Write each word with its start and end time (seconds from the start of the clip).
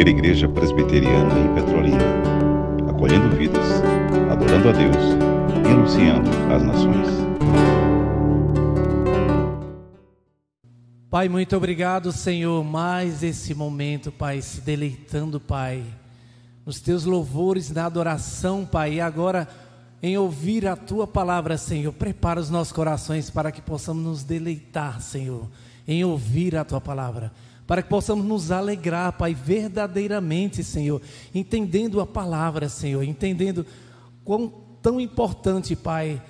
primeira 0.00 0.18
igreja 0.18 0.48
presbiteriana 0.48 1.38
em 1.38 1.54
Petrolina, 1.54 1.98
acolhendo 2.88 3.36
vidas, 3.36 3.82
adorando 4.30 4.70
a 4.70 4.72
Deus 4.72 4.96
e 5.62 5.70
anunciando 5.70 6.30
as 6.50 6.62
nações. 6.62 7.08
Pai, 11.10 11.28
muito 11.28 11.54
obrigado, 11.54 12.12
Senhor, 12.12 12.64
mais 12.64 13.22
esse 13.22 13.54
momento, 13.54 14.10
Pai, 14.10 14.40
se 14.40 14.62
deleitando, 14.62 15.38
Pai, 15.38 15.84
nos 16.64 16.80
teus 16.80 17.04
louvores, 17.04 17.70
na 17.70 17.84
adoração, 17.84 18.64
Pai, 18.64 18.94
e 18.94 19.00
agora 19.02 19.46
em 20.02 20.16
ouvir 20.16 20.66
a 20.66 20.76
tua 20.76 21.06
palavra, 21.06 21.58
Senhor. 21.58 21.92
Prepara 21.92 22.40
os 22.40 22.48
nossos 22.48 22.72
corações 22.72 23.28
para 23.28 23.52
que 23.52 23.60
possamos 23.60 24.02
nos 24.02 24.24
deleitar, 24.24 24.98
Senhor, 25.02 25.46
em 25.86 26.02
ouvir 26.02 26.56
a 26.56 26.64
tua 26.64 26.80
palavra 26.80 27.30
para 27.70 27.82
que 27.82 27.88
possamos 27.88 28.26
nos 28.26 28.50
alegrar, 28.50 29.12
Pai, 29.12 29.32
verdadeiramente, 29.32 30.64
Senhor, 30.64 31.00
entendendo 31.32 32.00
a 32.00 32.06
palavra, 32.06 32.68
Senhor, 32.68 33.04
entendendo 33.04 33.64
quão 34.24 34.52
tão 34.82 35.00
importante, 35.00 35.76
Pai, 35.76 36.20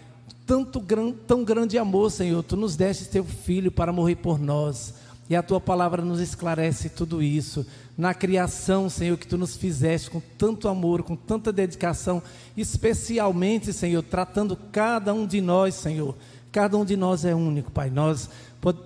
tanto 0.45 0.84
tão 1.27 1.42
grande 1.42 1.78
amor, 1.78 2.11
Senhor, 2.11 2.42
tu 2.42 2.59
nos 2.59 2.77
deste 2.77 3.06
teu 3.06 3.24
filho 3.24 3.73
para 3.73 3.91
morrer 3.91 4.16
por 4.16 4.38
nós. 4.38 4.92
E 5.30 5.34
a 5.34 5.42
tua 5.42 5.59
palavra 5.59 6.05
nos 6.05 6.20
esclarece 6.20 6.91
tudo 6.91 7.23
isso. 7.23 7.66
Na 7.97 8.12
criação, 8.12 8.91
Senhor, 8.91 9.16
que 9.16 9.27
tu 9.27 9.38
nos 9.38 9.56
fizeste 9.56 10.11
com 10.11 10.20
tanto 10.36 10.69
amor, 10.69 11.02
com 11.02 11.16
tanta 11.16 11.50
dedicação, 11.50 12.22
especialmente, 12.55 13.72
Senhor, 13.72 14.02
tratando 14.02 14.59
cada 14.70 15.14
um 15.14 15.27
de 15.27 15.41
nós, 15.41 15.75
Senhor. 15.75 16.14
Cada 16.52 16.77
um 16.77 16.84
de 16.84 16.97
nós 16.97 17.25
é 17.25 17.34
único, 17.34 17.70
Pai. 17.70 17.88
Nós 17.88 18.28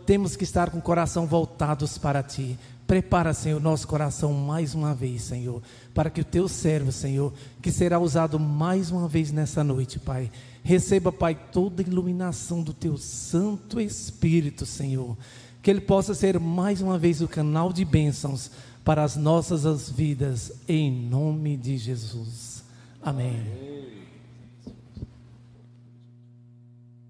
temos 0.07 0.37
que 0.37 0.45
estar 0.45 0.71
com 0.71 0.79
o 0.79 0.83
coração 0.83 1.27
voltados 1.27 1.99
para 1.99 2.23
Ti. 2.23 2.59
Prepara, 2.87 3.33
Senhor, 3.33 3.61
nosso 3.61 3.89
coração 3.89 4.33
mais 4.33 4.75
uma 4.75 4.95
vez, 4.95 5.23
Senhor, 5.23 5.63
para 5.95 6.11
que 6.11 6.21
o 6.21 6.25
Teu 6.25 6.47
servo, 6.49 6.93
Senhor, 6.93 7.33
que 7.63 7.73
será 7.73 7.99
usado 7.99 8.39
mais 8.39 8.91
uma 8.91 9.09
vez 9.09 9.33
nessa 9.33 9.65
noite, 9.65 9.99
Pai, 9.99 10.31
receba, 10.63 11.11
Pai, 11.11 11.35
toda 11.51 11.83
a 11.83 11.87
iluminação 11.87 12.63
do 12.63 12.75
Teu 12.75 12.99
Santo 12.99 13.81
Espírito, 13.81 14.67
Senhor, 14.67 15.17
que 15.63 15.71
ele 15.71 15.81
possa 15.81 16.15
ser 16.15 16.39
mais 16.39 16.83
uma 16.83 16.99
vez 16.99 17.23
o 17.23 17.29
canal 17.29 17.73
de 17.73 17.85
bênçãos 17.85 18.51
para 18.85 19.03
as 19.03 19.17
nossas 19.17 19.89
vidas, 19.89 20.53
em 20.69 20.93
nome 20.93 21.57
de 21.57 21.79
Jesus. 21.79 22.63
Amém. 23.03 23.41
Amém. 23.41 23.74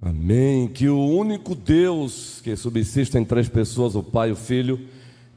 Amém. 0.05 0.69
Que 0.69 0.87
o 0.87 0.99
único 0.99 1.55
Deus 1.55 2.39
que 2.45 2.55
subsiste 2.57 3.17
em 3.17 3.25
três 3.25 3.49
pessoas, 3.49 3.95
o 3.95 4.03
Pai, 4.03 4.31
o 4.31 4.37
Filho 4.37 4.87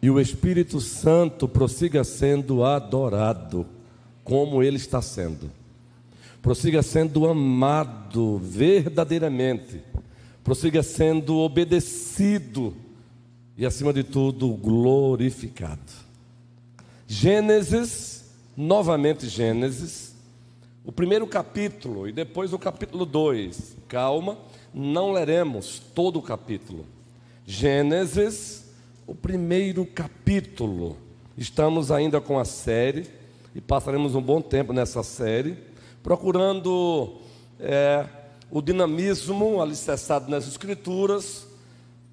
e 0.01 0.09
o 0.09 0.19
Espírito 0.19 0.81
Santo, 0.81 1.47
prossiga 1.47 2.03
sendo 2.03 2.65
adorado 2.65 3.65
como 4.25 4.61
ele 4.61 4.75
está 4.75 5.01
sendo. 5.01 5.49
Prossiga 6.41 6.83
sendo 6.83 7.25
amado 7.29 8.39
verdadeiramente. 8.39 9.81
Prossiga 10.43 10.83
sendo 10.83 11.37
obedecido 11.37 12.75
e, 13.57 13.65
acima 13.65 13.93
de 13.93 14.03
tudo, 14.03 14.49
glorificado. 14.49 15.79
Gênesis, 17.07 18.25
novamente 18.55 19.29
Gênesis, 19.29 20.13
o 20.83 20.91
primeiro 20.91 21.25
capítulo 21.25 22.05
e 22.05 22.11
depois 22.11 22.51
o 22.51 22.59
capítulo 22.59 23.05
2. 23.05 23.77
Calma 23.87 24.37
não 24.77 25.11
leremos 25.11 25.79
todo 25.95 26.19
o 26.19 26.21
capítulo. 26.21 26.85
Gênesis, 27.45 28.65
o 29.07 29.15
primeiro 29.15 29.85
capítulo. 29.85 30.97
Estamos 31.35 31.91
ainda 31.91 32.21
com 32.21 32.37
a 32.37 32.45
série 32.45 33.07
e 33.55 33.61
passaremos 33.61 34.13
um 34.13 34.21
bom 34.21 34.39
tempo 34.39 34.73
nessa 34.73 35.01
série, 35.01 35.57
procurando 36.03 37.15
é, 37.59 38.05
o 38.51 38.61
dinamismo 38.61 39.61
alicerçado 39.61 40.29
nas 40.29 40.47
Escrituras 40.47 41.47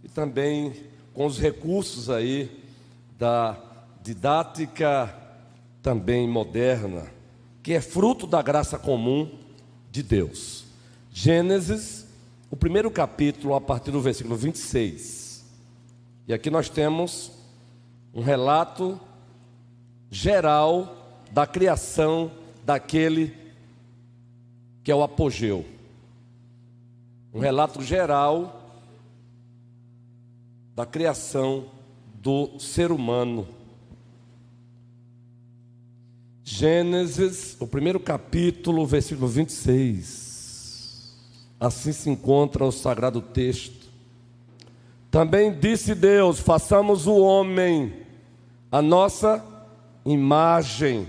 e 0.02 0.08
também 0.08 0.72
com 1.12 1.26
os 1.26 1.38
recursos 1.38 2.08
aí 2.08 2.50
da 3.18 3.58
didática 4.02 5.14
também 5.82 6.26
moderna, 6.26 7.06
que 7.62 7.74
é 7.74 7.80
fruto 7.80 8.26
da 8.26 8.40
graça 8.40 8.78
comum 8.78 9.30
de 9.90 10.02
Deus. 10.02 10.64
Gênesis 11.12 12.03
o 12.54 12.56
primeiro 12.56 12.88
capítulo, 12.88 13.52
a 13.56 13.60
partir 13.60 13.90
do 13.90 14.00
versículo 14.00 14.36
26. 14.36 15.44
E 16.28 16.32
aqui 16.32 16.50
nós 16.50 16.68
temos 16.68 17.32
um 18.14 18.22
relato 18.22 19.00
geral 20.08 21.18
da 21.32 21.48
criação 21.48 22.30
daquele 22.64 23.34
que 24.84 24.92
é 24.92 24.94
o 24.94 25.02
apogeu. 25.02 25.64
Um 27.34 27.40
relato 27.40 27.82
geral 27.82 28.70
da 30.76 30.86
criação 30.86 31.66
do 32.14 32.56
ser 32.60 32.92
humano. 32.92 33.48
Gênesis, 36.44 37.56
o 37.58 37.66
primeiro 37.66 37.98
capítulo, 37.98 38.86
versículo 38.86 39.26
26. 39.26 40.23
Assim 41.64 41.92
se 41.92 42.10
encontra 42.10 42.62
o 42.62 42.70
sagrado 42.70 43.22
texto. 43.22 43.88
Também 45.10 45.50
disse 45.50 45.94
Deus: 45.94 46.38
façamos 46.38 47.06
o 47.06 47.16
homem 47.16 48.02
a 48.70 48.82
nossa 48.82 49.42
imagem, 50.04 51.08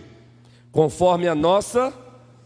conforme 0.72 1.28
a 1.28 1.36
nossa 1.36 1.94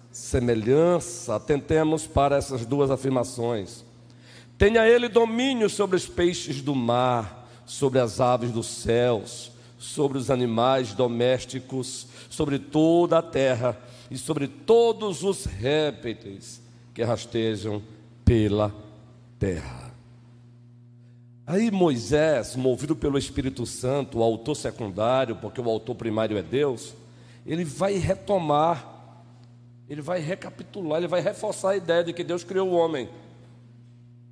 semelhança. 0.09 1.35
Atentemos 1.35 2.07
para 2.07 2.37
essas 2.37 2.65
duas 2.65 2.89
afirmações. 2.89 3.85
Tenha 4.57 4.87
ele 4.87 5.07
domínio 5.07 5.69
sobre 5.69 5.95
os 5.95 6.07
peixes 6.07 6.63
do 6.63 6.73
mar, 6.73 7.47
sobre 7.63 7.99
as 7.99 8.19
aves 8.19 8.49
dos 8.49 8.65
céus, 8.65 9.51
sobre 9.77 10.17
os 10.17 10.31
animais 10.31 10.95
domésticos, 10.95 12.07
sobre 12.27 12.57
toda 12.57 13.19
a 13.19 13.21
terra 13.21 13.79
e 14.09 14.17
sobre 14.17 14.47
todos 14.47 15.23
os 15.23 15.45
répteis 15.45 16.59
que 16.91 17.03
rastejam 17.03 17.83
pela 18.29 18.71
terra. 19.39 19.91
Aí 21.47 21.71
Moisés, 21.71 22.55
movido 22.55 22.95
pelo 22.95 23.17
Espírito 23.17 23.65
Santo, 23.65 24.19
o 24.19 24.23
autor 24.23 24.53
secundário, 24.53 25.37
porque 25.37 25.59
o 25.59 25.67
autor 25.67 25.95
primário 25.95 26.37
é 26.37 26.43
Deus, 26.43 26.93
ele 27.43 27.65
vai 27.65 27.93
retomar, 27.93 28.87
ele 29.89 30.03
vai 30.03 30.19
recapitular, 30.19 30.99
ele 30.99 31.07
vai 31.07 31.21
reforçar 31.21 31.71
a 31.71 31.77
ideia 31.77 32.03
de 32.03 32.13
que 32.13 32.23
Deus 32.23 32.43
criou 32.43 32.69
o 32.69 32.75
homem, 32.75 33.09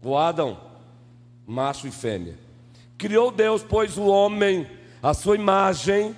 o 0.04 0.16
Adão, 0.16 0.60
macho 1.48 1.88
e 1.88 1.92
fêmea. 1.92 2.38
Criou 3.00 3.32
Deus, 3.32 3.66
pois 3.68 3.98
o 3.98 4.06
homem, 4.06 4.68
a 5.02 5.16
sua 5.16 5.34
imagem, 5.34 6.16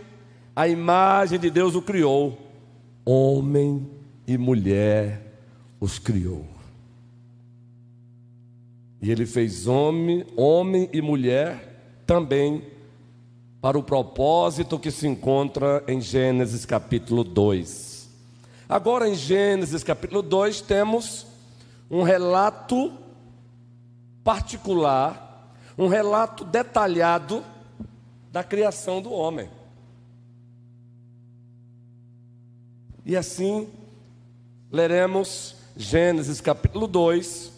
a 0.53 0.67
imagem 0.67 1.39
de 1.39 1.49
Deus 1.49 1.75
o 1.75 1.81
criou, 1.81 2.37
homem 3.05 3.89
e 4.27 4.37
mulher 4.37 5.39
os 5.79 5.97
criou. 5.97 6.58
E 9.01 9.11
ele 9.11 9.25
fez 9.25 9.67
homem, 9.67 10.25
homem 10.35 10.89
e 10.91 11.01
mulher 11.01 12.01
também 12.05 12.63
para 13.61 13.77
o 13.77 13.83
propósito 13.83 14.79
que 14.79 14.91
se 14.91 15.07
encontra 15.07 15.83
em 15.87 16.01
Gênesis 16.01 16.65
capítulo 16.65 17.23
2. 17.23 18.09
Agora 18.67 19.07
em 19.07 19.15
Gênesis 19.15 19.83
capítulo 19.83 20.21
2 20.21 20.61
temos 20.61 21.25
um 21.89 22.03
relato 22.03 22.93
particular, 24.23 25.55
um 25.77 25.87
relato 25.87 26.43
detalhado 26.43 27.43
da 28.31 28.43
criação 28.43 29.01
do 29.01 29.11
homem. 29.11 29.49
E 33.05 33.17
assim 33.17 33.67
leremos 34.71 35.55
Gênesis 35.75 36.39
capítulo 36.39 36.85
2, 36.85 37.51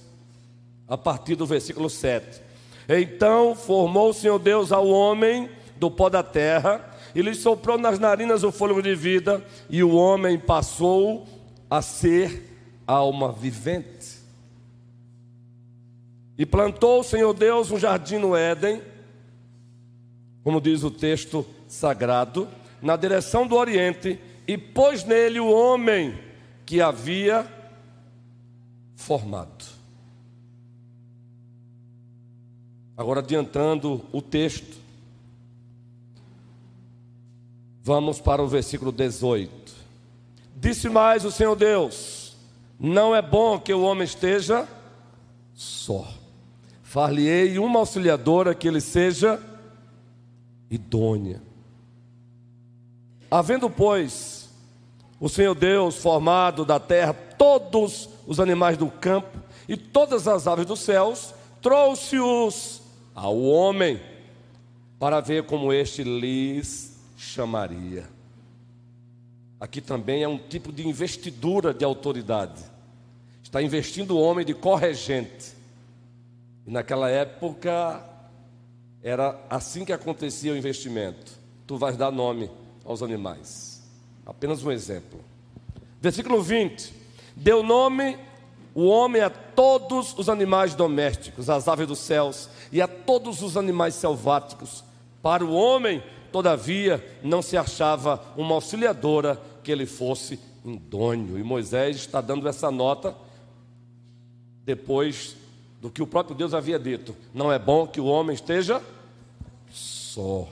a 0.91 0.97
partir 0.97 1.35
do 1.35 1.45
versículo 1.45 1.89
7. 1.89 2.41
Então 2.89 3.55
formou 3.55 4.09
o 4.09 4.13
Senhor 4.13 4.37
Deus 4.37 4.73
ao 4.73 4.89
homem 4.89 5.49
do 5.77 5.89
pó 5.89 6.09
da 6.09 6.21
terra, 6.21 6.85
e 7.15 7.21
lhe 7.21 7.33
soprou 7.33 7.77
nas 7.77 7.97
narinas 7.97 8.43
o 8.43 8.51
fôlego 8.51 8.81
de 8.81 8.93
vida, 8.93 9.41
e 9.69 9.81
o 9.81 9.95
homem 9.95 10.37
passou 10.37 11.25
a 11.69 11.81
ser 11.81 12.83
alma 12.85 13.31
vivente. 13.31 14.19
E 16.37 16.45
plantou 16.45 16.99
o 16.99 17.03
Senhor 17.05 17.33
Deus 17.33 17.71
um 17.71 17.79
jardim 17.79 18.17
no 18.17 18.35
Éden, 18.35 18.81
como 20.43 20.59
diz 20.59 20.83
o 20.83 20.91
texto 20.91 21.45
sagrado, 21.69 22.49
na 22.81 22.97
direção 22.97 23.47
do 23.47 23.55
Oriente, 23.55 24.19
e 24.45 24.57
pôs 24.57 25.05
nele 25.05 25.39
o 25.39 25.49
homem 25.49 26.19
que 26.65 26.81
havia 26.81 27.47
formado. 28.93 29.80
Agora, 33.01 33.19
adiantando 33.19 34.01
o 34.11 34.21
texto, 34.21 34.81
Vamos 37.83 38.19
para 38.19 38.43
o 38.43 38.47
versículo 38.47 38.91
18. 38.91 39.51
Disse 40.55 40.87
mais 40.87 41.25
o 41.25 41.31
Senhor 41.31 41.55
Deus: 41.55 42.35
Não 42.79 43.15
é 43.15 43.21
bom 43.21 43.59
que 43.59 43.73
o 43.73 43.81
homem 43.81 44.03
esteja 44.03 44.67
só. 45.53 46.07
Far-lhe-ei 46.83 47.57
uma 47.57 47.79
auxiliadora 47.79 48.53
que 48.53 48.67
ele 48.67 48.81
seja 48.81 49.41
idônea. 50.69 51.41
Havendo, 53.31 53.69
pois, 53.69 54.49
o 55.19 55.27
Senhor 55.27 55.55
Deus 55.55 55.97
formado 55.97 56.63
da 56.63 56.79
terra 56.79 57.13
todos 57.13 58.09
os 58.27 58.39
animais 58.39 58.77
do 58.77 58.87
campo 58.87 59.39
e 59.67 59.75
todas 59.75 60.27
as 60.27 60.45
aves 60.45 60.65
dos 60.65 60.81
céus, 60.81 61.33
trouxe-os 61.61 62.80
ao 63.13 63.39
homem 63.41 63.99
para 64.99 65.19
ver 65.19 65.43
como 65.43 65.73
este 65.73 66.03
lhes 66.03 66.97
chamaria. 67.17 68.07
Aqui 69.59 69.79
também 69.79 70.23
é 70.23 70.27
um 70.27 70.37
tipo 70.37 70.71
de 70.71 70.87
investidura 70.87 71.73
de 71.73 71.85
autoridade. 71.85 72.63
Está 73.43 73.61
investindo 73.61 74.17
o 74.17 74.21
homem 74.21 74.45
de 74.45 74.53
corregente. 74.53 75.53
E 76.65 76.71
naquela 76.71 77.09
época 77.09 78.03
era 79.03 79.39
assim 79.49 79.85
que 79.85 79.93
acontecia 79.93 80.53
o 80.53 80.57
investimento. 80.57 81.31
Tu 81.67 81.77
vais 81.77 81.97
dar 81.97 82.11
nome 82.11 82.49
aos 82.85 83.03
animais. 83.03 83.83
Apenas 84.25 84.63
um 84.63 84.71
exemplo. 84.71 85.19
Versículo 85.99 86.41
20: 86.41 86.93
Deu 87.35 87.61
nome 87.61 88.17
o 88.73 88.85
homem 88.85 89.21
a 89.21 89.29
todos 89.29 90.17
os 90.17 90.29
animais 90.29 90.73
domésticos, 90.73 91.49
as 91.49 91.67
aves 91.67 91.87
dos 91.87 91.99
céus 91.99 92.49
e 92.71 92.81
a 92.81 92.87
todos 92.87 93.41
os 93.41 93.57
animais 93.57 93.95
selváticos. 93.95 94.83
Para 95.21 95.45
o 95.45 95.53
homem, 95.53 96.01
todavia, 96.31 97.03
não 97.21 97.41
se 97.41 97.57
achava 97.57 98.21
uma 98.37 98.55
auxiliadora 98.55 99.39
que 99.63 99.71
ele 99.71 99.85
fosse 99.85 100.39
indônio. 100.63 101.37
E 101.37 101.43
Moisés 101.43 101.97
está 101.97 102.21
dando 102.21 102.47
essa 102.47 102.71
nota 102.71 103.15
depois 104.63 105.35
do 105.81 105.89
que 105.89 106.01
o 106.01 106.07
próprio 106.07 106.35
Deus 106.35 106.53
havia 106.53 106.79
dito: 106.79 107.15
não 107.33 107.51
é 107.51 107.59
bom 107.59 107.85
que 107.85 107.99
o 107.99 108.05
homem 108.05 108.33
esteja 108.33 108.81
só. 109.69 110.47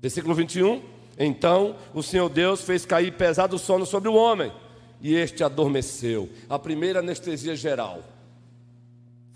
Versículo 0.00 0.34
21. 0.34 0.82
Então 1.18 1.74
o 1.92 2.02
Senhor 2.02 2.28
Deus 2.28 2.62
fez 2.62 2.86
cair 2.86 3.12
pesado 3.12 3.58
sono 3.58 3.84
sobre 3.84 4.08
o 4.08 4.14
homem, 4.14 4.52
e 5.00 5.14
este 5.14 5.42
adormeceu. 5.42 6.28
A 6.48 6.58
primeira 6.58 7.00
anestesia 7.00 7.56
geral 7.56 8.02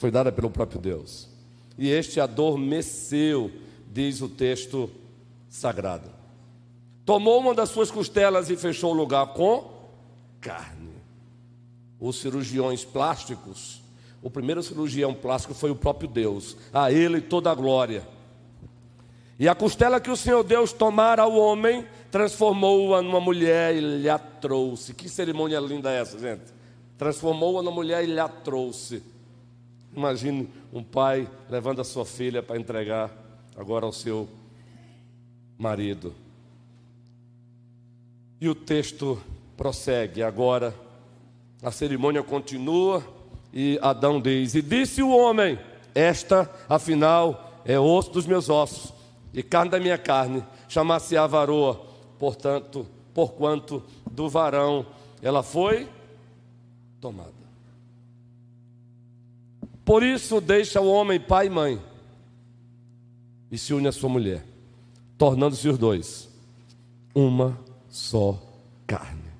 foi 0.03 0.11
dada 0.11 0.33
pelo 0.33 0.51
próprio 0.51 0.81
Deus. 0.81 1.29
E 1.79 1.89
este 1.89 2.19
adormeceu, 2.19 3.53
diz 3.87 4.21
o 4.21 4.29
texto 4.29 4.91
sagrado. 5.49 6.11
Tomou 7.07 7.39
uma 7.39 7.55
das 7.55 7.69
suas 7.69 7.89
costelas 7.89 8.51
e 8.51 8.57
fechou 8.57 8.91
o 8.91 8.97
lugar 8.97 9.29
com 9.29 9.71
carne. 10.41 10.91
Os 12.01 12.21
cirurgiões 12.21 12.85
plásticos, 12.85 13.81
o 14.21 14.29
primeiro 14.29 14.61
cirurgião 14.61 15.15
plástico 15.15 15.55
foi 15.55 15.71
o 15.71 15.77
próprio 15.77 16.09
Deus, 16.09 16.57
a 16.73 16.91
ele 16.91 17.21
toda 17.21 17.53
a 17.53 17.55
glória. 17.55 18.05
E 19.39 19.49
a 19.49 19.55
costela 19.55 20.01
que 20.01 20.11
o 20.11 20.17
Senhor 20.17 20.43
Deus 20.43 20.73
tomara 20.73 21.23
ao 21.23 21.37
homem, 21.37 21.87
transformou-a 22.11 23.01
numa 23.01 23.21
mulher 23.21 23.77
e 23.77 23.81
lhe 23.81 24.09
a 24.09 24.19
trouxe. 24.19 24.95
Que 24.95 25.09
cerimônia 25.09 25.61
linda 25.61 25.93
é 25.93 26.01
essa, 26.01 26.19
gente? 26.19 26.53
Transformou-a 26.99 27.63
numa 27.63 27.75
mulher 27.75 28.03
e 28.03 28.09
lhe 28.09 28.19
a 28.19 28.27
trouxe. 28.27 29.12
Imagine 29.95 30.49
um 30.73 30.83
pai 30.83 31.29
levando 31.51 31.81
a 31.81 31.85
sua 31.85 32.07
filha 32.07 32.43
para 32.43 32.59
entregar 32.59 33.11
agora 33.57 33.85
ao 33.85 33.93
seu 33.93 34.29
marido. 35.59 36.15
E 38.41 38.49
o 38.49 38.55
texto 38.55 39.21
prossegue. 39.57 40.23
Agora 40.23 40.75
a 41.63 41.71
cerimônia 41.71 42.23
continua 42.23 43.05
e 43.53 43.79
Adão 43.83 44.21
diz: 44.21 44.55
E 44.55 44.63
disse 44.63 45.03
o 45.03 45.11
homem: 45.11 45.59
Esta, 45.95 46.51
afinal, 46.69 47.61
é 47.65 47.79
osso 47.79 48.11
dos 48.11 48.27
meus 48.27 48.49
ossos 48.49 48.93
e 49.33 49.43
carne 49.43 49.71
da 49.71 49.79
minha 49.79 49.99
carne, 49.99 50.43
chamar-se 50.69 51.17
a 51.17 51.27
varoa, 51.27 51.81
portanto, 52.19 52.87
porquanto 53.15 53.83
do 54.11 54.29
varão 54.29 54.87
ela 55.23 55.43
foi 55.43 55.89
tomada. 57.01 57.42
Por 59.85 60.03
isso 60.03 60.41
deixa 60.41 60.81
o 60.81 60.89
homem 60.89 61.19
pai 61.21 61.47
e 61.47 61.51
mãe 61.51 61.83
e 63.51 63.59
se 63.59 63.75
une 63.75 63.89
à 63.89 63.93
sua 63.93 64.09
mulher, 64.09 64.45
tornando-se 65.19 65.69
os 65.69 65.77
dois 65.77 66.29
uma 67.15 67.59
só 67.89 68.41
carne. 68.87 69.31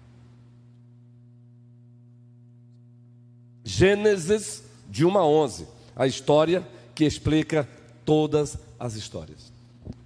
Gênesis 3.65 4.65
de 4.89 5.07
1 5.07 5.19
a 5.19 5.27
11, 5.27 5.67
a 5.97 6.07
história 6.07 6.67
que 6.95 7.05
explica 7.05 7.67
todas 8.05 8.59
as 8.79 8.95
histórias. 8.95 9.53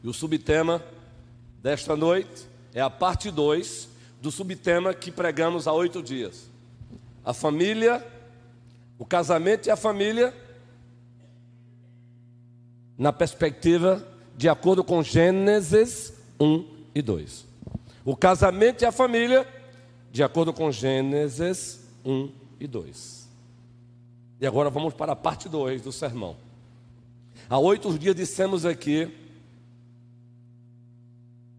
E 0.05 0.09
o 0.09 0.13
subtema 0.13 0.83
desta 1.63 1.97
noite 1.97 2.47
é 2.73 2.81
a 2.81 2.91
parte 2.91 3.31
2 3.31 3.89
do 4.21 4.31
subtema 4.31 4.95
que 4.95 5.11
pregamos 5.11 5.67
há 5.67 5.73
oito 5.73 6.03
dias. 6.03 6.49
A 7.25 7.35
família, 7.35 8.07
o 8.99 9.05
casamento 9.05 9.67
e 9.67 9.71
a 9.71 9.77
família, 9.77 10.35
na 12.97 13.13
perspectiva 13.13 14.07
de 14.37 14.49
acordo 14.49 14.83
com 14.83 15.03
Gênesis 15.03 16.13
1 16.41 16.65
e 16.95 17.03
2. 17.03 17.47
O 18.05 18.17
casamento 18.17 18.83
e 18.83 18.87
a 18.87 18.93
família, 18.93 19.47
de 20.11 20.23
acordo 20.23 20.53
com 20.53 20.71
Gênesis 20.71 21.81
1 22.05 22.31
e 22.61 22.67
2. 22.67 23.29
E 24.41 24.47
agora 24.47 24.71
vamos 24.71 24.95
para 24.95 25.13
a 25.13 25.17
parte 25.17 25.49
2 25.49 25.83
do 25.83 25.93
sermão. 25.93 26.37
Há 27.49 27.59
oito 27.59 27.97
dias 27.99 28.15
dissemos 28.15 28.65
aqui 28.65 29.11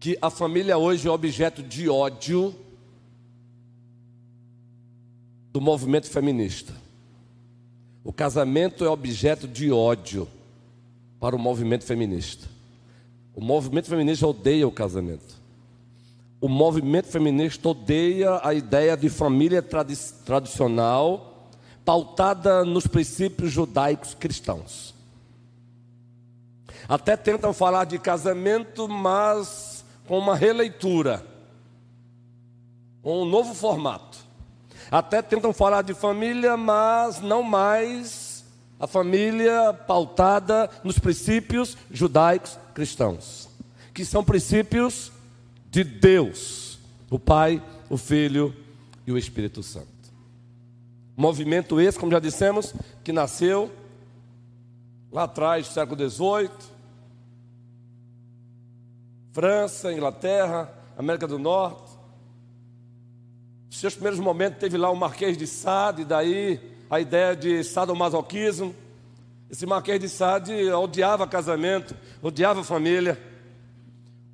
que 0.00 0.16
a 0.22 0.30
família 0.30 0.78
hoje 0.78 1.08
é 1.08 1.10
objeto 1.10 1.62
de 1.62 1.88
ódio 1.88 2.54
do 5.52 5.60
movimento 5.60 6.08
feminista. 6.08 6.72
O 8.08 8.12
casamento 8.12 8.86
é 8.86 8.88
objeto 8.88 9.46
de 9.46 9.70
ódio 9.70 10.26
para 11.20 11.36
o 11.36 11.38
movimento 11.38 11.84
feminista. 11.84 12.48
O 13.34 13.40
movimento 13.42 13.86
feminista 13.86 14.26
odeia 14.26 14.66
o 14.66 14.72
casamento. 14.72 15.34
O 16.40 16.48
movimento 16.48 17.08
feminista 17.08 17.68
odeia 17.68 18.40
a 18.42 18.54
ideia 18.54 18.96
de 18.96 19.10
família 19.10 19.60
tradi 19.60 19.94
tradicional 20.24 21.50
pautada 21.84 22.64
nos 22.64 22.86
princípios 22.86 23.52
judaicos 23.52 24.14
cristãos. 24.14 24.94
Até 26.88 27.14
tentam 27.14 27.52
falar 27.52 27.84
de 27.84 27.98
casamento, 27.98 28.88
mas 28.88 29.84
com 30.06 30.18
uma 30.18 30.34
releitura, 30.34 31.22
com 33.02 33.20
um 33.20 33.26
novo 33.26 33.52
formato. 33.52 34.27
Até 34.90 35.20
tentam 35.20 35.52
falar 35.52 35.82
de 35.82 35.94
família, 35.94 36.56
mas 36.56 37.20
não 37.20 37.42
mais 37.42 38.44
a 38.80 38.86
família 38.86 39.72
pautada 39.72 40.70
nos 40.84 40.98
princípios 40.98 41.76
judaicos 41.90 42.58
cristãos, 42.74 43.48
que 43.92 44.04
são 44.04 44.24
princípios 44.24 45.12
de 45.70 45.82
Deus, 45.82 46.78
o 47.10 47.18
Pai, 47.18 47.62
o 47.90 47.96
Filho 47.96 48.54
e 49.06 49.12
o 49.12 49.18
Espírito 49.18 49.62
Santo. 49.62 49.88
Movimento 51.16 51.80
esse, 51.80 51.98
como 51.98 52.12
já 52.12 52.20
dissemos, 52.20 52.72
que 53.02 53.12
nasceu 53.12 53.70
lá 55.10 55.24
atrás, 55.24 55.66
século 55.66 56.08
XVIII, 56.08 56.50
França, 59.32 59.92
Inglaterra, 59.92 60.72
América 60.96 61.26
do 61.26 61.38
Norte. 61.38 61.97
Nos 63.68 63.80
seus 63.80 63.94
primeiros 63.94 64.18
momentos 64.18 64.58
teve 64.58 64.76
lá 64.76 64.90
o 64.90 64.96
Marquês 64.96 65.36
de 65.36 65.46
Sade, 65.46 66.04
daí 66.04 66.58
a 66.88 66.98
ideia 66.98 67.36
de 67.36 67.62
sadomasoquismo. 67.62 68.74
Esse 69.50 69.66
Marquês 69.66 70.00
de 70.00 70.08
Sade 70.08 70.70
odiava 70.72 71.26
casamento, 71.26 71.94
odiava 72.22 72.64
família 72.64 73.18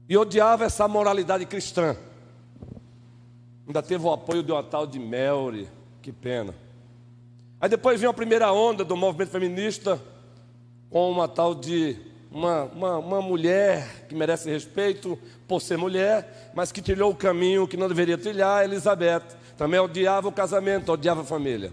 e 0.08 0.16
odiava 0.16 0.64
essa 0.64 0.86
moralidade 0.86 1.44
cristã. 1.46 1.96
Ainda 3.66 3.82
teve 3.82 4.04
o 4.04 4.12
apoio 4.12 4.42
de 4.42 4.52
uma 4.52 4.62
tal 4.62 4.86
de 4.86 4.98
Melry, 4.98 5.68
que 6.00 6.12
pena. 6.12 6.54
Aí 7.60 7.68
depois 7.68 7.98
veio 7.98 8.10
a 8.10 8.14
primeira 8.14 8.52
onda 8.52 8.84
do 8.84 8.96
movimento 8.96 9.30
feminista 9.30 10.00
com 10.90 11.10
uma 11.10 11.26
tal 11.26 11.54
de 11.54 11.96
uma, 12.34 12.64
uma, 12.64 12.98
uma 12.98 13.22
mulher 13.22 14.06
que 14.08 14.14
merece 14.14 14.50
respeito 14.50 15.16
por 15.46 15.62
ser 15.62 15.78
mulher, 15.78 16.50
mas 16.52 16.72
que 16.72 16.82
trilhou 16.82 17.12
o 17.12 17.14
caminho 17.14 17.68
que 17.68 17.76
não 17.76 17.86
deveria 17.86 18.18
trilhar, 18.18 18.64
Elizabeth. 18.64 19.22
Também 19.56 19.78
odiava 19.78 20.26
o 20.26 20.32
casamento, 20.32 20.90
odiava 20.90 21.20
a 21.20 21.24
família. 21.24 21.72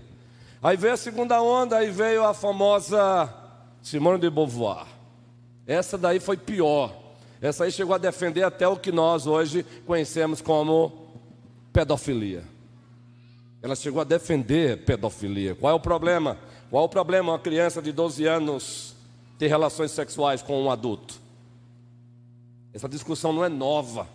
Aí 0.62 0.78
veio 0.78 0.94
a 0.94 0.98
segunda 0.98 1.42
onda, 1.42 1.78
aí 1.78 1.90
veio 1.90 2.24
a 2.24 2.36
famosa 2.36 3.34
Simone 3.82 4.20
de 4.20 4.30
Beauvoir. 4.30 4.86
Essa 5.66 5.98
daí 5.98 6.20
foi 6.20 6.38
pior. 6.38 6.96
Essa 7.42 7.64
aí 7.64 7.72
chegou 7.72 7.96
a 7.96 7.98
defender 7.98 8.44
até 8.44 8.68
o 8.68 8.78
que 8.78 8.92
nós 8.92 9.26
hoje 9.26 9.66
conhecemos 9.88 10.42
como 10.42 11.10
pedofilia. 11.74 12.44
Ela 13.64 13.76
chegou 13.76 14.00
a 14.00 14.06
defender 14.06 14.86
pedofilia. 14.86 15.56
Qual 15.56 15.72
é 15.72 15.76
o 15.76 15.80
problema? 15.80 16.38
Qual 16.70 16.84
é 16.84 16.86
o 16.86 16.90
problema 16.90 17.32
uma 17.32 17.40
criança 17.40 17.82
de 17.82 17.92
12 17.92 18.28
anos 18.28 18.91
ter 19.42 19.48
relações 19.48 19.90
sexuais 19.90 20.44
com 20.44 20.62
um 20.62 20.70
adulto? 20.70 21.20
Essa 22.72 22.88
discussão 22.88 23.34
não 23.34 23.44
é 23.44 23.50
nova. 23.50 24.08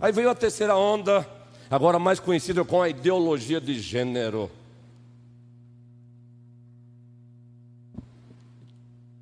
Aí 0.00 0.10
veio 0.10 0.28
a 0.28 0.34
terceira 0.34 0.74
onda, 0.74 1.24
agora 1.70 1.96
mais 1.96 2.18
conhecida 2.18 2.64
com 2.64 2.82
a 2.82 2.88
ideologia 2.88 3.60
de 3.60 3.78
gênero. 3.78 4.50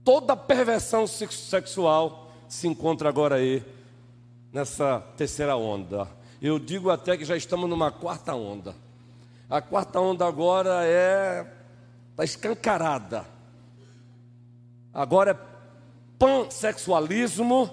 Toda 0.02 0.34
perversão 0.34 1.06
sexual 1.06 2.32
se 2.48 2.66
encontra 2.66 3.10
agora 3.10 3.34
aí, 3.34 3.62
nessa 4.50 5.00
terceira 5.18 5.54
onda. 5.54 6.08
Eu 6.40 6.58
digo 6.58 6.88
até 6.88 7.14
que 7.14 7.26
já 7.26 7.36
estamos 7.36 7.68
numa 7.68 7.92
quarta 7.92 8.34
onda. 8.34 8.74
A 9.50 9.60
quarta 9.60 10.00
onda 10.00 10.26
agora 10.26 10.86
é 10.86 11.46
está 12.12 12.24
escancarada. 12.24 13.39
Agora 14.92 15.30
é 15.30 15.38
pansexualismo, 16.18 17.70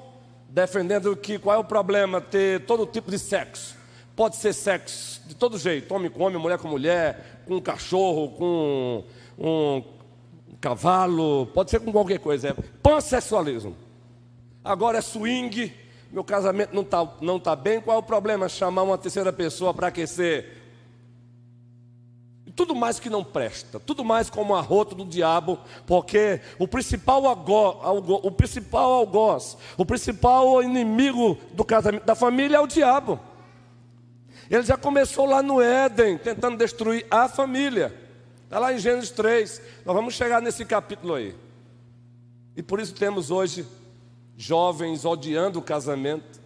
defendendo 0.47 1.15
que 1.15 1.39
qual 1.39 1.55
é 1.55 1.59
o 1.59 1.63
problema? 1.63 2.21
Ter 2.21 2.65
todo 2.65 2.86
tipo 2.86 3.12
de 3.12 3.19
sexo. 3.19 3.75
Pode 4.15 4.36
ser 4.38 4.53
sexo 4.53 5.21
de 5.27 5.36
todo 5.36 5.57
jeito, 5.57 5.93
homem 5.93 6.09
com 6.09 6.24
homem, 6.24 6.39
mulher 6.39 6.57
com 6.57 6.67
mulher, 6.67 7.43
com 7.45 7.55
um 7.55 7.62
cachorro, 7.62 8.29
com 8.29 9.03
um 9.38 9.83
cavalo, 10.59 11.47
pode 11.47 11.69
ser 11.69 11.79
com 11.79 11.91
qualquer 11.91 12.19
coisa. 12.19 12.50
É 12.50 12.53
pansexualismo. 12.81 13.75
Agora 14.63 14.97
é 14.97 15.01
swing, 15.01 15.74
meu 16.12 16.24
casamento 16.24 16.74
não 16.74 16.81
está 16.81 17.13
não 17.21 17.39
tá 17.39 17.55
bem, 17.55 17.79
qual 17.79 17.97
é 17.97 18.00
o 18.00 18.03
problema? 18.03 18.50
Chamar 18.50 18.83
uma 18.83 18.97
terceira 18.97 19.31
pessoa 19.31 19.74
para 19.74 19.88
aquecer. 19.88 20.66
Tudo 22.56 22.74
mais 22.74 23.00
que 23.00 23.10
não 23.10 23.24
presta, 23.24 23.80
tudo 23.80 24.04
mais 24.04 24.30
como 24.30 24.56
arroto 24.56 24.96
do 24.96 25.06
diabo, 25.06 25.60
porque 25.86 26.42
o 26.58 26.68
principal 26.68 27.25
algo, 27.25 28.20
o 28.24 28.32
principal 28.32 28.94
algoz, 28.94 29.58
o 29.77 29.86
principal 29.86 30.63
inimigo 30.63 31.38
do 31.54 31.66
casamento 31.66 32.06
da 32.06 32.16
família 32.16 32.58
é 32.58 32.60
o 32.60 32.68
diabo. 32.68 33.20
Ele 34.50 34.63
já 34.63 34.77
começou 34.77 35.25
lá 35.25 35.44
no 35.44 35.62
Éden, 35.62 36.18
tentando 36.18 36.58
destruir 36.58 37.06
a 37.12 37.27
família. 37.27 37.94
Está 38.44 38.60
lá 38.60 38.74
em 38.74 38.80
Gênesis 38.80 39.12
3. 39.12 39.62
Nós 39.86 39.96
vamos 39.96 40.13
chegar 40.13 40.42
nesse 40.42 40.63
capítulo 40.63 41.16
aí. 41.16 41.36
E 42.56 42.63
por 42.63 42.80
isso 42.80 42.94
temos 42.94 43.30
hoje 43.30 43.68
jovens 44.38 45.04
odiando 45.04 45.60
o 45.60 45.62
casamento, 45.62 46.39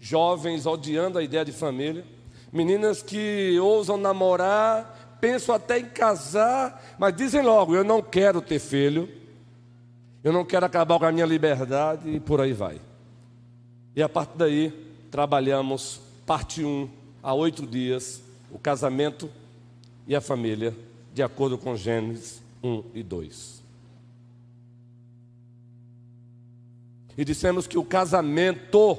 jovens 0.00 0.66
odiando 0.66 1.18
a 1.18 1.22
ideia 1.22 1.44
de 1.44 1.52
família, 1.52 2.04
meninas 2.52 3.02
que 3.02 3.56
ousam 3.60 3.96
namorar, 3.96 5.03
pensam 5.24 5.54
até 5.54 5.78
em 5.78 5.86
casar, 5.86 6.84
mas 6.98 7.16
dizem 7.16 7.40
logo: 7.40 7.74
eu 7.74 7.82
não 7.82 8.02
quero 8.02 8.42
ter 8.42 8.58
filho, 8.58 9.08
eu 10.22 10.30
não 10.30 10.44
quero 10.44 10.66
acabar 10.66 10.98
com 10.98 11.06
a 11.06 11.12
minha 11.12 11.24
liberdade 11.24 12.10
e 12.10 12.20
por 12.20 12.42
aí 12.42 12.52
vai. 12.52 12.78
E 13.96 14.02
a 14.02 14.08
partir 14.08 14.36
daí, 14.36 14.70
trabalhamos 15.10 15.98
parte 16.26 16.62
1 16.62 16.90
a 17.22 17.32
oito 17.32 17.66
dias, 17.66 18.22
o 18.50 18.58
casamento 18.58 19.30
e 20.06 20.14
a 20.14 20.20
família, 20.20 20.76
de 21.14 21.22
acordo 21.22 21.56
com 21.56 21.74
Gênesis 21.74 22.42
1 22.62 22.84
e 22.92 23.02
2. 23.02 23.64
e 27.16 27.24
dissemos 27.24 27.68
que 27.68 27.78
o 27.78 27.84
casamento 27.84 28.98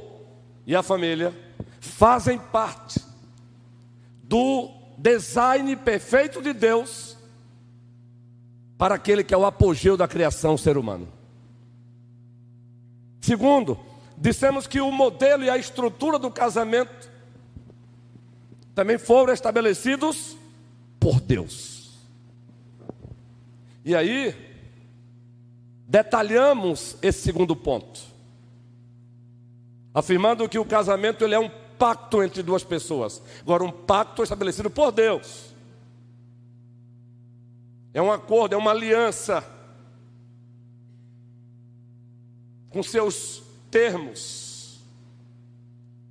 e 0.66 0.74
a 0.74 0.82
família 0.82 1.34
fazem 1.82 2.40
parte 2.40 3.02
do 4.24 4.85
design 4.98 5.76
perfeito 5.76 6.42
de 6.42 6.54
Deus 6.54 7.18
para 8.78 8.96
aquele 8.96 9.24
que 9.24 9.34
é 9.34 9.38
o 9.38 9.46
apogeu 9.46 9.96
da 9.96 10.08
criação 10.08 10.58
ser 10.58 10.78
humano. 10.78 11.08
Segundo, 13.22 13.80
dissemos 14.18 14.68
que 14.68 14.80
o 14.80 14.92
modelo 14.92 15.44
e 15.44 15.50
a 15.50 15.58
estrutura 15.58 16.20
do 16.20 16.30
casamento 16.30 17.10
também 18.74 18.98
foram 18.98 19.34
estabelecidos 19.34 20.38
por 21.00 21.20
Deus. 21.22 21.98
E 23.84 23.96
aí, 23.96 24.36
detalhamos 25.88 26.98
esse 27.02 27.20
segundo 27.22 27.56
ponto, 27.56 28.02
afirmando 29.94 30.50
que 30.50 30.60
o 30.60 30.66
casamento 30.66 31.24
ele 31.24 31.36
é 31.36 31.40
um 31.40 31.50
pacto 31.78 32.24
entre 32.24 32.42
duas 32.44 32.64
pessoas. 32.64 33.22
Agora, 33.42 33.64
um 33.64 33.72
pacto 33.72 34.24
estabelecido 34.24 34.70
por 34.70 34.92
Deus. 34.92 35.54
É 37.94 38.02
um 38.02 38.12
acordo, 38.12 38.54
é 38.54 38.58
uma 38.58 38.72
aliança 38.72 39.44
com 42.70 42.84
seus 42.84 43.42
termos, 43.72 44.82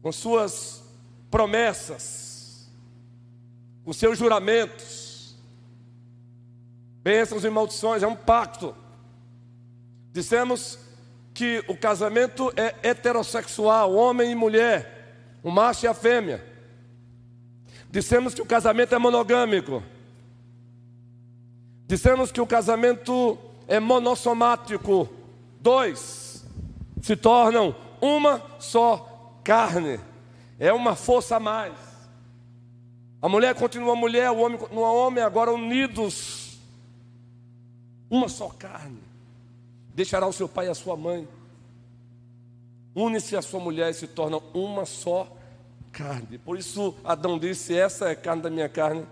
com 0.00 0.10
suas 0.10 0.82
promessas, 1.30 2.70
com 3.84 3.92
seus 3.92 4.18
juramentos, 4.18 5.36
bênçãos 7.02 7.44
e 7.44 7.50
maldições, 7.50 8.02
é 8.02 8.06
um 8.06 8.16
pacto. 8.16 8.74
Dissemos 10.10 10.78
que 11.34 11.62
o 11.68 11.76
casamento 11.76 12.50
é 12.56 12.74
heterossexual, 12.88 13.92
homem 13.92 14.30
e 14.30 14.34
mulher, 14.34 14.93
o 15.44 15.50
macho 15.50 15.84
e 15.84 15.88
a 15.88 15.94
fêmea. 15.94 16.44
Dissemos 17.90 18.34
que 18.34 18.42
o 18.42 18.46
casamento 18.46 18.94
é 18.94 18.98
monogâmico. 18.98 19.82
Dissemos 21.86 22.32
que 22.32 22.40
o 22.40 22.46
casamento 22.46 23.38
é 23.68 23.78
monossomático. 23.78 25.08
Dois 25.60 26.44
se 27.02 27.14
tornam 27.14 27.76
uma 28.00 28.42
só 28.58 29.38
carne. 29.44 30.00
É 30.58 30.72
uma 30.72 30.96
força 30.96 31.36
a 31.36 31.40
mais. 31.40 31.74
A 33.20 33.28
mulher 33.28 33.54
continua 33.54 33.94
mulher, 33.94 34.30
o 34.30 34.38
homem 34.38 34.58
continua 34.58 34.90
homem, 34.90 35.22
agora 35.22 35.52
unidos. 35.52 36.58
Uma 38.10 38.28
só 38.28 38.48
carne 38.48 39.00
deixará 39.94 40.26
o 40.26 40.32
seu 40.32 40.48
pai 40.48 40.66
e 40.66 40.70
a 40.70 40.74
sua 40.74 40.96
mãe, 40.96 41.28
une-se 42.94 43.36
a 43.36 43.42
sua 43.42 43.60
mulher 43.60 43.90
e 43.90 43.94
se 43.94 44.06
tornam 44.06 44.42
uma 44.52 44.84
só 44.84 45.28
carne. 45.92 46.38
Por 46.38 46.58
isso 46.58 46.94
Adão 47.04 47.38
disse: 47.38 47.76
Essa 47.76 48.10
é 48.10 48.14
carne 48.14 48.42
da 48.42 48.50
minha 48.50 48.68
carne, 48.68 49.06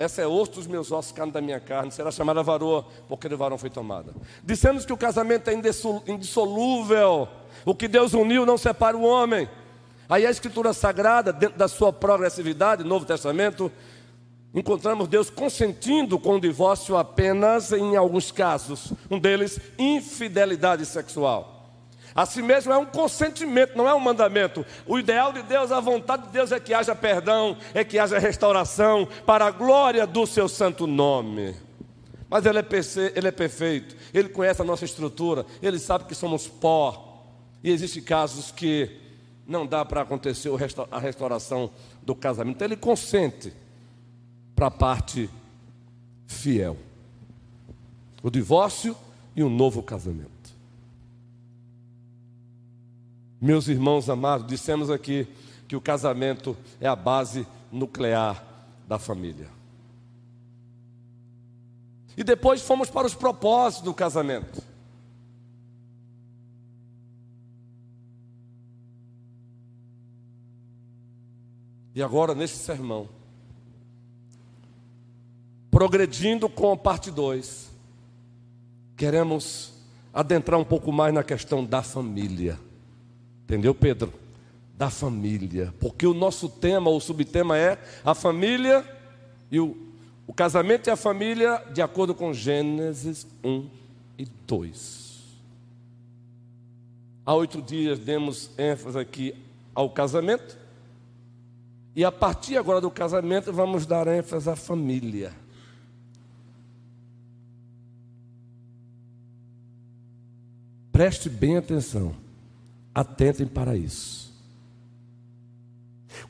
essa 0.00 0.22
é 0.22 0.26
osso 0.26 0.52
dos 0.52 0.66
meus 0.66 0.90
ossos, 0.90 1.12
carne 1.12 1.30
da 1.30 1.42
minha 1.42 1.60
carne, 1.60 1.92
será 1.92 2.10
chamada 2.10 2.42
varoa, 2.42 2.86
porque 3.06 3.28
do 3.28 3.36
varão 3.36 3.58
foi 3.58 3.68
tomada. 3.68 4.14
Dissemos 4.42 4.86
que 4.86 4.92
o 4.92 4.96
casamento 4.96 5.48
é 5.50 5.54
indissolúvel, 6.06 7.28
o 7.66 7.74
que 7.74 7.86
Deus 7.86 8.14
uniu 8.14 8.46
não 8.46 8.56
separa 8.56 8.96
o 8.96 9.02
homem. 9.02 9.46
Aí 10.08 10.26
a 10.26 10.30
Escritura 10.30 10.72
Sagrada, 10.72 11.32
dentro 11.32 11.58
da 11.58 11.68
sua 11.68 11.92
progressividade, 11.92 12.82
Novo 12.82 13.04
Testamento, 13.04 13.70
encontramos 14.54 15.06
Deus 15.06 15.30
consentindo 15.30 16.18
com 16.18 16.36
o 16.36 16.40
divórcio 16.40 16.96
apenas 16.96 17.70
em 17.70 17.94
alguns 17.94 18.32
casos. 18.32 18.92
Um 19.10 19.18
deles, 19.18 19.60
infidelidade 19.78 20.84
sexual. 20.86 21.59
Assim 22.14 22.42
mesmo 22.42 22.72
é 22.72 22.78
um 22.78 22.86
consentimento, 22.86 23.76
não 23.76 23.88
é 23.88 23.94
um 23.94 24.00
mandamento. 24.00 24.64
O 24.86 24.98
ideal 24.98 25.32
de 25.32 25.42
Deus, 25.42 25.70
a 25.70 25.80
vontade 25.80 26.26
de 26.26 26.32
Deus 26.32 26.50
é 26.52 26.58
que 26.58 26.74
haja 26.74 26.94
perdão, 26.94 27.56
é 27.72 27.84
que 27.84 27.98
haja 27.98 28.18
restauração 28.18 29.08
para 29.24 29.46
a 29.46 29.50
glória 29.50 30.06
do 30.06 30.26
seu 30.26 30.48
santo 30.48 30.86
nome. 30.86 31.54
Mas 32.28 32.46
ele 32.46 32.58
é, 32.58 32.64
ele 33.14 33.28
é 33.28 33.32
perfeito, 33.32 33.96
ele 34.14 34.28
conhece 34.28 34.62
a 34.62 34.64
nossa 34.64 34.84
estrutura, 34.84 35.44
ele 35.60 35.78
sabe 35.78 36.04
que 36.04 36.14
somos 36.14 36.46
pó. 36.46 37.24
E 37.62 37.70
existem 37.70 38.02
casos 38.02 38.50
que 38.50 38.98
não 39.46 39.66
dá 39.66 39.84
para 39.84 40.02
acontecer 40.02 40.50
a 40.90 40.98
restauração 40.98 41.70
do 42.02 42.14
casamento. 42.14 42.56
Então 42.56 42.66
ele 42.66 42.76
consente 42.76 43.52
para 44.54 44.68
a 44.68 44.70
parte 44.70 45.28
fiel. 46.26 46.76
O 48.22 48.30
divórcio 48.30 48.96
e 49.34 49.42
um 49.42 49.50
novo 49.50 49.82
casamento. 49.82 50.39
Meus 53.40 53.68
irmãos 53.68 54.10
amados, 54.10 54.46
dissemos 54.46 54.90
aqui 54.90 55.26
que 55.66 55.74
o 55.74 55.80
casamento 55.80 56.56
é 56.78 56.86
a 56.86 56.94
base 56.94 57.46
nuclear 57.72 58.44
da 58.86 58.98
família. 58.98 59.48
E 62.16 62.22
depois 62.22 62.60
fomos 62.60 62.90
para 62.90 63.06
os 63.06 63.14
propósitos 63.14 63.84
do 63.84 63.94
casamento. 63.94 64.62
E 71.94 72.02
agora, 72.02 72.34
neste 72.34 72.58
sermão, 72.58 73.08
progredindo 75.70 76.48
com 76.48 76.72
a 76.72 76.76
parte 76.76 77.10
2, 77.10 77.70
queremos 78.96 79.72
adentrar 80.12 80.60
um 80.60 80.64
pouco 80.64 80.92
mais 80.92 81.14
na 81.14 81.24
questão 81.24 81.64
da 81.64 81.82
família. 81.82 82.58
Entendeu, 83.50 83.74
Pedro? 83.74 84.12
Da 84.78 84.88
família. 84.88 85.74
Porque 85.80 86.06
o 86.06 86.14
nosso 86.14 86.48
tema, 86.48 86.88
o 86.88 87.00
subtema 87.00 87.58
é 87.58 87.76
a 88.04 88.14
família 88.14 88.88
e 89.50 89.58
o, 89.58 89.76
o 90.24 90.32
casamento 90.32 90.86
e 90.86 90.90
a 90.92 90.94
família, 90.94 91.60
de 91.74 91.82
acordo 91.82 92.14
com 92.14 92.32
Gênesis 92.32 93.26
1 93.42 93.68
e 94.16 94.24
2. 94.46 95.40
Há 97.26 97.34
oito 97.34 97.60
dias 97.60 97.98
demos 97.98 98.52
ênfase 98.56 98.96
aqui 98.96 99.34
ao 99.74 99.90
casamento. 99.90 100.56
E 101.96 102.04
a 102.04 102.12
partir 102.12 102.56
agora 102.56 102.80
do 102.80 102.88
casamento, 102.88 103.52
vamos 103.52 103.84
dar 103.84 104.06
ênfase 104.06 104.48
à 104.48 104.54
família. 104.54 105.32
Preste 110.92 111.28
bem 111.28 111.56
atenção, 111.56 112.14
atentem 112.94 113.46
para 113.46 113.76
isso. 113.76 114.30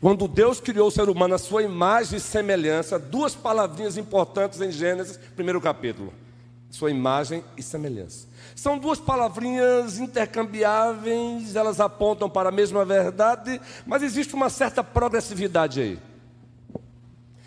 Quando 0.00 0.28
Deus 0.28 0.60
criou 0.60 0.88
o 0.88 0.90
ser 0.90 1.08
humano 1.08 1.34
à 1.34 1.38
sua 1.38 1.62
imagem 1.62 2.18
e 2.18 2.20
semelhança, 2.20 2.98
duas 2.98 3.34
palavrinhas 3.34 3.96
importantes 3.96 4.60
em 4.60 4.70
Gênesis, 4.70 5.18
primeiro 5.34 5.60
capítulo: 5.60 6.12
sua 6.70 6.90
imagem 6.90 7.42
e 7.56 7.62
semelhança. 7.62 8.28
São 8.54 8.78
duas 8.78 8.98
palavrinhas 8.98 9.98
intercambiáveis, 9.98 11.56
elas 11.56 11.80
apontam 11.80 12.28
para 12.28 12.50
a 12.50 12.52
mesma 12.52 12.84
verdade, 12.84 13.60
mas 13.86 14.02
existe 14.02 14.34
uma 14.34 14.50
certa 14.50 14.84
progressividade 14.84 15.80
aí. 15.80 15.98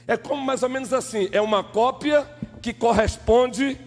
É 0.07 0.17
como 0.17 0.43
mais 0.43 0.63
ou 0.63 0.69
menos 0.69 0.91
assim: 0.91 1.29
é 1.31 1.41
uma 1.41 1.63
cópia 1.63 2.27
que 2.61 2.73
corresponde 2.73 3.79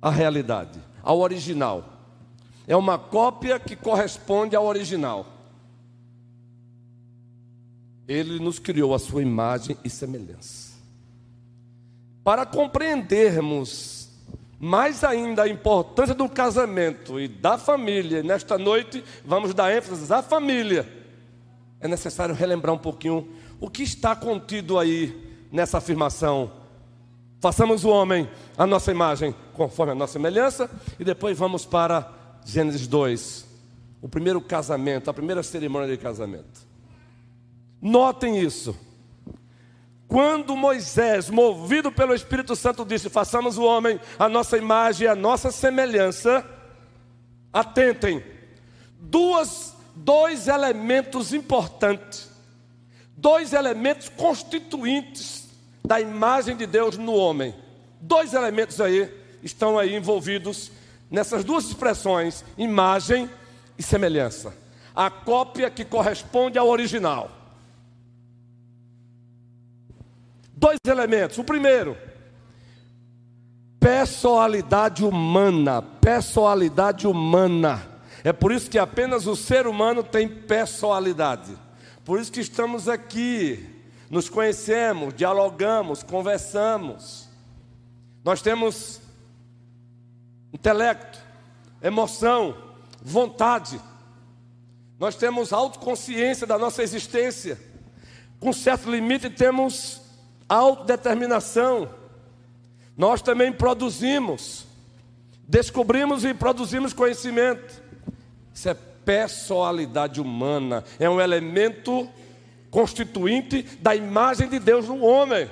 à 0.00 0.10
realidade 0.10 0.80
ao 1.02 1.18
original. 1.20 1.89
É 2.70 2.76
uma 2.76 2.96
cópia 2.96 3.58
que 3.58 3.74
corresponde 3.74 4.54
ao 4.54 4.64
original. 4.64 5.26
Ele 8.06 8.38
nos 8.38 8.60
criou 8.60 8.94
a 8.94 8.98
sua 9.00 9.22
imagem 9.22 9.76
e 9.82 9.90
semelhança. 9.90 10.78
Para 12.22 12.46
compreendermos 12.46 14.08
mais 14.56 15.02
ainda 15.02 15.42
a 15.42 15.48
importância 15.48 16.14
do 16.14 16.28
casamento 16.28 17.18
e 17.18 17.26
da 17.26 17.58
família, 17.58 18.22
nesta 18.22 18.56
noite 18.56 19.02
vamos 19.24 19.52
dar 19.52 19.76
ênfase 19.76 20.12
à 20.14 20.22
família. 20.22 20.88
É 21.80 21.88
necessário 21.88 22.36
relembrar 22.36 22.72
um 22.72 22.78
pouquinho 22.78 23.28
o 23.58 23.68
que 23.68 23.82
está 23.82 24.14
contido 24.14 24.78
aí 24.78 25.36
nessa 25.50 25.78
afirmação 25.78 26.52
Façamos 27.40 27.86
o 27.86 27.88
homem 27.88 28.28
a 28.56 28.66
nossa 28.66 28.90
imagem, 28.90 29.34
conforme 29.54 29.92
a 29.92 29.94
nossa 29.94 30.12
semelhança, 30.12 30.70
e 30.98 31.04
depois 31.04 31.38
vamos 31.38 31.64
para 31.64 32.19
Gênesis 32.44 32.86
2, 32.86 33.46
o 34.02 34.08
primeiro 34.08 34.40
casamento, 34.40 35.10
a 35.10 35.14
primeira 35.14 35.42
cerimônia 35.42 35.88
de 35.88 35.96
casamento. 35.96 36.66
Notem 37.80 38.38
isso. 38.38 38.76
Quando 40.08 40.56
Moisés, 40.56 41.30
movido 41.30 41.92
pelo 41.92 42.14
Espírito 42.14 42.56
Santo, 42.56 42.84
disse: 42.84 43.08
Façamos 43.08 43.56
o 43.56 43.62
homem 43.62 44.00
a 44.18 44.28
nossa 44.28 44.58
imagem 44.58 45.04
e 45.04 45.08
a 45.08 45.14
nossa 45.14 45.52
semelhança, 45.52 46.44
atentem, 47.52 48.22
duas, 48.98 49.74
dois 49.94 50.48
elementos 50.48 51.32
importantes, 51.32 52.28
dois 53.16 53.52
elementos 53.52 54.08
constituintes 54.08 55.48
da 55.84 56.00
imagem 56.00 56.56
de 56.56 56.66
Deus 56.66 56.96
no 56.96 57.14
homem. 57.14 57.54
Dois 58.00 58.34
elementos 58.34 58.80
aí 58.80 59.12
estão 59.42 59.78
aí 59.78 59.94
envolvidos 59.94 60.72
nessas 61.10 61.44
duas 61.44 61.64
expressões, 61.64 62.44
imagem 62.56 63.28
e 63.76 63.82
semelhança. 63.82 64.54
A 64.94 65.10
cópia 65.10 65.70
que 65.70 65.84
corresponde 65.84 66.58
ao 66.58 66.68
original. 66.68 67.30
Dois 70.52 70.78
elementos. 70.86 71.38
O 71.38 71.44
primeiro, 71.44 71.96
pessoalidade 73.78 75.04
humana, 75.04 75.80
pessoalidade 75.80 77.06
humana. 77.06 77.88
É 78.22 78.32
por 78.32 78.52
isso 78.52 78.70
que 78.70 78.78
apenas 78.78 79.26
o 79.26 79.34
ser 79.34 79.66
humano 79.66 80.02
tem 80.02 80.28
pessoalidade. 80.28 81.56
Por 82.04 82.20
isso 82.20 82.30
que 82.30 82.40
estamos 82.40 82.88
aqui 82.88 83.66
nos 84.10 84.28
conhecemos, 84.28 85.14
dialogamos, 85.14 86.02
conversamos. 86.02 87.28
Nós 88.24 88.42
temos 88.42 89.00
intelecto, 90.52 91.18
emoção, 91.82 92.56
vontade. 93.02 93.80
Nós 94.98 95.14
temos 95.16 95.52
autoconsciência 95.52 96.46
da 96.46 96.58
nossa 96.58 96.82
existência. 96.82 97.58
Com 98.38 98.52
certo 98.52 98.90
limite 98.90 99.30
temos 99.30 100.00
autodeterminação. 100.48 101.88
Nós 102.96 103.22
também 103.22 103.52
produzimos, 103.52 104.66
descobrimos 105.48 106.24
e 106.24 106.34
produzimos 106.34 106.92
conhecimento. 106.92 107.82
Isso 108.52 108.68
é 108.68 108.74
pessoalidade 108.74 110.20
humana, 110.20 110.84
é 110.98 111.08
um 111.08 111.20
elemento 111.20 112.08
constituinte 112.70 113.62
da 113.80 113.96
imagem 113.96 114.48
de 114.48 114.58
Deus 114.58 114.86
no 114.86 115.00
homem. 115.02 115.50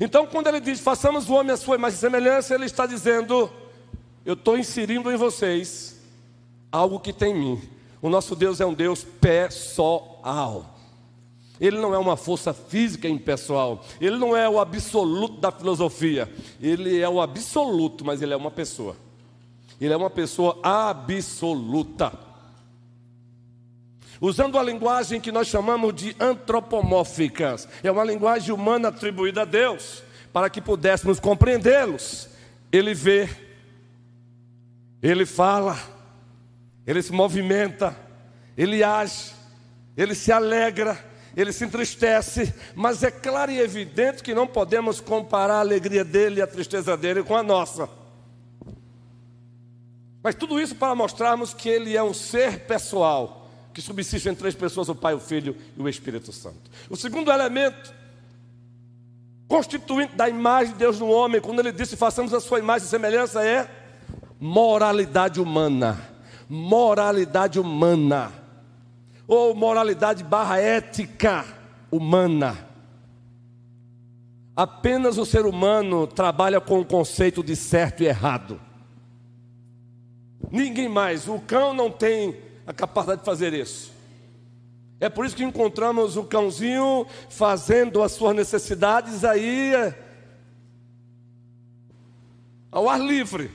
Então, 0.00 0.26
quando 0.26 0.46
ele 0.46 0.60
diz, 0.60 0.80
façamos 0.80 1.28
o 1.28 1.34
homem 1.34 1.52
a 1.52 1.58
sua 1.58 1.76
imagem 1.76 1.98
e 1.98 2.00
semelhança, 2.00 2.54
ele 2.54 2.64
está 2.64 2.86
dizendo, 2.86 3.50
eu 4.24 4.32
estou 4.32 4.56
inserindo 4.56 5.12
em 5.12 5.16
vocês 5.16 6.00
algo 6.72 6.98
que 6.98 7.12
tem 7.12 7.32
em 7.32 7.38
mim. 7.38 7.62
O 8.00 8.08
nosso 8.08 8.34
Deus 8.34 8.62
é 8.62 8.66
um 8.66 8.72
Deus 8.72 9.04
pessoal. 9.04 10.74
Ele 11.60 11.78
não 11.78 11.94
é 11.94 11.98
uma 11.98 12.16
força 12.16 12.54
física 12.54 13.06
impessoal. 13.06 13.84
Ele 14.00 14.16
não 14.16 14.34
é 14.34 14.48
o 14.48 14.58
absoluto 14.58 15.38
da 15.38 15.52
filosofia. 15.52 16.32
Ele 16.58 16.98
é 16.98 17.08
o 17.08 17.20
absoluto, 17.20 18.02
mas 18.02 18.22
ele 18.22 18.32
é 18.32 18.36
uma 18.36 18.50
pessoa. 18.50 18.96
Ele 19.78 19.92
é 19.92 19.96
uma 19.96 20.08
pessoa 20.08 20.58
absoluta 20.62 22.29
usando 24.20 24.58
a 24.58 24.62
linguagem 24.62 25.20
que 25.20 25.32
nós 25.32 25.48
chamamos 25.48 25.94
de 25.94 26.14
antropomórficas. 26.20 27.66
É 27.82 27.90
uma 27.90 28.04
linguagem 28.04 28.52
humana 28.52 28.88
atribuída 28.88 29.42
a 29.42 29.46
Deus, 29.46 30.02
para 30.32 30.50
que 30.50 30.60
pudéssemos 30.60 31.18
compreendê-los. 31.18 32.28
Ele 32.70 32.92
vê, 32.92 33.28
ele 35.02 35.24
fala, 35.24 35.78
ele 36.86 37.02
se 37.02 37.12
movimenta, 37.12 37.96
ele 38.56 38.84
age, 38.84 39.32
ele 39.96 40.14
se 40.14 40.30
alegra, 40.30 41.02
ele 41.34 41.52
se 41.52 41.64
entristece, 41.64 42.52
mas 42.74 43.02
é 43.02 43.10
claro 43.10 43.50
e 43.50 43.58
evidente 43.58 44.22
que 44.22 44.34
não 44.34 44.46
podemos 44.46 45.00
comparar 45.00 45.54
a 45.54 45.60
alegria 45.60 46.04
dele 46.04 46.40
e 46.40 46.42
a 46.42 46.46
tristeza 46.46 46.96
dele 46.96 47.22
com 47.22 47.36
a 47.36 47.42
nossa. 47.42 47.88
Mas 50.22 50.34
tudo 50.34 50.60
isso 50.60 50.76
para 50.76 50.94
mostrarmos 50.94 51.54
que 51.54 51.68
ele 51.68 51.96
é 51.96 52.02
um 52.02 52.12
ser 52.12 52.60
pessoal 52.66 53.39
que 53.72 53.80
subsiste 53.80 54.28
em 54.28 54.34
três 54.34 54.54
pessoas: 54.54 54.88
o 54.88 54.94
Pai, 54.94 55.14
o 55.14 55.20
Filho 55.20 55.56
e 55.76 55.82
o 55.82 55.88
Espírito 55.88 56.32
Santo. 56.32 56.70
O 56.88 56.96
segundo 56.96 57.30
elemento, 57.30 57.92
constituinte 59.48 60.14
da 60.14 60.28
imagem 60.28 60.72
de 60.72 60.78
Deus 60.78 60.98
no 60.98 61.08
homem, 61.08 61.40
quando 61.40 61.60
ele 61.60 61.72
disse 61.72 61.96
façamos 61.96 62.32
a 62.34 62.40
sua 62.40 62.58
imagem 62.58 62.86
e 62.86 62.90
semelhança, 62.90 63.44
é 63.44 63.68
moralidade 64.38 65.40
humana. 65.40 66.08
Moralidade 66.48 67.60
humana. 67.60 68.32
Ou 69.26 69.54
moralidade 69.54 70.24
barra 70.24 70.58
ética 70.58 71.44
humana. 71.90 72.66
Apenas 74.56 75.16
o 75.16 75.24
ser 75.24 75.46
humano 75.46 76.06
trabalha 76.06 76.60
com 76.60 76.80
o 76.80 76.84
conceito 76.84 77.42
de 77.42 77.54
certo 77.54 78.02
e 78.02 78.06
errado. 78.06 78.60
Ninguém 80.50 80.88
mais. 80.88 81.28
O 81.28 81.38
cão 81.38 81.72
não 81.72 81.90
tem 81.90 82.36
a 82.70 82.72
capacidade 82.72 83.20
de 83.20 83.24
fazer 83.24 83.52
isso. 83.52 83.92
É 85.00 85.08
por 85.08 85.26
isso 85.26 85.34
que 85.34 85.42
encontramos 85.42 86.16
o 86.16 86.22
cãozinho 86.22 87.04
fazendo 87.28 88.00
as 88.00 88.12
suas 88.12 88.34
necessidades 88.36 89.24
aí 89.24 89.74
é, 89.74 89.94
ao 92.70 92.88
ar 92.88 93.00
livre. 93.00 93.50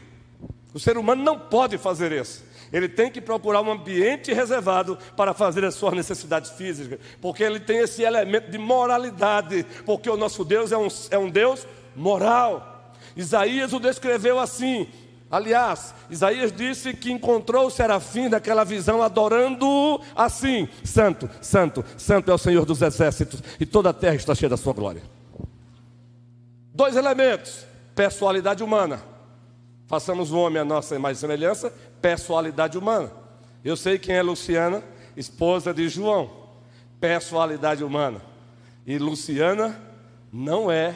O 0.74 0.80
ser 0.80 0.98
humano 0.98 1.24
não 1.24 1.40
pode 1.40 1.78
fazer 1.78 2.12
isso. 2.12 2.44
Ele 2.74 2.90
tem 2.90 3.10
que 3.10 3.22
procurar 3.22 3.62
um 3.62 3.72
ambiente 3.72 4.34
reservado 4.34 4.98
para 5.16 5.34
fazer 5.34 5.64
as 5.64 5.76
suas 5.76 5.94
necessidades 5.94 6.52
físicas, 6.52 7.00
porque 7.22 7.42
ele 7.42 7.62
tem 7.62 7.78
esse 7.78 8.04
elemento 8.04 8.52
de 8.52 8.58
moralidade, 8.58 9.66
porque 9.86 10.10
o 10.10 10.18
nosso 10.18 10.44
Deus 10.44 10.74
é 10.74 10.78
um, 10.78 10.88
é 11.10 11.18
um 11.18 11.30
Deus 11.30 11.66
moral. 11.96 12.92
Isaías 13.16 13.72
o 13.72 13.80
descreveu 13.80 14.38
assim: 14.40 14.90
Aliás, 15.30 15.94
Isaías 16.10 16.52
disse 16.52 16.94
que 16.94 17.12
encontrou 17.12 17.68
o 17.68 17.72
serafim 17.72 18.30
daquela 18.30 18.64
visão 18.64 19.02
adorando 19.02 20.00
assim: 20.16 20.70
Santo, 20.84 21.30
Santo, 21.42 21.84
Santo 21.98 22.32
é 22.32 22.34
o 22.34 22.38
Senhor 22.38 22.66
dos 22.66 22.82
exércitos, 22.82 23.42
e 23.60 23.66
toda 23.66 23.90
a 23.90 23.94
terra 23.94 24.16
está 24.16 24.36
cheia 24.36 24.50
da 24.50 24.58
sua 24.58 24.74
glória. 24.74 25.02
Dois 26.74 26.96
elementos: 26.96 27.66
personalidade 27.96 28.64
humana, 28.64 29.02
Façamos 29.88 30.32
o 30.32 30.38
homem 30.38 30.62
a 30.62 30.66
nossa 30.66 30.96
imagem 30.96 31.18
e 31.18 31.20
semelhança, 31.20 31.74
pessoalidade 32.02 32.78
humana. 32.78 33.12
Eu 33.64 33.78
sei 33.78 34.00
quem 34.00 34.16
é 34.16 34.22
Luciana, 34.22 34.84
esposa 35.16 35.74
de 35.74 35.88
João, 35.88 36.32
pessoalidade 37.00 37.84
humana. 37.84 38.20
E 38.86 38.98
Luciana 38.98 39.80
não 40.32 40.72
é, 40.72 40.96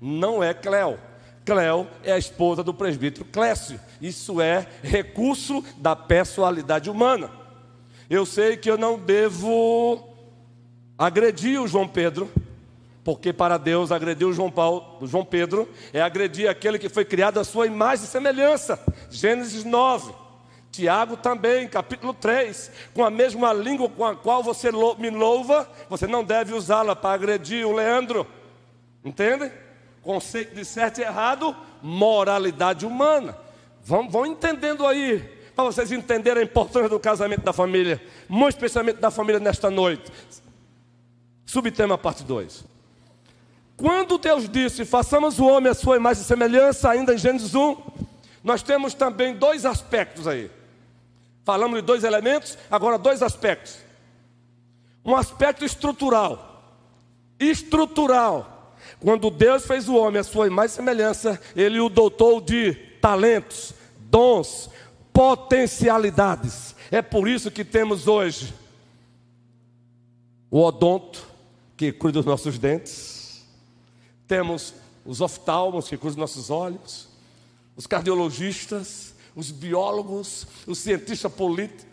não 0.00 0.42
é 0.42 0.52
Cléo. 0.52 0.98
Cléo 1.44 1.86
é 2.02 2.12
a 2.12 2.18
esposa 2.18 2.62
do 2.62 2.72
presbítero 2.72 3.24
Clécio. 3.26 3.78
Isso 4.00 4.40
é 4.40 4.66
recurso 4.82 5.62
da 5.76 5.94
pessoalidade 5.94 6.88
humana. 6.88 7.30
Eu 8.08 8.24
sei 8.24 8.56
que 8.56 8.70
eu 8.70 8.78
não 8.78 8.98
devo 8.98 10.08
agredir 10.98 11.60
o 11.60 11.68
João 11.68 11.86
Pedro, 11.86 12.30
porque 13.02 13.32
para 13.32 13.58
Deus 13.58 13.92
agredir 13.92 14.26
o 14.26 14.32
João 14.32 14.50
Paulo, 14.50 14.96
o 15.00 15.06
João 15.06 15.24
Pedro 15.24 15.68
é 15.92 16.00
agredir 16.00 16.48
aquele 16.48 16.78
que 16.78 16.88
foi 16.88 17.04
criado 17.04 17.38
à 17.38 17.44
sua 17.44 17.66
imagem 17.66 18.04
e 18.04 18.08
semelhança. 18.08 18.78
Gênesis 19.10 19.64
9. 19.64 20.12
Tiago 20.70 21.16
também, 21.16 21.68
capítulo 21.68 22.12
3, 22.12 22.70
com 22.92 23.04
a 23.04 23.10
mesma 23.10 23.52
língua 23.52 23.88
com 23.88 24.04
a 24.04 24.16
qual 24.16 24.42
você 24.42 24.70
me 24.98 25.08
louva, 25.08 25.70
você 25.88 26.06
não 26.06 26.24
deve 26.24 26.52
usá-la 26.52 26.96
para 26.96 27.14
agredir 27.14 27.64
o 27.66 27.72
Leandro. 27.72 28.26
Entende? 29.04 29.52
Conceito 30.04 30.54
de 30.54 30.66
certo 30.66 30.98
e 30.98 31.02
errado, 31.02 31.56
moralidade 31.82 32.84
humana. 32.84 33.36
Vão, 33.82 34.08
vão 34.08 34.26
entendendo 34.26 34.86
aí, 34.86 35.18
para 35.56 35.64
vocês 35.64 35.90
entenderem 35.90 36.42
a 36.42 36.44
importância 36.44 36.90
do 36.90 37.00
casamento 37.00 37.40
da 37.40 37.54
família, 37.54 38.00
muito 38.28 38.54
especialmente 38.54 39.00
da 39.00 39.10
família 39.10 39.40
nesta 39.40 39.70
noite. 39.70 40.12
Subtema 41.46 41.96
parte 41.96 42.22
2. 42.22 42.64
Quando 43.78 44.18
Deus 44.18 44.46
disse, 44.46 44.84
façamos 44.84 45.38
o 45.38 45.46
homem 45.46 45.70
a 45.70 45.74
sua 45.74 45.96
imagem 45.96 46.22
e 46.22 46.26
semelhança, 46.26 46.90
ainda 46.90 47.14
em 47.14 47.18
Gênesis 47.18 47.54
1, 47.54 47.76
nós 48.42 48.62
temos 48.62 48.92
também 48.92 49.34
dois 49.34 49.64
aspectos 49.64 50.28
aí. 50.28 50.50
Falamos 51.44 51.76
de 51.76 51.82
dois 51.82 52.04
elementos, 52.04 52.58
agora 52.70 52.98
dois 52.98 53.22
aspectos. 53.22 53.78
Um 55.02 55.16
aspecto 55.16 55.64
estrutural. 55.64 56.62
Estrutural 57.38 58.53
quando 59.04 59.30
Deus 59.30 59.66
fez 59.66 59.86
o 59.86 59.96
homem 59.96 60.18
à 60.18 60.24
sua 60.24 60.46
imagem 60.46 60.72
e 60.72 60.76
semelhança, 60.76 61.38
ele 61.54 61.78
o 61.78 61.90
dotou 61.90 62.40
de 62.40 62.72
talentos, 63.02 63.74
dons, 63.98 64.70
potencialidades. 65.12 66.74
É 66.90 67.02
por 67.02 67.28
isso 67.28 67.50
que 67.50 67.66
temos 67.66 68.08
hoje 68.08 68.54
o 70.50 70.58
odonto, 70.58 71.28
que 71.76 71.92
cuida 71.92 72.20
dos 72.20 72.24
nossos 72.24 72.58
dentes, 72.58 73.44
temos 74.26 74.72
os 75.04 75.20
oftalmos, 75.20 75.86
que 75.86 75.98
cuidam 75.98 76.14
dos 76.14 76.16
nossos 76.16 76.48
olhos, 76.48 77.06
os 77.76 77.86
cardiologistas, 77.86 79.14
os 79.36 79.50
biólogos, 79.50 80.46
os 80.66 80.78
cientistas 80.78 81.30
políticos, 81.30 81.84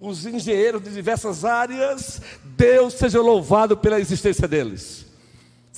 os 0.00 0.24
engenheiros 0.24 0.82
de 0.82 0.88
diversas 0.88 1.44
áreas. 1.44 2.22
Deus 2.42 2.94
seja 2.94 3.20
louvado 3.20 3.76
pela 3.76 4.00
existência 4.00 4.48
deles. 4.48 5.07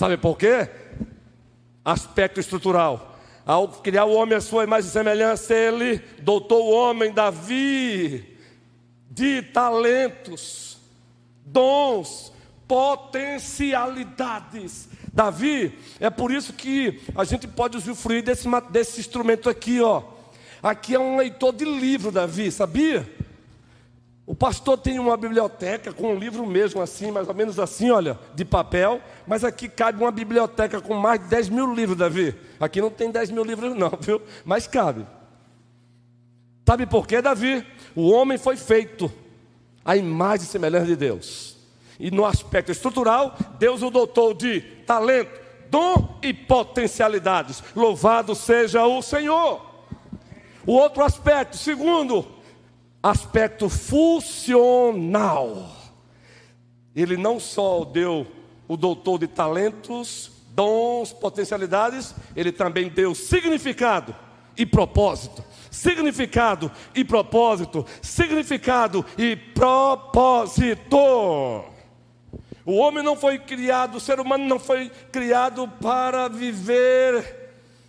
Sabe 0.01 0.17
por 0.17 0.39
quê? 0.39 0.67
Aspecto 1.85 2.41
estrutural. 2.41 3.19
Ao 3.45 3.69
criar 3.69 4.07
o 4.07 4.15
homem 4.15 4.35
à 4.35 4.41
sua 4.41 4.65
imagem 4.65 4.89
e 4.89 4.93
semelhança, 4.93 5.55
ele 5.55 5.99
dotou 6.23 6.69
o 6.69 6.75
homem, 6.75 7.13
Davi, 7.13 8.39
de 9.11 9.43
talentos, 9.43 10.79
dons, 11.45 12.33
potencialidades. 12.67 14.89
Davi, 15.13 15.79
é 16.01 16.09
por 16.09 16.33
isso 16.33 16.55
que 16.55 17.03
a 17.15 17.25
gente 17.25 17.47
pode 17.47 17.77
usufruir 17.77 18.25
desse, 18.25 18.49
desse 18.71 19.01
instrumento 19.01 19.51
aqui, 19.51 19.83
ó. 19.83 20.03
Aqui 20.63 20.95
é 20.95 20.99
um 20.99 21.19
leitor 21.19 21.53
de 21.53 21.67
livro, 21.67 22.11
Davi, 22.11 22.51
sabia? 22.51 23.07
O 24.31 24.35
pastor 24.37 24.79
tem 24.79 24.97
uma 25.01 25.17
biblioteca 25.17 25.93
com 25.93 26.15
um 26.15 26.17
livro 26.17 26.47
mesmo 26.47 26.81
assim, 26.81 27.11
mais 27.11 27.27
ou 27.27 27.35
menos 27.35 27.59
assim, 27.59 27.91
olha, 27.91 28.17
de 28.33 28.45
papel, 28.45 29.01
mas 29.27 29.43
aqui 29.43 29.69
cabe 29.69 30.01
uma 30.01 30.13
biblioteca 30.13 30.81
com 30.81 30.95
mais 30.95 31.19
de 31.21 31.27
10 31.27 31.49
mil 31.49 31.75
livros, 31.75 31.99
Davi. 31.99 32.37
Aqui 32.61 32.81
não 32.81 32.91
tem 32.91 33.11
10 33.11 33.33
mil 33.33 33.43
livros, 33.43 33.75
não, 33.75 33.91
viu? 34.01 34.23
Mas 34.45 34.69
cabe. 34.69 35.05
Sabe 36.65 36.87
por 36.87 37.09
quê, 37.09 37.21
Davi? 37.21 37.67
O 37.93 38.09
homem 38.09 38.39
foi 38.39 38.57
feito 38.57 39.13
à 39.85 39.97
imagem 39.97 40.47
e 40.47 40.49
semelhança 40.49 40.87
de 40.87 40.95
Deus. 40.95 41.57
E 41.99 42.13
no 42.13 42.25
aspecto 42.25 42.71
estrutural, 42.71 43.37
Deus 43.59 43.83
o 43.83 43.91
dotou 43.91 44.33
de 44.33 44.61
talento, 44.87 45.41
dom 45.69 46.21
e 46.23 46.33
potencialidades. 46.33 47.65
Louvado 47.75 48.37
seja 48.37 48.87
o 48.87 49.03
Senhor. 49.03 49.61
O 50.65 50.75
outro 50.75 51.03
aspecto, 51.03 51.57
segundo, 51.57 52.39
aspecto 53.03 53.69
funcional. 53.69 54.97
Ele 56.95 57.17
não 57.17 57.41
só 57.41 57.85
deu 57.85 58.27
o 58.69 58.77
doutor 58.77 59.19
de 59.19 59.27
talentos, 59.27 60.31
dons, 60.51 61.13
potencialidades, 61.13 62.15
ele 62.37 62.53
também 62.53 62.89
deu 62.89 63.15
significado 63.15 64.15
e 64.57 64.67
propósito. 64.67 65.45
Significado 65.71 66.71
e 66.95 67.05
propósito. 67.05 67.87
Significado 68.03 69.05
e 69.17 69.37
propósito. 69.37 70.99
O 72.67 72.77
homem 72.77 73.03
não 73.03 73.17
foi 73.17 73.39
criado, 73.39 73.97
o 73.97 74.01
ser 74.01 74.21
humano 74.21 74.45
não 74.45 74.59
foi 74.59 74.91
criado 75.11 75.67
para 75.81 76.29
viver 76.29 77.40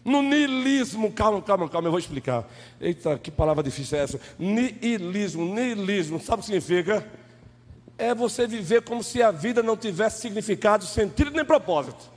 no 0.03 0.21
niilismo, 0.21 1.11
calma, 1.11 1.41
calma, 1.41 1.69
calma, 1.69 1.87
eu 1.87 1.91
vou 1.91 1.99
explicar. 1.99 2.47
Eita, 2.79 3.17
que 3.19 3.29
palavra 3.29 3.63
difícil 3.63 3.97
é 3.97 4.03
essa? 4.03 4.19
Niilismo, 4.37 5.45
niilismo, 5.45 6.19
sabe 6.19 6.39
o 6.39 6.39
que 6.39 6.45
significa? 6.45 7.05
É 7.97 8.15
você 8.15 8.47
viver 8.47 8.81
como 8.81 9.03
se 9.03 9.21
a 9.21 9.29
vida 9.29 9.61
não 9.61 9.77
tivesse 9.77 10.21
significado, 10.21 10.85
sentido 10.85 11.29
nem 11.31 11.45
propósito. 11.45 12.09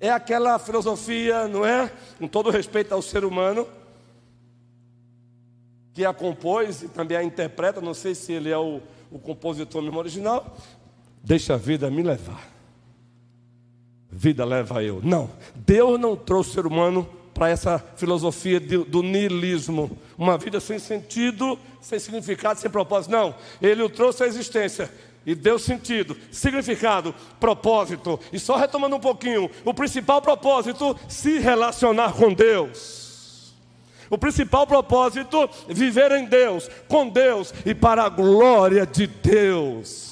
É 0.00 0.10
aquela 0.10 0.58
filosofia, 0.58 1.46
não 1.46 1.66
é? 1.66 1.92
Com 2.18 2.26
todo 2.26 2.50
respeito 2.50 2.92
ao 2.92 3.02
ser 3.02 3.24
humano, 3.24 3.68
que 5.92 6.04
a 6.04 6.14
compôs 6.14 6.82
e 6.82 6.88
também 6.88 7.16
a 7.16 7.22
interpreta, 7.22 7.80
não 7.80 7.92
sei 7.92 8.14
se 8.14 8.32
ele 8.32 8.50
é 8.50 8.56
o, 8.56 8.80
o 9.10 9.18
compositor 9.18 9.82
mesmo 9.82 9.98
original. 9.98 10.56
Deixa 11.22 11.54
a 11.54 11.58
vida 11.58 11.90
me 11.90 12.02
levar 12.02 12.51
vida 14.12 14.44
leva 14.44 14.82
eu. 14.82 15.00
Não, 15.02 15.30
Deus 15.54 15.98
não 15.98 16.14
trouxe 16.14 16.50
o 16.50 16.52
ser 16.54 16.66
humano 16.66 17.08
para 17.32 17.48
essa 17.48 17.82
filosofia 17.96 18.60
de, 18.60 18.76
do 18.78 19.02
niilismo, 19.02 19.96
uma 20.18 20.36
vida 20.36 20.60
sem 20.60 20.78
sentido, 20.78 21.58
sem 21.80 21.98
significado, 21.98 22.60
sem 22.60 22.70
propósito. 22.70 23.10
Não, 23.10 23.34
Ele 23.60 23.82
o 23.82 23.88
trouxe 23.88 24.22
à 24.22 24.26
existência 24.26 24.90
e 25.24 25.34
deu 25.34 25.58
sentido, 25.58 26.16
significado, 26.30 27.14
propósito. 27.40 28.20
E 28.32 28.38
só 28.38 28.56
retomando 28.56 28.96
um 28.96 29.00
pouquinho, 29.00 29.50
o 29.64 29.72
principal 29.72 30.20
propósito, 30.20 30.96
se 31.08 31.38
relacionar 31.38 32.12
com 32.12 32.32
Deus. 32.34 33.54
O 34.10 34.18
principal 34.18 34.66
propósito, 34.66 35.48
viver 35.68 36.12
em 36.12 36.26
Deus, 36.26 36.68
com 36.86 37.08
Deus 37.08 37.54
e 37.64 37.74
para 37.74 38.04
a 38.04 38.08
glória 38.10 38.84
de 38.84 39.06
Deus. 39.06 40.11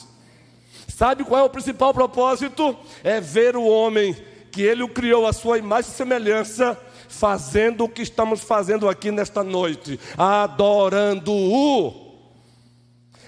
Sabe 1.00 1.24
qual 1.24 1.40
é 1.40 1.44
o 1.44 1.48
principal 1.48 1.94
propósito? 1.94 2.76
É 3.02 3.22
ver 3.22 3.56
o 3.56 3.64
homem 3.64 4.14
que 4.52 4.60
ele 4.60 4.82
o 4.82 4.88
criou 4.88 5.26
a 5.26 5.32
sua 5.32 5.56
imagem 5.56 5.90
e 5.90 5.94
semelhança, 5.94 6.78
fazendo 7.08 7.84
o 7.84 7.88
que 7.88 8.02
estamos 8.02 8.42
fazendo 8.42 8.86
aqui 8.86 9.10
nesta 9.10 9.42
noite, 9.42 9.98
adorando-o. 10.18 11.94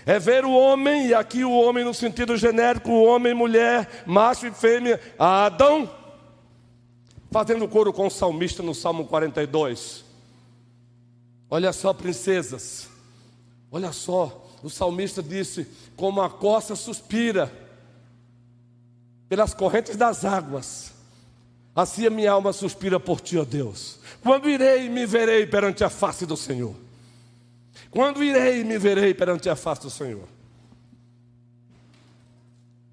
É 0.04 0.18
ver 0.18 0.44
o 0.44 0.52
homem, 0.52 1.06
e 1.06 1.14
aqui 1.14 1.46
o 1.46 1.50
homem 1.50 1.82
no 1.82 1.94
sentido 1.94 2.36
genérico, 2.36 2.92
homem, 2.92 3.32
mulher, 3.32 4.02
macho 4.04 4.46
e 4.46 4.50
fêmea, 4.50 5.00
Adão, 5.18 5.90
fazendo 7.30 7.66
coro 7.66 7.90
com 7.90 8.06
o 8.06 8.10
salmista 8.10 8.62
no 8.62 8.74
Salmo 8.74 9.06
42. 9.06 10.04
Olha 11.48 11.72
só, 11.72 11.94
princesas, 11.94 12.86
olha 13.70 13.92
só, 13.92 14.46
o 14.62 14.68
salmista 14.68 15.22
disse: 15.22 15.66
como 15.96 16.20
a 16.20 16.28
coça 16.28 16.76
suspira 16.76 17.61
pelas 19.32 19.54
correntes 19.54 19.96
das 19.96 20.26
águas. 20.26 20.92
Assim 21.74 22.06
a 22.06 22.10
minha 22.10 22.30
alma 22.30 22.52
suspira 22.52 23.00
por 23.00 23.18
ti, 23.18 23.38
ó 23.38 23.46
Deus. 23.46 23.98
Quando 24.22 24.46
irei 24.46 24.90
me 24.90 25.06
verei 25.06 25.46
perante 25.46 25.82
a 25.82 25.88
face 25.88 26.26
do 26.26 26.36
Senhor? 26.36 26.76
Quando 27.90 28.22
irei 28.22 28.62
me 28.62 28.76
verei 28.76 29.14
perante 29.14 29.48
a 29.48 29.56
face 29.56 29.80
do 29.80 29.88
Senhor? 29.88 30.28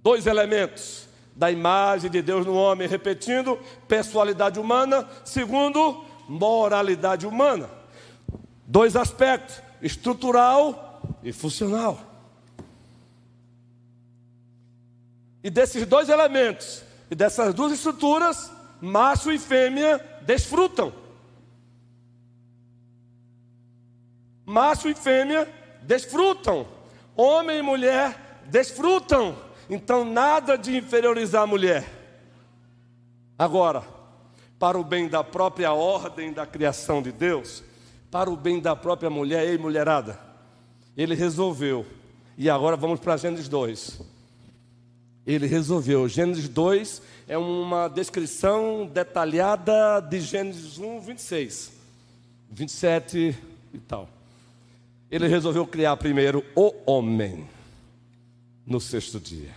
Dois 0.02 0.28
elementos 0.28 1.10
da 1.36 1.52
imagem 1.52 2.10
de 2.10 2.22
Deus 2.22 2.46
no 2.46 2.54
homem, 2.54 2.88
repetindo, 2.88 3.60
pessoalidade 3.86 4.62
humana, 4.62 5.10
segundo, 5.26 6.06
moralidade 6.26 7.28
humana. 7.28 7.70
Dois 8.66 8.96
aspectos, 8.96 9.62
estrutural 9.82 11.02
e 11.22 11.34
funcional. 11.34 12.09
E 15.44 15.50
desses 15.50 15.86
dois 15.86 16.10
elementos 16.10 16.84
e 17.10 17.16
dessas 17.16 17.54
duas 17.54 17.72
estruturas, 17.72 18.52
macho 18.82 19.32
e 19.32 19.40
fêmea 19.40 20.00
desfrutam. 20.22 20.94
Macho 24.46 24.90
e 24.90 24.96
fêmea 24.96 25.48
desfrutam, 25.82 26.68
homem 27.16 27.60
e 27.60 27.62
mulher 27.62 28.42
desfrutam. 28.46 29.36
Então, 29.70 30.04
nada 30.04 30.58
de 30.58 30.76
inferiorizar 30.76 31.44
a 31.44 31.48
mulher. 31.48 31.88
Agora, 33.38 33.84
para 34.58 34.78
o 34.78 34.84
bem 34.84 35.08
da 35.08 35.24
própria 35.24 35.72
ordem 35.72 36.34
da 36.34 36.46
criação 36.46 37.02
de 37.02 37.12
Deus, 37.12 37.64
para 38.12 38.30
o 38.30 38.36
bem 38.36 38.60
da 38.60 38.76
própria 38.76 39.10
mulher, 39.10 39.48
ei 39.48 39.58
mulherada, 39.58 40.20
ele 40.98 41.14
resolveu. 41.14 41.86
E 42.38 42.50
agora 42.50 42.76
vamos 42.76 43.00
para 43.00 43.18
Gênesis 43.18 43.48
2. 43.48 44.02
Ele 45.30 45.46
resolveu. 45.46 46.10
Gênesis 46.10 46.50
2 46.50 47.04
é 47.28 47.38
uma 47.38 47.88
descrição 47.88 48.90
detalhada 48.92 50.00
de 50.00 50.20
Gênesis 50.20 50.80
1, 50.80 51.02
26, 51.02 51.72
27 52.50 53.38
e 53.72 53.78
tal. 53.78 54.10
Ele 55.12 55.28
resolveu 55.28 55.68
criar 55.68 55.96
primeiro 55.98 56.44
o 56.56 56.74
homem 56.84 57.48
no 58.66 58.82
sexto 58.82 59.20
dia. 59.20 59.52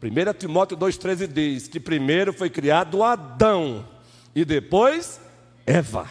1 0.00 0.38
Timóteo 0.38 0.76
2,13 0.76 1.26
diz 1.26 1.66
que 1.66 1.80
primeiro 1.80 2.32
foi 2.32 2.48
criado 2.48 3.02
Adão 3.02 3.84
e 4.32 4.44
depois 4.44 5.20
Eva. 5.66 6.08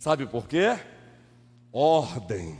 Sabe 0.00 0.26
por 0.26 0.48
quê? 0.48 0.76
Ordem. 1.72 2.58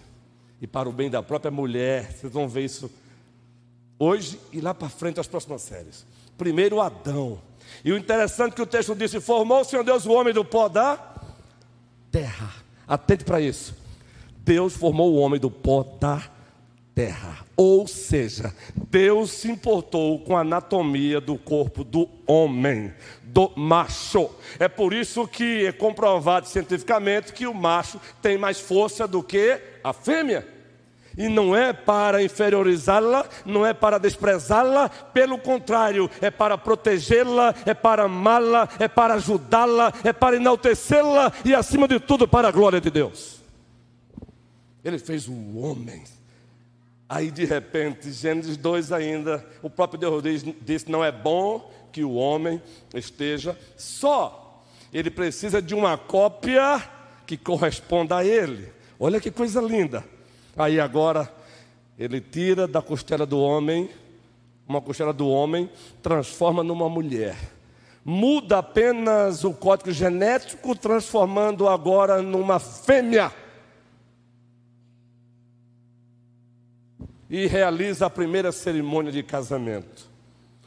E 0.63 0.69
para 0.69 0.89
o 0.89 0.93
bem 0.93 1.11
da 1.11 1.21
própria 1.21 1.51
mulher, 1.51 2.13
vocês 2.13 2.33
vão 2.33 2.49
ver 2.49 2.65
isso 2.65 2.89
hoje 3.99 4.41
e 4.53 4.61
lá 4.61 4.75
para 4.75 4.89
frente 4.89 5.21
as 5.21 5.27
próximas 5.27 5.63
séries. 5.63 6.07
Primeiro 6.37 6.81
Adão. 6.81 7.41
E 7.85 7.93
o 7.93 7.97
interessante 7.97 8.53
é 8.53 8.57
que 8.57 8.63
o 8.63 8.67
texto 8.67 8.95
disse: 8.95 9.21
Formou 9.21 9.61
o 9.61 9.65
Senhor 9.65 9.83
Deus 9.83 10.07
o 10.07 10.13
homem 10.13 10.33
do 10.33 10.45
pó 10.45 10.69
da 10.69 10.99
terra. 12.11 12.55
Atente 12.87 13.25
para 13.25 13.41
isso. 13.41 13.75
Deus 14.39 14.75
formou 14.75 15.13
o 15.13 15.17
homem 15.17 15.41
do 15.41 15.51
pó 15.51 15.83
da 15.83 16.23
terra. 16.95 17.45
Ou 17.57 17.87
seja, 17.87 18.55
Deus 18.75 19.31
se 19.31 19.51
importou 19.51 20.21
com 20.21 20.37
a 20.37 20.41
anatomia 20.41 21.21
do 21.21 21.37
corpo 21.37 21.83
do 21.83 22.09
homem, 22.27 22.93
do 23.23 23.51
macho. 23.57 24.31
É 24.59 24.69
por 24.69 24.95
isso 24.95 25.27
que 25.27 25.67
é 25.67 25.73
comprovado 25.73 26.47
cientificamente 26.47 27.33
que 27.33 27.47
o 27.47 27.55
macho 27.55 28.01
tem 28.23 28.39
mais 28.39 28.61
força 28.61 29.07
do 29.07 29.23
que 29.23 29.61
a 29.83 29.93
fêmea. 29.93 30.56
E 31.17 31.29
não 31.29 31.57
é 31.57 31.73
para 31.73 32.23
inferiorizá-la, 32.23 33.27
não 33.45 33.65
é 33.65 33.73
para 33.73 33.99
desprezá-la, 33.99 34.89
pelo 34.89 35.39
contrário, 35.39 36.11
é 36.21 36.31
para 36.31 36.59
protegê-la, 36.59 37.55
é 37.65 37.73
para 37.73 38.05
amá-la, 38.05 38.69
é 38.79 38.87
para 38.87 39.15
ajudá-la, 39.15 39.93
é 40.05 40.13
para 40.13 40.37
enaltecê-la 40.37 41.33
e, 41.43 41.55
acima 41.55 41.89
de 41.89 41.99
tudo, 41.99 42.29
para 42.29 42.49
a 42.49 42.53
glória 42.53 42.81
de 42.81 42.91
Deus. 42.91 43.41
Ele 44.85 44.99
fez 44.99 45.27
o 45.27 45.57
homem. 45.59 46.05
Aí, 47.09 47.31
de 47.31 47.45
repente, 47.45 48.13
Gênesis 48.13 48.57
2 48.57 48.93
ainda, 48.93 49.45
o 49.63 49.71
próprio 49.71 49.99
Deus 49.99 50.23
diz, 50.23 50.45
disse: 50.61 50.91
não 50.91 51.05
é 51.05 51.11
bom 51.11 51.73
que 51.91 52.05
o 52.05 52.15
homem 52.15 52.61
esteja 52.95 53.59
só. 53.77 54.63
Ele 54.93 55.11
precisa 55.11 55.63
de 55.63 55.75
uma 55.75 55.97
cópia 55.97 56.83
que 57.27 57.37
corresponda 57.37 58.19
a 58.19 58.25
ele. 58.25 58.71
Olha 58.99 59.21
que 59.21 59.31
coisa 59.31 59.61
linda. 59.61 60.05
Aí 60.57 60.81
agora 60.81 61.31
ele 61.99 62.21
tira 62.21 62.67
da 62.67 62.81
costela 62.81 63.27
do 63.27 63.39
homem, 63.39 63.91
uma 64.67 64.81
costela 64.81 65.13
do 65.13 65.29
homem, 65.29 65.71
transforma 66.03 66.65
numa 66.65 66.89
mulher. 66.89 67.37
Muda 68.03 68.59
apenas 68.59 69.45
o 69.45 69.53
código 69.53 69.93
genético, 69.93 70.75
transformando 70.75 71.69
agora 71.69 72.23
numa 72.23 72.59
fêmea. 72.59 73.33
E 77.29 77.47
realiza 77.47 78.07
a 78.07 78.11
primeira 78.11 78.53
cerimônia 78.53 79.13
de 79.13 79.23
casamento. 79.23 80.09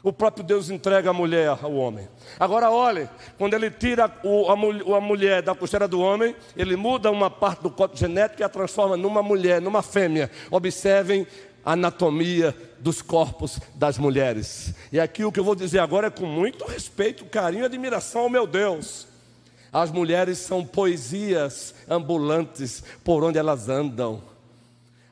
O 0.02 0.12
próprio 0.12 0.42
Deus 0.42 0.70
entrega 0.70 1.10
a 1.10 1.12
mulher 1.12 1.48
ao 1.48 1.74
homem. 1.74 2.08
Agora 2.38 2.70
olhe, 2.70 3.08
quando 3.36 3.52
ele 3.52 3.70
tira 3.70 4.10
o, 4.24 4.48
a, 4.48 4.96
a, 4.96 5.00
mulher 5.00 5.42
da 5.42 5.54
costela 5.54 5.86
do 5.86 6.00
homem, 6.00 6.34
ele 6.56 6.74
muda 6.74 7.10
uma 7.10 7.28
parte 7.28 7.62
do 7.62 7.70
código 7.70 7.98
genético 7.98 8.40
e 8.40 8.44
a 8.44 8.48
transforma 8.48 8.96
numa 8.96 9.22
mulher, 9.22 9.60
numa 9.60 9.82
fêmea. 9.82 10.30
Observem 10.50 11.26
a 11.62 11.72
anatomia 11.72 12.56
dos 12.78 13.02
corpos 13.02 13.60
das 13.74 13.98
mulheres. 13.98 14.74
E 14.90 14.98
aqui 14.98 15.22
o 15.22 15.30
que 15.30 15.38
eu 15.38 15.44
vou 15.44 15.54
dizer 15.54 15.80
agora 15.80 16.06
é 16.06 16.10
com 16.10 16.24
muito 16.24 16.64
respeito, 16.64 17.26
carinho 17.26 17.64
e 17.64 17.66
admiração 17.66 18.22
ao 18.22 18.30
meu 18.30 18.46
Deus. 18.46 19.06
As 19.70 19.90
mulheres 19.90 20.38
são 20.38 20.64
poesias 20.64 21.74
ambulantes 21.86 22.82
por 23.04 23.22
onde 23.22 23.38
elas 23.38 23.68
andam. 23.68 24.22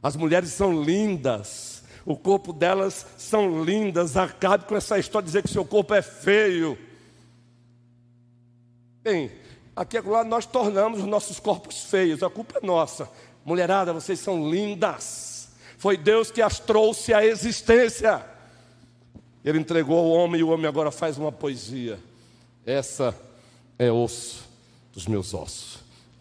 As 0.02 0.16
mulheres 0.16 0.50
são 0.50 0.82
lindas 0.82 1.77
o 2.08 2.16
corpo 2.16 2.54
delas 2.54 3.04
são 3.18 3.62
lindas. 3.62 4.16
Acabe 4.16 4.64
com 4.64 4.74
essa 4.74 4.98
história 4.98 5.26
de 5.26 5.28
dizer 5.28 5.42
que 5.42 5.50
seu 5.50 5.62
corpo 5.62 5.92
é 5.92 6.00
feio. 6.00 6.78
Bem, 9.02 9.30
aqui 9.76 9.98
agora 9.98 10.26
nós 10.26 10.46
tornamos 10.46 11.00
os 11.00 11.06
nossos 11.06 11.38
corpos 11.38 11.84
feios, 11.84 12.22
a 12.22 12.30
culpa 12.30 12.60
é 12.62 12.66
nossa. 12.66 13.10
Mulherada, 13.44 13.92
vocês 13.92 14.18
são 14.20 14.50
lindas. 14.50 15.50
Foi 15.76 15.98
Deus 15.98 16.30
que 16.30 16.40
as 16.40 16.58
trouxe 16.58 17.12
à 17.12 17.22
existência. 17.26 18.24
Ele 19.44 19.58
entregou 19.58 19.98
ao 19.98 20.08
homem 20.08 20.40
e 20.40 20.44
o 20.44 20.48
homem 20.48 20.66
agora 20.66 20.90
faz 20.90 21.18
uma 21.18 21.30
poesia. 21.30 21.98
Essa 22.64 23.14
é 23.78 23.92
osso 23.92 24.48
dos 24.94 25.06
meus 25.06 25.34
ossos, 25.34 25.80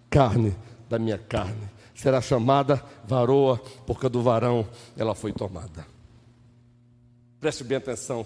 carne 0.09 0.53
da 0.89 0.99
minha 0.99 1.17
carne 1.17 1.76
será 1.97 2.21
chamada 2.21 2.81
varoa, 3.05 3.57
porque 3.85 4.07
do 4.07 4.21
varão 4.21 4.65
ela 4.95 5.15
foi 5.15 5.33
tomada. 5.33 5.85
Preste 7.39 7.63
bem 7.63 7.79
atenção. 7.79 8.25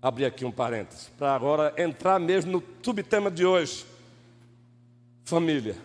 Abri 0.00 0.24
aqui 0.24 0.44
um 0.44 0.50
parênteses, 0.50 1.10
para 1.18 1.34
agora 1.34 1.74
entrar 1.76 2.18
mesmo 2.18 2.52
no 2.52 2.62
subtema 2.82 3.30
de 3.30 3.44
hoje. 3.44 3.84
Família. 5.24 5.76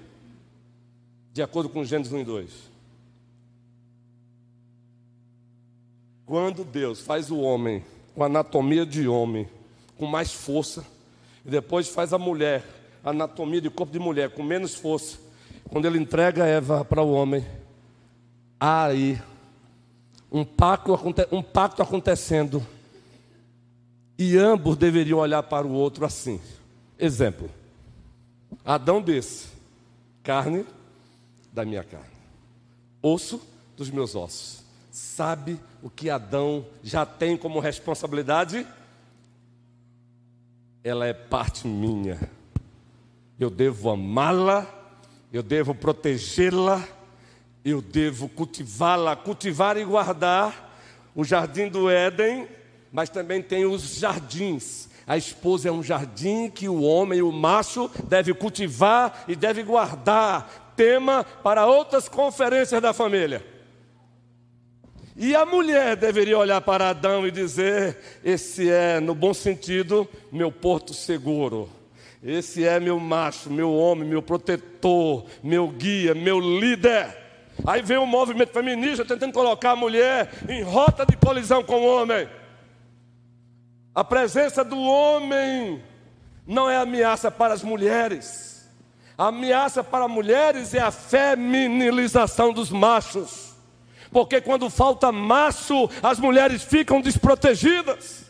De 1.33 1.41
acordo 1.41 1.67
com 1.67 1.83
Gênesis 1.83 2.13
1 2.13 2.19
e 2.19 2.23
2. 2.23 2.51
Quando 6.25 6.63
Deus 6.63 7.01
faz 7.01 7.29
o 7.29 7.39
homem 7.39 7.83
com 8.15 8.23
anatomia 8.23 8.85
de 8.85 9.07
homem, 9.07 9.49
com 9.97 10.05
mais 10.05 10.31
força, 10.31 10.85
e 11.45 11.49
depois 11.49 11.89
faz 11.89 12.13
a 12.13 12.17
mulher, 12.17 12.63
anatomia 13.03 13.59
de 13.59 13.69
corpo 13.69 13.91
de 13.91 13.99
mulher, 13.99 14.29
com 14.29 14.43
menos 14.43 14.75
força, 14.75 15.17
quando 15.69 15.85
ele 15.85 15.99
entrega 15.99 16.45
Eva 16.45 16.85
para 16.85 17.01
o 17.01 17.11
homem, 17.11 17.45
há 18.59 18.85
aí 18.85 19.21
um 20.31 20.43
pacto, 20.43 20.97
um 21.31 21.43
pacto 21.43 21.81
acontecendo. 21.81 22.65
E 24.17 24.37
ambos 24.37 24.77
deveriam 24.77 25.19
olhar 25.19 25.43
para 25.43 25.65
o 25.65 25.71
outro 25.71 26.05
assim. 26.05 26.39
Exemplo: 26.97 27.49
Adão 28.63 29.01
disse: 29.01 29.47
carne 30.21 30.65
da 31.51 31.65
minha 31.65 31.83
carne, 31.83 32.15
osso 33.01 33.41
dos 33.75 33.89
meus 33.89 34.15
ossos. 34.15 34.63
Sabe 34.91 35.59
o 35.81 35.89
que 35.89 36.09
Adão 36.09 36.65
já 36.83 37.05
tem 37.05 37.35
como 37.35 37.59
responsabilidade? 37.59 38.65
Ela 40.83 41.07
é 41.07 41.13
parte 41.13 41.67
minha. 41.67 42.29
Eu 43.39 43.49
devo 43.49 43.89
amá-la 43.89 44.82
eu 45.33 45.41
devo 45.41 45.73
protegê-la, 45.73 46.87
eu 47.65 47.81
devo 47.81 48.29
cultivá-la, 48.29 49.15
cultivar 49.15 49.75
e 49.77 49.83
guardar 49.83 50.77
o 51.15 51.23
jardim 51.23 51.67
do 51.67 51.89
Éden, 51.89 52.47
mas 52.91 53.09
também 53.09 53.41
tem 53.41 53.65
os 53.65 53.95
jardins. 53.95 54.87
A 55.07 55.17
esposa 55.17 55.69
é 55.69 55.71
um 55.71 55.81
jardim 55.81 56.51
que 56.51 56.69
o 56.69 56.83
homem, 56.83 57.23
o 57.23 57.31
macho, 57.31 57.89
deve 58.07 58.31
cultivar 58.35 59.25
e 59.27 59.35
deve 59.35 59.63
guardar. 59.63 60.73
Tema 60.75 61.23
para 61.23 61.65
outras 61.65 62.07
conferências 62.07 62.79
da 62.79 62.93
família. 62.93 63.43
E 65.15 65.35
a 65.35 65.45
mulher 65.45 65.95
deveria 65.95 66.37
olhar 66.37 66.61
para 66.61 66.89
Adão 66.89 67.25
e 67.25 67.31
dizer: 67.31 67.97
Esse 68.23 68.69
é, 68.69 68.99
no 68.99 69.15
bom 69.15 69.33
sentido, 69.33 70.07
meu 70.31 70.51
porto 70.51 70.93
seguro. 70.93 71.69
Esse 72.23 72.65
é 72.65 72.79
meu 72.79 72.99
macho, 73.01 73.51
meu 73.51 73.73
homem, 73.73 74.07
meu 74.07 74.21
protetor, 74.21 75.25
meu 75.43 75.67
guia, 75.67 76.15
meu 76.15 76.39
líder. 76.39 77.17
Aí 77.65 77.81
vem 77.81 77.97
o 77.97 78.05
movimento 78.05 78.53
feminista 78.53 79.03
tentando 79.03 79.33
colocar 79.33 79.71
a 79.71 79.75
mulher 79.75 80.31
em 80.47 80.63
rota 80.63 81.05
de 81.05 81.17
colisão 81.17 81.61
com 81.61 81.81
o 81.81 81.85
homem. 81.85 82.29
A 83.93 84.05
presença 84.05 84.63
do 84.63 84.79
homem 84.79 85.83
não 86.47 86.69
é 86.69 86.77
ameaça 86.77 87.29
para 87.29 87.53
as 87.53 87.61
mulheres. 87.61 88.71
A 89.17 89.27
ameaça 89.27 89.83
para 89.83 90.07
mulheres 90.07 90.73
é 90.73 90.79
a 90.79 90.91
feminilização 90.91 92.53
dos 92.53 92.71
machos. 92.71 93.53
Porque 94.11 94.39
quando 94.39 94.69
falta 94.69 95.11
macho, 95.11 95.89
as 96.01 96.19
mulheres 96.19 96.63
ficam 96.63 97.01
desprotegidas. 97.01 98.22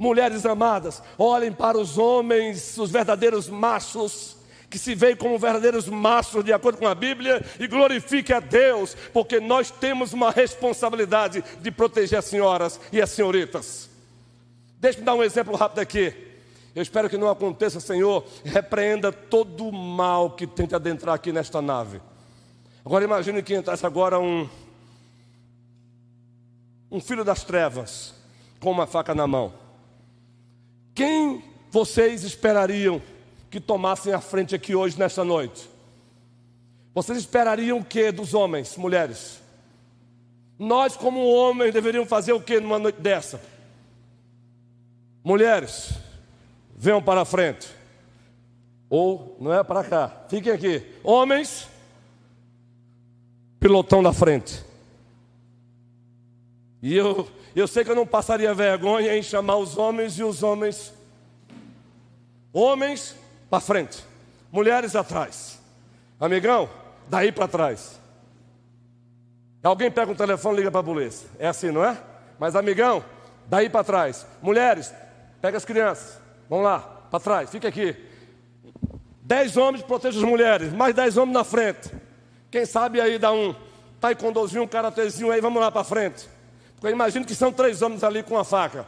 Mulheres 0.00 0.46
amadas, 0.46 1.02
olhem 1.18 1.52
para 1.52 1.76
os 1.76 1.98
homens, 1.98 2.78
os 2.78 2.90
verdadeiros 2.90 3.50
machos, 3.50 4.34
que 4.70 4.78
se 4.78 4.94
veem 4.94 5.14
como 5.14 5.38
verdadeiros 5.38 5.88
mastros 5.88 6.42
de 6.42 6.54
acordo 6.54 6.78
com 6.78 6.88
a 6.88 6.94
Bíblia 6.94 7.44
e 7.58 7.66
glorifique 7.66 8.32
a 8.32 8.40
Deus, 8.40 8.96
porque 9.12 9.38
nós 9.38 9.70
temos 9.70 10.14
uma 10.14 10.30
responsabilidade 10.30 11.44
de 11.60 11.70
proteger 11.70 12.18
as 12.18 12.24
senhoras 12.24 12.80
e 12.90 12.98
as 12.98 13.10
senhoritas. 13.10 13.90
Deixe-me 14.78 15.04
dar 15.04 15.14
um 15.14 15.22
exemplo 15.22 15.54
rápido 15.54 15.80
aqui. 15.80 16.14
Eu 16.74 16.80
espero 16.80 17.10
que 17.10 17.18
não 17.18 17.28
aconteça, 17.28 17.78
Senhor. 17.78 18.24
Repreenda 18.42 19.12
todo 19.12 19.68
o 19.68 19.72
mal 19.72 20.30
que 20.30 20.46
tente 20.46 20.74
adentrar 20.74 21.14
aqui 21.14 21.30
nesta 21.30 21.60
nave. 21.60 22.00
Agora 22.82 23.04
imagine 23.04 23.42
que 23.42 23.54
entrasse 23.54 23.84
agora 23.84 24.18
um 24.18 24.48
um 26.90 27.00
filho 27.02 27.22
das 27.22 27.44
trevas 27.44 28.14
com 28.60 28.70
uma 28.70 28.86
faca 28.86 29.14
na 29.14 29.26
mão. 29.26 29.68
Quem 30.94 31.42
vocês 31.70 32.24
esperariam 32.24 33.00
que 33.50 33.60
tomassem 33.60 34.12
a 34.12 34.20
frente 34.20 34.54
aqui 34.54 34.74
hoje, 34.74 34.98
nesta 34.98 35.24
noite? 35.24 35.68
Vocês 36.94 37.18
esperariam 37.18 37.78
o 37.78 37.84
que 37.84 38.10
dos 38.10 38.34
homens, 38.34 38.76
mulheres? 38.76 39.40
Nós, 40.58 40.96
como 40.96 41.24
homens, 41.24 41.72
deveríamos 41.72 42.08
fazer 42.08 42.32
o 42.32 42.40
que 42.40 42.60
numa 42.60 42.78
noite 42.78 43.00
dessa? 43.00 43.40
Mulheres, 45.22 45.94
venham 46.76 47.02
para 47.02 47.22
a 47.22 47.24
frente. 47.24 47.68
Ou, 48.88 49.36
não 49.40 49.52
é 49.52 49.62
para 49.62 49.84
cá, 49.84 50.24
fiquem 50.28 50.52
aqui. 50.52 50.84
Homens, 51.04 51.68
pilotão 53.60 54.02
da 54.02 54.12
frente. 54.12 54.64
E 56.82 56.96
eu, 56.96 57.28
eu 57.58 57.66
sei 57.66 57.84
que 57.84 57.90
eu 57.90 57.96
não 57.96 58.06
passaria 58.06 58.54
vergonha 58.54 59.16
em 59.16 59.22
chamar 59.22 59.56
os 59.56 59.76
homens 59.76 60.18
e 60.18 60.22
os 60.22 60.42
homens. 60.42 60.92
Homens 62.52 63.16
para 63.48 63.60
frente, 63.60 64.04
mulheres 64.52 64.94
atrás. 64.94 65.58
Amigão, 66.18 66.68
daí 67.08 67.32
para 67.32 67.48
trás. 67.48 67.98
Alguém 69.62 69.90
pega 69.90 70.10
um 70.10 70.14
telefone 70.14 70.54
e 70.54 70.58
liga 70.58 70.70
para 70.70 70.80
a 70.80 70.84
polícia. 70.84 71.28
É 71.38 71.48
assim, 71.48 71.70
não 71.70 71.84
é? 71.84 71.98
Mas 72.38 72.56
amigão, 72.56 73.04
daí 73.46 73.68
para 73.68 73.84
trás. 73.84 74.26
Mulheres, 74.40 74.92
pega 75.40 75.56
as 75.56 75.64
crianças. 75.64 76.18
Vamos 76.48 76.64
lá, 76.64 76.78
para 77.10 77.20
trás, 77.20 77.50
fica 77.50 77.68
aqui. 77.68 77.96
Dez 79.22 79.56
homens 79.56 79.84
protegem 79.84 80.22
as 80.22 80.28
mulheres, 80.28 80.72
mais 80.72 80.94
dez 80.94 81.16
homens 81.16 81.34
na 81.34 81.44
frente. 81.44 81.90
Quem 82.50 82.64
sabe 82.64 83.00
aí 83.00 83.18
dá 83.18 83.32
um 83.32 83.54
taekwondozinho, 84.00 84.62
um 84.62 84.66
karatezinho 84.66 85.30
aí, 85.30 85.40
vamos 85.40 85.60
lá 85.60 85.70
para 85.70 85.84
frente. 85.84 86.28
Eu 86.82 86.90
imagino 86.90 87.24
que 87.24 87.34
são 87.34 87.52
três 87.52 87.82
homens 87.82 88.02
ali 88.02 88.22
com 88.22 88.34
uma 88.34 88.44
faca. 88.44 88.86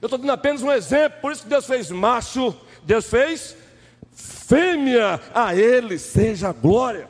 Eu 0.00 0.06
estou 0.06 0.18
dando 0.18 0.32
apenas 0.32 0.62
um 0.62 0.72
exemplo, 0.72 1.20
por 1.20 1.32
isso 1.32 1.42
que 1.42 1.48
Deus 1.48 1.66
fez 1.66 1.90
macho, 1.90 2.54
Deus 2.82 3.06
fez 3.06 3.54
fêmea, 4.12 5.20
a 5.34 5.54
Ele 5.54 5.98
seja 5.98 6.52
glória. 6.52 7.08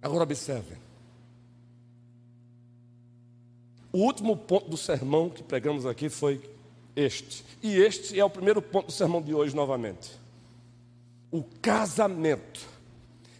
Agora 0.00 0.22
observem. 0.22 0.78
O 3.92 3.98
último 3.98 4.36
ponto 4.36 4.70
do 4.70 4.76
sermão 4.76 5.28
que 5.28 5.42
pregamos 5.42 5.84
aqui 5.84 6.08
foi 6.08 6.40
este. 6.94 7.44
E 7.60 7.76
este 7.76 8.18
é 8.20 8.24
o 8.24 8.30
primeiro 8.30 8.62
ponto 8.62 8.86
do 8.86 8.92
sermão 8.92 9.20
de 9.20 9.34
hoje 9.34 9.56
novamente. 9.56 10.12
O 11.32 11.42
casamento 11.42 12.75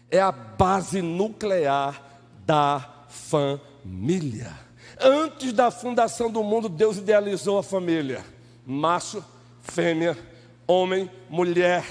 é 0.09 0.19
a 0.19 0.31
base 0.31 1.01
nuclear 1.01 2.01
da 2.45 3.05
família. 3.07 4.51
Antes 4.99 5.53
da 5.53 5.69
fundação 5.69 6.31
do 6.31 6.43
mundo, 6.43 6.69
Deus 6.69 6.97
idealizou 6.97 7.57
a 7.57 7.63
família: 7.63 8.25
macho, 8.65 9.23
fêmea, 9.61 10.17
homem, 10.65 11.09
mulher, 11.29 11.83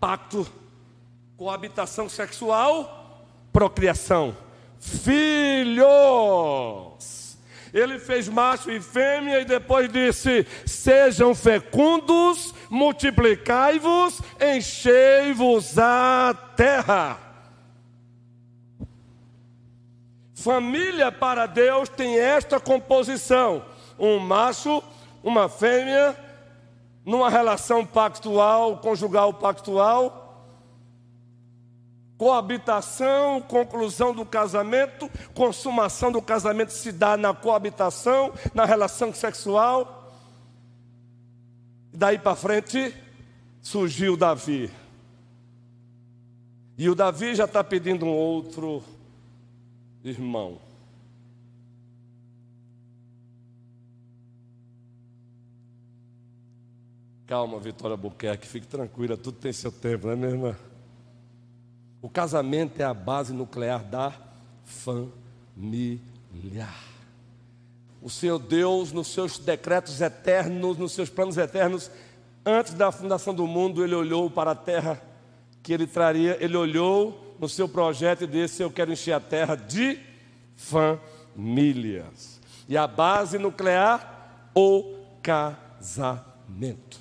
pacto, 0.00 0.46
coabitação 1.36 2.08
sexual, 2.08 3.26
procriação, 3.52 4.36
filhos. 4.78 5.84
Ele 7.72 7.98
fez 7.98 8.28
macho 8.28 8.70
e 8.70 8.80
fêmea 8.80 9.40
e 9.40 9.44
depois 9.44 9.92
disse: 9.92 10.46
Sejam 10.64 11.34
fecundos, 11.34 12.54
multiplicai-vos, 12.70 14.20
enchei-vos 14.40 15.76
a 15.78 16.34
terra. 16.56 17.23
Família 20.44 21.10
para 21.10 21.46
Deus 21.46 21.88
tem 21.88 22.18
esta 22.18 22.60
composição: 22.60 23.64
um 23.98 24.18
macho, 24.18 24.82
uma 25.22 25.48
fêmea, 25.48 26.14
numa 27.02 27.30
relação 27.30 27.86
pactual, 27.86 28.76
conjugal 28.76 29.32
pactual, 29.32 30.46
coabitação, 32.18 33.40
conclusão 33.40 34.12
do 34.12 34.26
casamento, 34.26 35.10
consumação 35.32 36.12
do 36.12 36.20
casamento 36.20 36.74
se 36.74 36.92
dá 36.92 37.16
na 37.16 37.32
coabitação, 37.32 38.30
na 38.52 38.66
relação 38.66 39.14
sexual. 39.14 40.12
Daí 41.90 42.18
para 42.18 42.36
frente 42.36 42.94
surgiu 43.62 44.14
Davi. 44.14 44.70
E 46.76 46.90
o 46.90 46.94
Davi 46.94 47.34
já 47.34 47.46
está 47.46 47.64
pedindo 47.64 48.04
um 48.04 48.12
outro 48.12 48.84
irmão. 50.04 50.58
Calma, 57.26 57.58
Vitória 57.58 57.96
Buquerque, 57.96 58.46
fique 58.46 58.66
tranquila, 58.66 59.16
tudo 59.16 59.38
tem 59.38 59.52
seu 59.52 59.72
tempo, 59.72 60.06
não 60.06 60.12
é, 60.12 60.16
minha 60.16 60.30
irmã? 60.30 60.56
O 62.02 62.08
casamento 62.08 62.78
é 62.80 62.84
a 62.84 62.92
base 62.92 63.32
nuclear 63.32 63.82
da 63.82 64.12
família. 64.62 66.00
O 68.02 68.10
Senhor 68.10 68.38
Deus, 68.38 68.92
nos 68.92 69.08
seus 69.08 69.38
decretos 69.38 70.02
eternos, 70.02 70.76
nos 70.76 70.92
seus 70.92 71.08
planos 71.08 71.38
eternos, 71.38 71.90
antes 72.44 72.74
da 72.74 72.92
fundação 72.92 73.34
do 73.34 73.46
mundo, 73.46 73.82
Ele 73.82 73.94
olhou 73.94 74.30
para 74.30 74.50
a 74.50 74.54
terra 74.54 75.00
que 75.62 75.72
Ele 75.72 75.86
traria, 75.86 76.36
Ele 76.44 76.58
olhou 76.58 77.23
no 77.38 77.48
seu 77.48 77.68
projeto 77.68 78.24
e 78.24 78.26
disse: 78.26 78.62
Eu 78.62 78.70
quero 78.70 78.92
encher 78.92 79.12
a 79.12 79.20
terra 79.20 79.54
de 79.54 79.98
famílias. 80.56 82.40
E 82.68 82.76
a 82.76 82.86
base 82.86 83.38
nuclear, 83.38 84.50
o 84.54 84.96
casamento. 85.22 86.98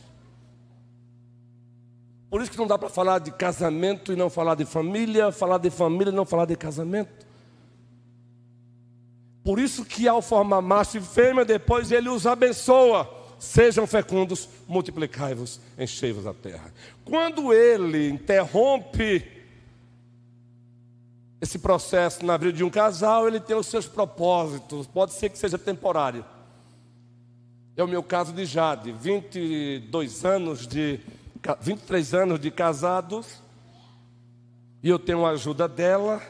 Por 2.30 2.42
isso 2.42 2.52
que 2.52 2.58
não 2.58 2.66
dá 2.66 2.78
para 2.78 2.90
falar 2.90 3.20
de 3.20 3.32
casamento 3.32 4.12
e 4.12 4.16
não 4.16 4.30
falar 4.30 4.56
de 4.56 4.66
família, 4.66 5.32
falar 5.32 5.60
de 5.60 5.70
família 5.70 6.12
e 6.12 6.16
não 6.16 6.26
falar 6.26 6.46
de 6.46 6.56
casamento. 6.56 7.24
Por 9.44 9.60
isso 9.60 9.84
que 9.86 10.08
ao 10.08 10.22
formar 10.22 10.62
macho 10.62 10.98
e 10.98 11.02
fêmea, 11.02 11.44
depois 11.44 11.92
ele 11.92 12.10
os 12.10 12.26
abençoa. 12.26 13.22
Sejam 13.38 13.86
fecundos, 13.86 14.48
multiplicai-vos, 14.68 15.60
enchei-vos 15.78 16.26
a 16.26 16.34
terra. 16.34 16.74
Quando 17.04 17.54
ele 17.54 18.10
interrompe 18.10 19.33
esse 21.44 21.60
processo 21.60 22.26
na 22.26 22.38
vida 22.38 22.54
de 22.54 22.64
um 22.64 22.70
casal, 22.70 23.28
ele 23.28 23.38
tem 23.38 23.54
os 23.54 23.68
seus 23.68 23.86
propósitos, 23.86 24.88
pode 24.88 25.12
ser 25.12 25.28
que 25.28 25.38
seja 25.38 25.58
temporário. 25.58 26.24
É 27.76 27.84
o 27.84 27.88
meu 27.88 28.02
caso 28.02 28.32
de 28.32 28.46
Jade, 28.46 28.94
22 28.94 30.24
anos 30.24 30.66
de 30.66 31.02
23 31.60 32.14
anos 32.14 32.40
de 32.40 32.50
casados, 32.50 33.42
e 34.82 34.88
eu 34.88 34.98
tenho 34.98 35.26
a 35.26 35.32
ajuda 35.32 35.68
dela. 35.68 36.22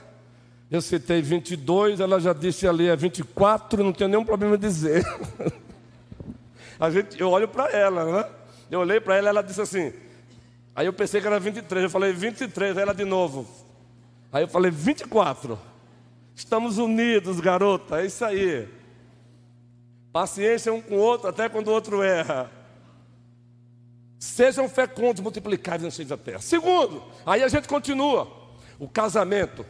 Eu 0.71 0.81
citei 0.81 1.21
22, 1.21 1.99
ela 1.99 2.19
já 2.19 2.33
disse 2.33 2.67
ali 2.67 2.87
é 2.87 2.95
24, 2.95 3.83
não 3.83 3.93
tenho 3.93 4.09
nenhum 4.09 4.25
problema 4.25 4.55
em 4.55 4.59
dizer. 4.59 5.05
a 6.79 6.89
gente, 6.89 7.21
eu 7.21 7.29
olho 7.29 7.47
para 7.47 7.69
ela, 7.69 8.03
né? 8.03 8.29
Eu 8.71 8.79
olhei 8.79 8.99
para 8.99 9.15
ela, 9.15 9.29
ela 9.29 9.43
disse 9.43 9.61
assim. 9.61 9.93
Aí 10.75 10.87
eu 10.87 10.93
pensei 10.93 11.21
que 11.21 11.27
era 11.27 11.39
23, 11.39 11.83
eu 11.83 11.89
falei 11.91 12.13
23, 12.13 12.77
ela 12.77 12.95
de 12.95 13.05
novo. 13.05 13.62
Aí 14.33 14.43
eu 14.43 14.47
falei, 14.47 14.71
24. 14.71 15.59
Estamos 16.35 16.79
unidos, 16.79 17.39
garota, 17.39 18.01
é 18.01 18.07
isso 18.07 18.25
aí. 18.25 18.67
Paciência 20.11 20.73
um 20.73 20.81
com 20.81 20.95
o 20.95 20.99
outro, 20.99 21.29
até 21.29 21.47
quando 21.47 21.67
o 21.67 21.71
outro 21.71 22.01
erra. 22.01 22.49
Sejam 24.17 24.67
fecundos, 24.67 25.21
multiplicados 25.21 25.85
encheios 25.85 26.09
da 26.09 26.17
terra. 26.17 26.39
Segundo, 26.39 27.03
aí 27.23 27.43
a 27.43 27.47
gente 27.47 27.67
continua. 27.67 28.27
O 28.79 28.89
casamento 28.89 29.63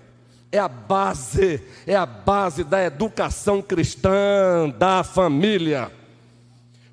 é 0.50 0.60
a 0.60 0.70
base, 0.70 1.62
é 1.86 1.96
a 1.96 2.06
base 2.06 2.64
da 2.64 2.82
educação 2.82 3.62
cristã, 3.62 4.70
da 4.78 5.04
família. 5.04 5.92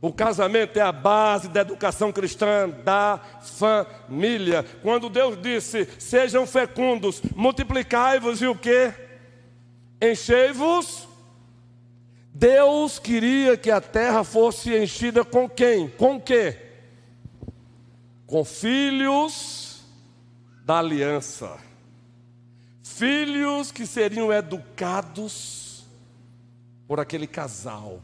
O 0.01 0.13
casamento 0.13 0.79
é 0.79 0.83
a 0.83 0.93
base 0.93 1.49
da 1.49 1.61
educação 1.61 2.11
cristã 2.11 2.69
da 2.69 3.21
família. 3.43 4.65
Quando 4.83 5.11
Deus 5.11 5.37
disse: 5.41 5.87
"Sejam 5.99 6.47
fecundos, 6.47 7.21
multiplicai-vos 7.37 8.41
e 8.41 8.47
o 8.47 8.55
que? 8.55 8.93
Enchei-vos 10.01 11.11
Deus 12.33 12.99
queria 12.99 13.57
que 13.57 13.71
a 13.71 13.81
terra 13.81 14.23
fosse 14.23 14.77
enchida 14.77 15.25
com 15.25 15.49
quem? 15.49 15.89
Com 15.89 16.21
quê? 16.21 16.57
Com 18.27 18.45
filhos 18.45 19.83
da 20.65 20.79
aliança. 20.79 21.59
Filhos 22.83 23.73
que 23.73 23.87
seriam 23.87 24.33
educados 24.33 25.85
por 26.87 27.01
aquele 27.01 27.27
casal. 27.27 28.01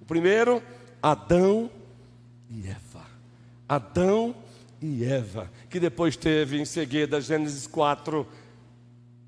O 0.00 0.04
primeiro, 0.04 0.62
Adão 1.02 1.70
e 2.50 2.68
Eva. 2.68 3.06
Adão 3.68 4.34
e 4.80 5.04
Eva, 5.04 5.50
que 5.68 5.78
depois 5.78 6.16
teve 6.16 6.60
em 6.60 6.64
seguida 6.64 7.20
Gênesis 7.20 7.66
4, 7.66 8.26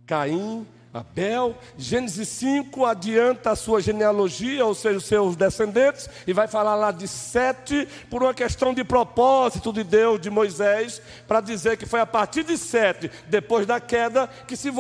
Caim, 0.07 0.67
Abel. 0.93 1.57
Gênesis 1.79 2.29
5 2.29 2.85
adianta 2.85 3.51
a 3.51 3.57
sua 3.57 3.81
genealogia, 3.81 4.65
ou 4.65 4.75
seja, 4.75 4.99
os 4.99 5.05
seus 5.05 5.37
descendentes, 5.37 6.09
e 6.27 6.33
vai 6.33 6.47
falar 6.47 6.75
lá 6.75 6.91
de 6.91 7.09
sete, 7.09 7.89
por 8.11 8.23
uma 8.23 8.35
questão 8.35 8.75
de 8.75 8.85
propósito 8.85 9.73
de 9.73 9.83
Deus, 9.83 10.21
de 10.21 10.29
Moisés, 10.29 11.01
para 11.27 11.41
dizer 11.41 11.79
que 11.79 11.87
foi 11.87 12.01
a 12.01 12.07
partir 12.07 12.45
de 12.45 12.59
sete, 12.59 13.11
depois 13.29 13.67
da 13.67 13.81
queda, 13.81 14.29
que 14.47 14.57
se 14.57 14.71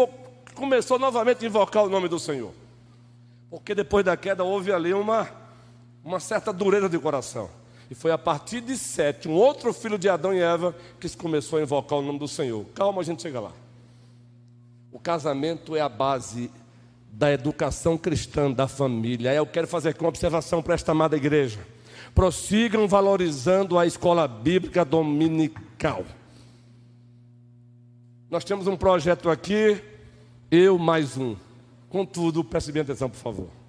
começou 0.54 0.98
novamente 0.98 1.44
a 1.44 1.48
invocar 1.48 1.84
o 1.84 1.88
nome 1.88 2.08
do 2.08 2.18
Senhor. 2.18 2.52
Porque 3.48 3.74
depois 3.74 4.04
da 4.04 4.16
queda 4.16 4.44
houve 4.44 4.72
ali 4.72 4.92
uma, 4.92 5.28
uma 6.04 6.20
certa 6.20 6.52
dureza 6.52 6.88
de 6.88 6.98
coração. 6.98 7.48
E 7.90 7.94
foi 7.94 8.10
a 8.10 8.18
partir 8.18 8.60
de 8.60 8.76
sete, 8.76 9.28
um 9.28 9.32
outro 9.32 9.72
filho 9.72 9.98
de 9.98 10.08
Adão 10.08 10.32
e 10.32 10.40
Eva, 10.40 10.74
que 10.98 11.08
se 11.08 11.16
começou 11.16 11.58
a 11.58 11.62
invocar 11.62 11.98
o 11.98 12.02
nome 12.02 12.18
do 12.18 12.26
Senhor. 12.26 12.64
Calma, 12.74 13.02
a 13.02 13.04
gente 13.04 13.20
chega 13.20 13.38
lá. 13.38 13.52
O 14.90 14.98
casamento 14.98 15.76
é 15.76 15.80
a 15.80 15.88
base 15.88 16.50
da 17.12 17.30
educação 17.30 17.98
cristã 17.98 18.50
da 18.50 18.66
família. 18.66 19.34
Eu 19.34 19.46
quero 19.46 19.68
fazer 19.68 19.90
aqui 19.90 20.00
uma 20.00 20.08
observação 20.08 20.62
para 20.62 20.74
esta 20.74 20.92
amada 20.92 21.16
igreja. 21.16 21.60
Prossigam 22.14 22.88
valorizando 22.88 23.78
a 23.78 23.86
escola 23.86 24.26
bíblica 24.26 24.84
dominical. 24.84 26.04
Nós 28.30 28.44
temos 28.44 28.66
um 28.66 28.76
projeto 28.76 29.28
aqui, 29.28 29.82
eu 30.50 30.78
mais 30.78 31.18
um. 31.18 31.36
Contudo, 31.90 32.42
preste 32.42 32.72
bem 32.72 32.80
atenção, 32.80 33.10
por 33.10 33.18
favor. 33.18 33.61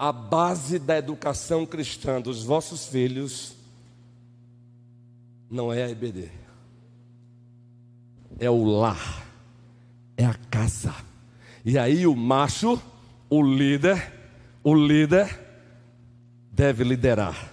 A 0.00 0.12
base 0.12 0.78
da 0.78 0.96
educação 0.96 1.66
cristã 1.66 2.22
dos 2.22 2.42
vossos 2.42 2.86
filhos 2.86 3.54
não 5.50 5.70
é 5.70 5.84
a 5.84 5.90
EBD, 5.90 6.30
é 8.38 8.48
o 8.48 8.64
lar, 8.64 9.26
é 10.16 10.24
a 10.24 10.32
casa. 10.50 10.94
E 11.62 11.78
aí 11.78 12.06
o 12.06 12.16
macho, 12.16 12.80
o 13.28 13.42
líder, 13.42 14.10
o 14.64 14.74
líder 14.74 15.38
deve 16.50 16.82
liderar. 16.82 17.52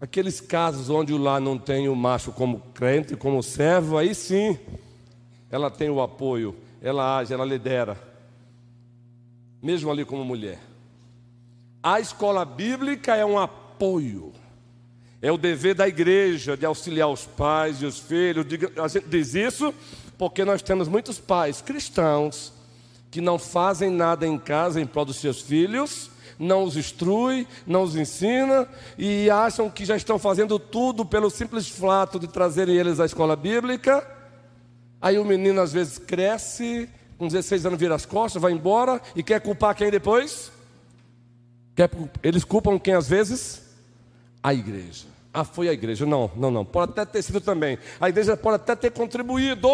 Aqueles 0.00 0.40
casos 0.40 0.90
onde 0.90 1.12
o 1.12 1.18
lar 1.18 1.40
não 1.40 1.56
tem 1.56 1.88
o 1.88 1.94
macho 1.94 2.32
como 2.32 2.58
crente, 2.74 3.14
como 3.14 3.40
servo, 3.40 3.96
aí 3.96 4.16
sim, 4.16 4.58
ela 5.48 5.70
tem 5.70 5.90
o 5.90 6.02
apoio, 6.02 6.56
ela 6.82 7.18
age, 7.18 7.32
ela 7.32 7.44
lidera, 7.44 7.96
mesmo 9.62 9.92
ali 9.92 10.04
como 10.04 10.24
mulher. 10.24 10.69
A 11.82 11.98
escola 11.98 12.44
bíblica 12.44 13.16
é 13.16 13.24
um 13.24 13.38
apoio. 13.38 14.32
É 15.22 15.32
o 15.32 15.38
dever 15.38 15.74
da 15.74 15.88
igreja 15.88 16.56
de 16.56 16.66
auxiliar 16.66 17.08
os 17.08 17.24
pais 17.24 17.80
e 17.80 17.86
os 17.86 17.98
filhos. 17.98 18.46
A 18.82 18.88
gente 18.88 19.06
diz 19.08 19.34
isso 19.34 19.74
porque 20.18 20.44
nós 20.44 20.60
temos 20.60 20.88
muitos 20.88 21.18
pais 21.18 21.62
cristãos 21.62 22.52
que 23.10 23.20
não 23.20 23.38
fazem 23.38 23.90
nada 23.90 24.26
em 24.26 24.38
casa 24.38 24.80
em 24.80 24.86
prol 24.86 25.06
dos 25.06 25.16
seus 25.16 25.40
filhos, 25.40 26.10
não 26.38 26.64
os 26.64 26.76
instrui, 26.76 27.46
não 27.66 27.82
os 27.82 27.96
ensina 27.96 28.68
e 28.96 29.30
acham 29.30 29.70
que 29.70 29.84
já 29.84 29.96
estão 29.96 30.18
fazendo 30.18 30.58
tudo 30.58 31.04
pelo 31.04 31.30
simples 31.30 31.68
fato 31.68 32.18
de 32.18 32.28
trazerem 32.28 32.76
eles 32.76 33.00
à 33.00 33.06
escola 33.06 33.34
bíblica. 33.34 34.06
Aí 35.00 35.18
o 35.18 35.24
menino 35.24 35.60
às 35.60 35.72
vezes 35.72 35.98
cresce, 35.98 36.88
com 37.16 37.26
16 37.26 37.64
anos 37.64 37.78
vira 37.80 37.94
as 37.94 38.04
costas, 38.04 38.40
vai 38.40 38.52
embora 38.52 39.00
e 39.16 39.22
quer 39.22 39.40
culpar 39.40 39.74
quem 39.74 39.90
depois? 39.90 40.52
Eles 42.22 42.44
culpam 42.44 42.78
quem 42.78 42.94
às 42.94 43.08
vezes? 43.08 43.62
A 44.42 44.52
igreja. 44.52 45.06
Ah, 45.32 45.44
foi 45.44 45.68
a 45.68 45.72
igreja. 45.72 46.04
Não, 46.04 46.30
não, 46.34 46.50
não. 46.50 46.64
Pode 46.64 46.92
até 46.92 47.04
ter 47.04 47.22
sido 47.22 47.40
também. 47.40 47.78
A 48.00 48.08
igreja 48.08 48.36
pode 48.36 48.56
até 48.56 48.74
ter 48.74 48.90
contribuído, 48.90 49.68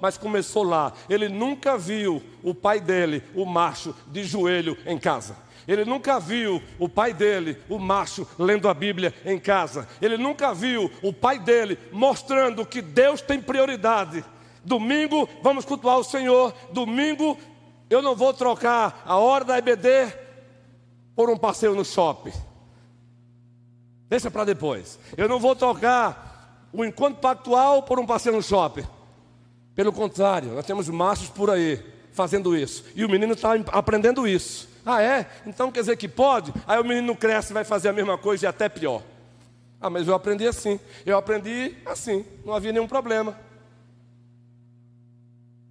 mas 0.00 0.18
começou 0.18 0.64
lá. 0.64 0.92
Ele 1.08 1.28
nunca 1.28 1.78
viu 1.78 2.22
o 2.42 2.52
pai 2.54 2.80
dele, 2.80 3.22
o 3.34 3.44
macho, 3.44 3.94
de 4.08 4.24
joelho 4.24 4.76
em 4.84 4.98
casa. 4.98 5.36
Ele 5.68 5.84
nunca 5.84 6.18
viu 6.18 6.62
o 6.78 6.88
pai 6.88 7.12
dele, 7.12 7.56
o 7.68 7.78
macho, 7.78 8.26
lendo 8.38 8.68
a 8.68 8.74
Bíblia 8.74 9.14
em 9.24 9.38
casa. 9.38 9.88
Ele 10.00 10.16
nunca 10.16 10.54
viu 10.54 10.90
o 11.02 11.12
pai 11.12 11.38
dele 11.38 11.78
mostrando 11.92 12.66
que 12.66 12.80
Deus 12.80 13.20
tem 13.20 13.40
prioridade. 13.40 14.24
Domingo 14.64 15.28
vamos 15.42 15.64
cultuar 15.64 15.98
o 15.98 16.04
Senhor. 16.04 16.52
Domingo 16.72 17.38
eu 17.88 18.02
não 18.02 18.16
vou 18.16 18.34
trocar 18.34 19.02
a 19.04 19.16
hora 19.16 19.44
da 19.44 19.58
EBD 19.58 20.25
por 21.16 21.30
um 21.30 21.36
passeio 21.36 21.74
no 21.74 21.84
shopping. 21.84 22.32
Deixa 24.08 24.30
para 24.30 24.44
depois. 24.44 24.98
Eu 25.16 25.28
não 25.28 25.40
vou 25.40 25.56
tocar 25.56 26.68
o 26.72 26.84
encontro 26.84 27.20
pactual 27.20 27.82
por 27.82 27.98
um 27.98 28.06
passeio 28.06 28.36
no 28.36 28.42
shopping. 28.42 28.86
Pelo 29.74 29.92
contrário, 29.92 30.52
nós 30.52 30.66
temos 30.66 30.88
machos 30.90 31.30
por 31.30 31.50
aí 31.50 31.82
fazendo 32.12 32.56
isso. 32.56 32.84
E 32.94 33.04
o 33.04 33.08
menino 33.08 33.32
está 33.32 33.54
aprendendo 33.72 34.28
isso. 34.28 34.68
Ah, 34.84 35.02
é? 35.02 35.28
Então 35.46 35.72
quer 35.72 35.80
dizer 35.80 35.96
que 35.96 36.06
pode? 36.06 36.52
Aí 36.66 36.78
o 36.78 36.84
menino 36.84 37.16
cresce 37.16 37.50
e 37.50 37.54
vai 37.54 37.64
fazer 37.64 37.88
a 37.88 37.92
mesma 37.92 38.16
coisa 38.16 38.46
e 38.46 38.48
até 38.48 38.68
pior. 38.68 39.02
Ah, 39.80 39.90
mas 39.90 40.06
eu 40.06 40.14
aprendi 40.14 40.46
assim. 40.46 40.78
Eu 41.04 41.18
aprendi 41.18 41.76
assim. 41.84 42.24
Não 42.44 42.54
havia 42.54 42.72
nenhum 42.72 42.86
problema. 42.86 43.36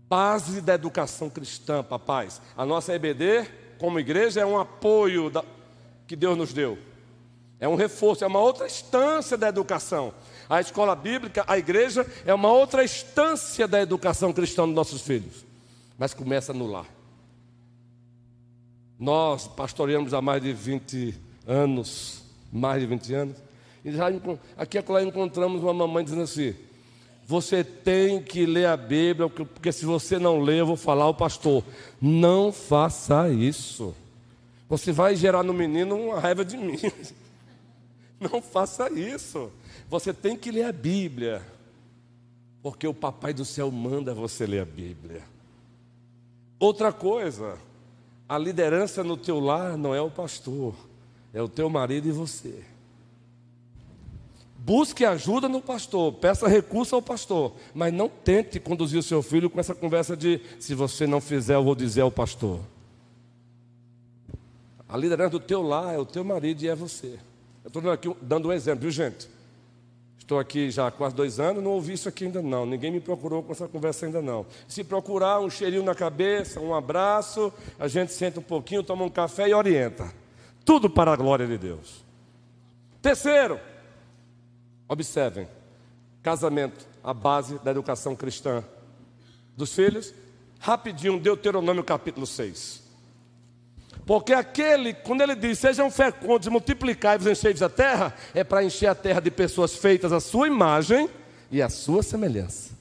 Base 0.09 0.59
da 0.61 0.73
educação 0.73 1.29
cristã, 1.29 1.83
papais. 1.83 2.41
A 2.57 2.65
nossa 2.65 2.93
EBD 2.93 3.47
como 3.77 3.99
igreja, 3.99 4.41
é 4.41 4.45
um 4.45 4.57
apoio 4.57 5.29
da, 5.29 5.43
que 6.07 6.15
Deus 6.15 6.37
nos 6.37 6.53
deu. 6.53 6.77
É 7.59 7.67
um 7.67 7.75
reforço, 7.75 8.23
é 8.23 8.27
uma 8.27 8.39
outra 8.39 8.65
instância 8.65 9.37
da 9.37 9.47
educação. 9.47 10.13
A 10.49 10.61
escola 10.61 10.95
bíblica, 10.95 11.43
a 11.47 11.57
igreja, 11.57 12.05
é 12.25 12.33
uma 12.33 12.51
outra 12.51 12.83
instância 12.83 13.67
da 13.67 13.81
educação 13.81 14.33
cristã 14.33 14.65
dos 14.65 14.75
nossos 14.75 15.01
filhos. 15.01 15.45
Mas 15.97 16.13
começa 16.13 16.53
no 16.53 16.67
lar. 16.67 16.85
Nós 18.99 19.47
pastoreamos 19.47 20.13
há 20.13 20.21
mais 20.21 20.41
de 20.41 20.53
20 20.53 21.15
anos, 21.47 22.23
mais 22.51 22.81
de 22.81 22.87
20 22.87 23.13
anos, 23.13 23.37
e 23.83 23.91
já 23.91 24.07
aqui 24.57 24.77
e 24.77 25.03
encontramos 25.03 25.61
uma 25.61 25.73
mamãe 25.73 26.03
dizendo 26.03 26.23
assim: 26.23 26.55
você 27.27 27.63
tem 27.63 28.21
que 28.21 28.45
ler 28.45 28.67
a 28.67 28.77
Bíblia, 28.77 29.27
porque 29.27 29.71
se 29.71 29.83
você 29.83 30.19
não 30.19 30.39
ler, 30.39 30.59
eu 30.59 30.65
vou 30.67 30.75
falar 30.75 31.05
ao 31.05 31.13
pastor. 31.13 31.63
Não 31.99 32.51
faça 32.51 33.29
isso. 33.29 33.95
Você 34.69 34.91
vai 34.91 35.15
gerar 35.15 35.41
no 35.41 35.53
menino 35.53 35.95
uma 35.95 36.19
raiva 36.19 36.45
de 36.45 36.55
mim. 36.57 36.77
Não 38.19 38.41
faça 38.41 38.89
isso. 38.89 39.51
Você 39.89 40.13
tem 40.13 40.37
que 40.37 40.49
ler 40.49 40.63
a 40.63 40.71
Bíblia. 40.71 41.41
Porque 42.63 42.87
o 42.87 42.93
papai 42.93 43.33
do 43.33 43.43
céu 43.43 43.69
manda 43.69 44.13
você 44.13 44.47
ler 44.47 44.61
a 44.61 44.65
Bíblia. 44.65 45.21
Outra 46.57 46.93
coisa, 46.93 47.57
a 48.27 48.37
liderança 48.37 49.03
no 49.03 49.17
teu 49.17 49.39
lar 49.39 49.77
não 49.77 49.93
é 49.93 50.01
o 50.01 50.09
pastor, 50.09 50.73
é 51.33 51.41
o 51.41 51.49
teu 51.49 51.69
marido 51.69 52.07
e 52.07 52.11
você. 52.11 52.63
Busque 54.65 55.05
ajuda 55.05 55.47
no 55.47 55.61
pastor, 55.61 56.11
peça 56.13 56.47
recurso 56.47 56.95
ao 56.95 57.01
pastor, 57.01 57.53
mas 57.71 57.93
não 57.93 58.09
tente 58.09 58.59
conduzir 58.59 58.97
o 58.97 59.03
seu 59.03 59.21
filho 59.21 59.47
com 59.47 59.59
essa 59.59 59.75
conversa 59.75 60.17
de 60.17 60.41
se 60.59 60.73
você 60.73 61.05
não 61.05 61.21
fizer, 61.21 61.53
eu 61.53 61.63
vou 61.63 61.75
dizer 61.75 62.01
ao 62.01 62.09
pastor. 62.09 62.61
A 64.89 64.97
liderança 64.97 65.29
do 65.29 65.39
teu 65.39 65.61
lar 65.61 65.93
é 65.93 65.99
o 65.99 66.05
teu 66.05 66.23
marido 66.23 66.63
e 66.63 66.67
é 66.67 66.73
você. 66.73 67.19
Eu 67.63 67.67
estou 67.67 67.91
aqui 67.91 68.11
dando 68.19 68.47
um 68.47 68.51
exemplo, 68.51 68.81
viu 68.81 68.89
gente? 68.89 69.29
Estou 70.17 70.39
aqui 70.39 70.71
já 70.71 70.87
há 70.87 70.91
quase 70.91 71.13
dois 71.13 71.39
anos, 71.39 71.63
não 71.63 71.69
ouvi 71.69 71.93
isso 71.93 72.09
aqui 72.09 72.25
ainda 72.25 72.41
não. 72.41 72.65
Ninguém 72.65 72.89
me 72.89 72.99
procurou 72.99 73.43
com 73.43 73.51
essa 73.51 73.67
conversa 73.67 74.07
ainda 74.07 74.19
não. 74.19 74.47
Se 74.67 74.83
procurar, 74.83 75.41
um 75.41 75.49
cheirinho 75.51 75.83
na 75.83 75.93
cabeça, 75.93 76.59
um 76.59 76.73
abraço, 76.73 77.53
a 77.77 77.87
gente 77.87 78.11
senta 78.11 78.39
um 78.39 78.43
pouquinho, 78.43 78.81
toma 78.81 79.05
um 79.05 79.11
café 79.11 79.47
e 79.47 79.53
orienta. 79.53 80.11
Tudo 80.65 80.89
para 80.89 81.13
a 81.13 81.15
glória 81.15 81.45
de 81.45 81.55
Deus. 81.55 82.03
Terceiro, 82.99 83.59
Observem: 84.87 85.47
casamento, 86.21 86.87
a 87.03 87.13
base 87.13 87.59
da 87.59 87.71
educação 87.71 88.15
cristã 88.15 88.63
dos 89.55 89.73
filhos. 89.73 90.13
Rapidinho, 90.59 91.19
Deuteronômio 91.19 91.83
capítulo 91.83 92.25
6. 92.25 92.83
Porque 94.05 94.33
aquele, 94.33 94.93
quando 94.93 95.21
ele 95.21 95.35
diz, 95.35 95.59
sejam 95.59 95.89
fecundos, 95.89 96.47
multiplicai-vos, 96.47 97.27
enchei-vos 97.27 97.61
a 97.61 97.69
terra, 97.69 98.13
é 98.33 98.43
para 98.43 98.63
encher 98.63 98.87
a 98.87 98.95
terra 98.95 99.19
de 99.19 99.31
pessoas 99.31 99.75
feitas 99.75 100.11
à 100.11 100.19
sua 100.19 100.47
imagem 100.47 101.09
e 101.51 101.61
à 101.61 101.69
sua 101.69 102.03
semelhança. 102.03 102.73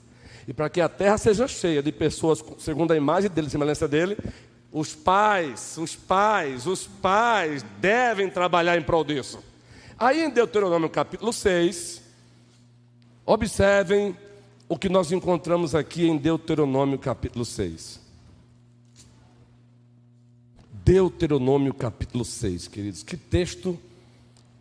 E 0.47 0.53
para 0.53 0.69
que 0.69 0.81
a 0.81 0.89
terra 0.89 1.17
seja 1.17 1.49
cheia 1.49 1.83
de 1.83 1.91
pessoas 1.91 2.45
segundo 2.59 2.93
a 2.93 2.97
imagem 2.97 3.31
dele, 3.31 3.49
semelhança 3.49 3.89
dele, 3.89 4.17
Os 4.71 4.93
pais, 4.93 5.77
os 5.79 5.95
pais, 5.95 6.67
os 6.67 6.85
pais 6.85 7.65
devem 7.79 8.29
trabalhar 8.29 8.77
em 8.77 8.83
prol 8.83 9.05
disso. 9.05 9.39
Aí 9.99 10.25
em 10.25 10.31
Deuteronômio 10.31 10.91
capítulo 10.91 11.33
6, 11.33 12.03
observem 13.25 14.17
o 14.69 14.77
que 14.77 14.89
nós 14.89 15.13
encontramos 15.13 15.75
aqui 15.75 16.07
em 16.07 16.17
Deuteronômio 16.17 16.99
capítulo 16.99 17.45
6. 17.45 18.01
Deuteronômio 20.85 21.73
capítulo 21.73 22.25
6, 22.25 22.69
queridos, 22.69 23.03
que 23.03 23.17
texto 23.17 23.79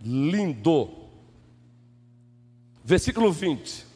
lindo. 0.02 0.90
Versículo 2.84 3.32
20. 3.32 3.93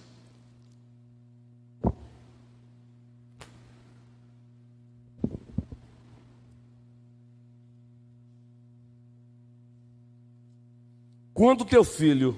Quando 11.38 11.64
teu 11.64 11.84
filho, 11.84 12.36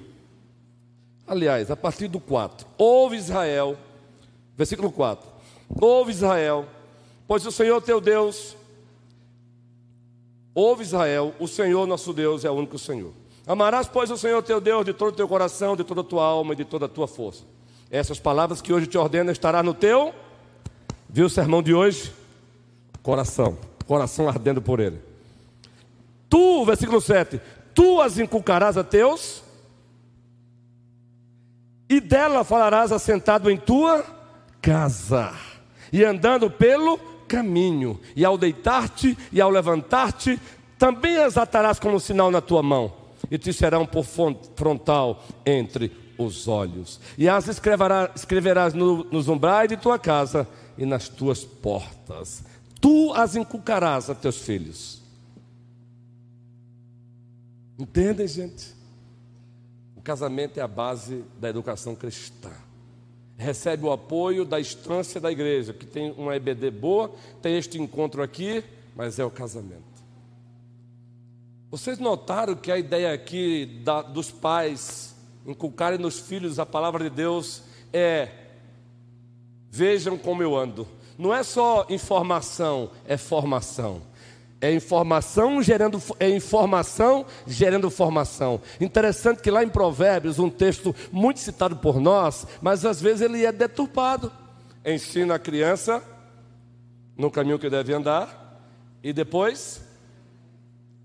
aliás, 1.26 1.72
a 1.72 1.76
partir 1.78 2.10
do 2.10 2.20
4, 2.20 2.68
ouve 2.78 3.16
Israel, 3.16 3.78
versículo 4.58 4.92
4: 4.92 5.26
Ouve 5.80 6.12
Israel, 6.12 6.66
pois 7.26 7.46
o 7.46 7.52
Senhor 7.52 7.82
teu 7.82 8.02
Deus, 8.02 8.58
ouve 10.54 10.84
Israel, 10.84 11.34
o 11.40 11.48
Senhor 11.48 11.88
nosso 11.88 12.12
Deus 12.12 12.44
é 12.44 12.52
o 12.52 12.54
único 12.56 12.78
Senhor. 12.78 13.14
Amarás, 13.48 13.88
pois, 13.88 14.12
o 14.12 14.18
Senhor 14.18 14.44
teu 14.44 14.60
Deus 14.60 14.84
de 14.84 14.92
todo 14.92 15.14
o 15.14 15.16
teu 15.16 15.30
coração, 15.30 15.78
de 15.78 15.86
toda 15.86 16.02
a 16.02 16.04
tua 16.04 16.26
alma 16.26 16.52
e 16.52 16.58
de 16.58 16.66
toda 16.66 16.88
a 16.88 16.90
tua 16.90 17.08
força. 17.08 17.46
Essas 17.90 18.20
palavras 18.20 18.62
que 18.62 18.74
hoje 18.74 18.86
te 18.86 18.98
ordeno 18.98 19.32
estará 19.32 19.64
no 19.64 19.74
teu, 19.74 20.14
viu 21.08 21.28
o 21.28 21.30
sermão 21.30 21.64
de 21.64 21.74
hoje? 21.74 22.12
Coração, 23.02 23.58
coração 23.88 24.28
ardendo 24.28 24.62
por 24.62 24.82
ele. 24.82 25.00
Tu, 26.30 26.66
versículo 26.66 27.00
7, 27.00 27.40
tu 27.80 28.02
as 28.02 28.20
inculcarás 28.20 28.76
a 28.76 28.84
teus, 28.84 29.42
e 31.88 32.02
dela 32.02 32.44
falarás 32.44 32.92
assentado 32.92 33.50
em 33.50 33.56
tua 33.56 34.04
casa, 34.62 35.32
e 35.90 36.04
andando 36.04 36.52
pelo 36.52 36.98
caminho, 37.26 37.98
e 38.18 38.26
ao 38.26 38.38
deitar-te 38.38 39.18
e 39.32 39.40
ao 39.40 39.50
levantar-te, 39.50 40.38
também 40.78 41.20
as 41.20 41.38
atarás 41.38 41.80
como 41.80 42.02
sinal 42.02 42.30
na 42.30 42.42
tua 42.42 42.62
mão, 42.62 42.92
e 43.32 43.38
te 43.38 43.54
serão 43.54 43.86
por 43.86 44.04
frontal 44.04 45.24
entre 45.46 45.90
os 46.18 46.50
olhos, 46.50 47.00
e 47.18 47.30
as 47.30 47.48
escreverás, 47.48 48.10
escreverás 48.14 48.74
no, 48.74 49.06
nos 49.06 49.30
umbrais 49.30 49.70
de 49.70 49.78
tua 49.78 49.98
casa 49.98 50.46
e 50.78 50.86
nas 50.86 51.08
tuas 51.08 51.46
portas. 51.46 52.44
Tu 52.82 53.14
as 53.14 53.38
inculcarás 53.38 54.10
a 54.10 54.16
teus 54.16 54.38
filhos 54.40 55.00
Entendem, 57.80 58.28
gente? 58.28 58.76
O 59.96 60.02
casamento 60.02 60.60
é 60.60 60.62
a 60.62 60.68
base 60.68 61.24
da 61.40 61.50
educação 61.50 61.96
cristã. 61.96 62.52
Recebe 63.38 63.86
o 63.86 63.92
apoio 63.92 64.44
da 64.44 64.60
instância 64.60 65.22
da 65.22 65.32
igreja, 65.32 65.74
que 65.74 65.86
tem 65.86 66.12
uma 66.18 66.36
EBD 66.36 66.72
boa, 66.72 67.10
tem 67.42 67.58
este 67.58 67.80
encontro 67.80 68.22
aqui, 68.22 68.62
mas 68.94 69.18
é 69.18 69.24
o 69.24 69.32
casamento. 69.32 69.84
Vocês 71.72 72.00
notaram 72.00 72.54
que 72.54 72.70
a 72.70 72.78
ideia 72.78 73.14
aqui 73.14 73.82
da, 73.86 74.02
dos 74.02 74.30
pais 74.30 75.16
inculcarem 75.48 75.98
nos 75.98 76.20
filhos 76.20 76.60
a 76.60 76.66
palavra 76.66 77.06
de 77.06 77.10
Deus 77.10 77.64
é: 77.94 78.30
vejam 79.72 80.18
como 80.18 80.44
eu 80.44 80.54
ando. 80.58 80.86
Não 81.18 81.34
é 81.34 81.44
só 81.44 81.86
informação, 81.90 82.92
é 83.06 83.16
formação. 83.16 84.02
É 84.62 84.74
informação 84.74 85.62
gerando, 85.62 86.02
é 86.20 86.30
informação 86.30 87.26
gerando 87.48 87.90
formação. 87.90 88.62
Interessante 88.80 89.42
que 89.42 89.50
lá 89.50 89.64
em 89.64 89.70
Provérbios, 89.70 90.38
um 90.38 90.50
texto 90.50 90.94
muito 91.12 91.40
citado 91.40 91.78
por 91.78 92.00
nós, 92.00 92.46
mas 92.62 92.86
às 92.86 93.02
vezes 93.02 93.22
ele 93.22 93.46
é 93.46 93.52
deturpado. 93.52 94.32
Ensina 94.86 95.36
a 95.36 95.40
criança 95.40 96.04
no 97.18 97.32
caminho 97.32 97.60
que 97.60 97.70
deve 97.70 97.94
andar, 97.94 98.62
e 99.04 99.14
depois, 99.14 99.82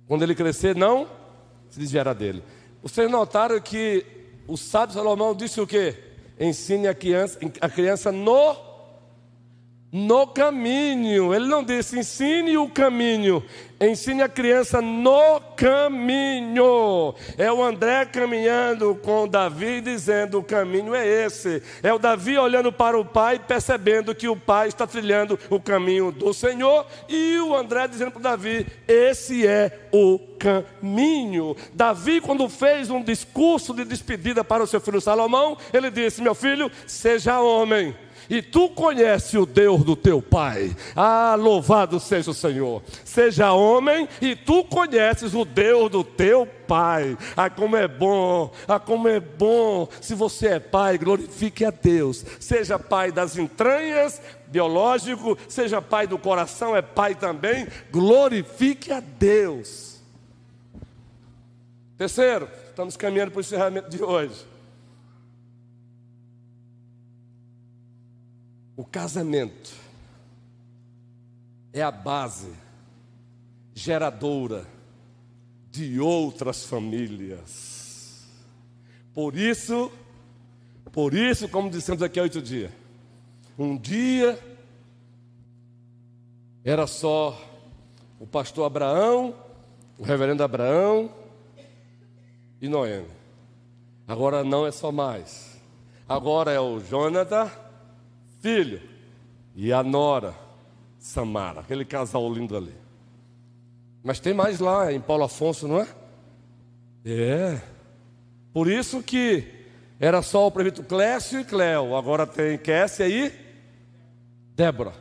quando 0.07 0.23
ele 0.23 0.35
crescer, 0.35 0.75
não 0.75 1.09
se 1.71 1.79
desviará 1.79 2.13
dele. 2.13 2.43
Vocês 2.83 3.11
notaram 3.11 3.61
que 3.61 4.05
o 4.47 4.57
sábio 4.57 4.95
Salomão 4.95 5.35
disse 5.35 5.61
o 5.61 5.67
quê? 5.67 5.97
Ensine 6.39 6.89
a 6.89 6.95
criança, 6.95 7.39
a 7.61 7.69
criança 7.69 8.11
no 8.11 8.74
no 9.95 10.27
caminho. 10.27 11.33
Ele 11.33 11.47
não 11.47 11.63
disse 11.63 11.97
ensine 11.97 12.59
o 12.59 12.69
caminho, 12.69 13.45
ensine 13.81 14.23
a 14.23 14.29
criança 14.29 14.83
no 14.83 15.41
caminho. 15.57 17.15
É 17.39 17.53
o 17.53 17.63
André 17.63 18.05
caminhando 18.07 18.97
com 18.97 19.29
Davi 19.29 19.81
dizendo: 19.81 20.41
o 20.41 20.43
caminho 20.43 20.97
é 20.97 21.07
esse. 21.07 21.63
É 21.81 21.95
o 21.95 21.99
Davi 21.99 22.37
olhando 22.37 22.73
para 22.73 22.99
o 22.99 23.05
pai, 23.05 23.39
percebendo 23.39 24.13
que 24.17 24.29
o 24.29 24.35
pai 24.35 24.67
está 24.67 24.85
trilhando 24.85 25.39
o 25.49 25.61
caminho 25.61 26.11
do 26.11 26.35
Senhor, 26.35 26.85
e 27.09 27.39
o 27.39 27.55
André 27.55 27.87
dizendo 27.87 28.11
para 28.11 28.23
Davi: 28.23 28.67
esse 28.89 29.47
é 29.47 29.89
o 29.93 30.19
caminho. 30.41 31.57
Davi, 31.73 32.21
quando 32.21 32.49
fez 32.49 32.91
um 32.91 33.01
discurso 33.01 33.73
de 33.73 33.85
despedida 33.85 34.43
para 34.43 34.65
o 34.65 34.67
seu 34.67 34.81
filho 34.81 35.01
Salomão, 35.01 35.57
ele 35.73 35.89
disse: 35.89 36.21
Meu 36.21 36.35
filho, 36.35 36.69
seja 36.85 37.41
homem 37.41 37.95
e 38.29 38.43
tu 38.43 38.68
conheces 38.70 39.35
o 39.35 39.47
Deus 39.47 39.83
do 39.85 39.97
teu 39.97 40.20
pai. 40.20 40.75
Ah, 40.95 41.35
louvado 41.39 42.01
seja 42.01 42.31
o 42.31 42.35
Senhor. 42.35 42.83
Seja 43.05 43.53
homem 43.53 44.09
e 44.20 44.35
tu 44.35 44.64
conheces 44.64 45.35
o 45.35 45.45
Deus 45.45 45.91
do 45.91 46.03
teu 46.03 46.47
pai. 46.47 47.16
Ah, 47.37 47.51
como 47.51 47.77
é 47.77 47.87
bom, 47.87 48.53
ah, 48.66 48.79
como 48.79 49.09
é 49.09 49.20
bom. 49.20 49.89
Se 50.01 50.14
você 50.14 50.49
é 50.49 50.61
pai, 50.61 50.99
glorifique 50.99 51.64
a 51.64 51.70
Deus. 51.70 52.25
Seja 52.41 52.79
pai 52.79 53.12
das 53.12 53.37
entranhas, 53.37 54.20
biológico, 54.47 55.37
seja 55.49 55.83
pai 55.83 56.07
do 56.07 56.18
coração, 56.18 56.77
é 56.77 56.83
pai 56.83 57.14
também. 57.14 57.66
Glorifique 57.91 58.93
a 58.93 59.01
Deus. 59.01 60.03
Terceiro, 61.97 62.49
estamos 62.68 62.97
caminhando 62.97 63.31
para 63.31 63.39
o 63.39 63.41
encerramento 63.41 63.89
de 63.89 64.03
hoje. 64.03 64.54
O 68.77 68.85
casamento 68.85 69.72
é 71.72 71.83
a 71.83 71.91
base 71.91 72.53
geradora 73.75 74.66
de 75.70 76.01
outras 76.01 76.64
famílias. 76.64 78.29
Por 79.12 79.37
isso, 79.37 79.91
por 80.93 81.14
isso, 81.14 81.49
como 81.49 81.70
dissemos 81.70 82.03
aqui 82.03 82.18
há 82.18 82.22
oito 82.22 82.43
dias, 82.43 82.72
um 83.59 83.77
dia 83.77 84.39
era 86.64 86.87
só 86.87 87.41
o 88.18 88.27
pastor 88.27 88.66
Abraão, 88.66 89.35
o 89.99 90.03
reverendo 90.03 90.43
Abraão 90.43 91.12
e 92.61 92.68
Noemi. 92.68 93.09
Agora 94.07 94.43
não 94.43 94.66
é 94.66 94.72
só 94.72 94.91
mais. 94.91 95.61
Agora 96.09 96.53
é 96.53 96.61
o 96.61 96.81
Jonathan 96.81 97.51
filho 98.45 98.79
e 99.57 99.73
a 99.73 99.83
nora, 99.83 100.35
Samara, 100.99 101.61
aquele 101.61 101.83
casal 101.83 102.31
lindo 102.31 102.55
ali. 102.55 102.75
Mas 104.03 104.21
tem 104.21 104.35
mais 104.35 104.61
lá 104.61 104.93
em 104.93 105.01
Paulo 105.01 105.25
Afonso, 105.25 105.67
não 105.67 105.81
é? 105.81 105.89
É. 107.07 107.61
Por 108.53 108.71
isso 108.71 109.03
que 109.03 109.65
era 109.99 110.21
só 110.21 110.47
o 110.47 110.51
prefeito 110.51 110.83
Clécio 110.83 111.41
e 111.41 111.45
Cléo, 111.45 111.97
agora 111.97 112.27
tem 112.27 112.59
Kessia 112.59 113.09
e 113.09 113.33
Débora. 114.55 114.93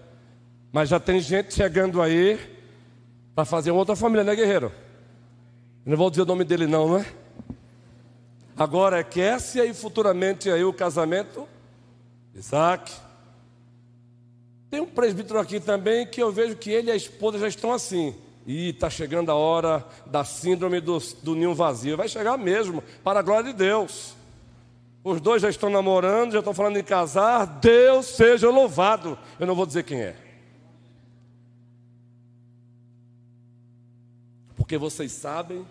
Mas 0.71 0.87
já 0.87 0.97
tem 0.97 1.19
gente 1.19 1.53
chegando 1.53 2.01
aí 2.01 2.39
para 3.35 3.43
fazer 3.43 3.71
outra 3.71 3.93
família, 3.93 4.23
né, 4.23 4.33
guerreiro? 4.33 4.71
Não 5.85 5.97
vou 5.97 6.09
dizer 6.09 6.21
o 6.21 6.25
nome 6.25 6.45
dele 6.45 6.65
não, 6.65 6.87
não 6.87 6.97
é? 6.99 7.05
Agora 8.55 8.99
é 8.99 9.03
Kessia 9.03 9.65
e 9.65 9.73
futuramente 9.73 10.49
aí 10.49 10.63
o 10.63 10.71
casamento 10.71 11.45
Isaac. 12.33 12.89
Tem 14.73 14.81
um 14.81 14.87
presbítero 14.87 15.37
aqui 15.37 15.59
também 15.59 16.03
que 16.07 16.19
eu 16.19 16.31
vejo 16.31 16.55
que 16.55 16.71
ele 16.71 16.87
e 16.87 16.91
a 16.91 16.95
esposa 16.95 17.37
já 17.37 17.47
estão 17.47 17.71
assim. 17.71 18.15
E 18.43 18.69
está 18.69 18.89
chegando 18.89 19.29
a 19.29 19.35
hora 19.35 19.85
da 20.07 20.25
síndrome 20.25 20.81
do, 20.81 20.97
do 21.21 21.35
ninho 21.35 21.53
vazio. 21.53 21.95
Vai 21.95 22.07
chegar 22.07 22.39
mesmo, 22.39 22.83
para 23.03 23.19
a 23.19 23.21
glória 23.21 23.51
de 23.51 23.55
Deus. 23.55 24.15
Os 25.03 25.21
dois 25.21 25.43
já 25.43 25.49
estão 25.51 25.69
namorando, 25.69 26.31
já 26.31 26.39
estão 26.39 26.55
falando 26.55 26.77
em 26.77 26.83
casar. 26.83 27.45
Deus 27.45 28.07
seja 28.07 28.49
louvado. 28.49 29.15
Eu 29.39 29.45
não 29.45 29.53
vou 29.53 29.67
dizer 29.67 29.83
quem 29.83 30.01
é. 30.01 30.15
Porque 34.55 34.75
vocês 34.75 35.11
sabem 35.11 35.67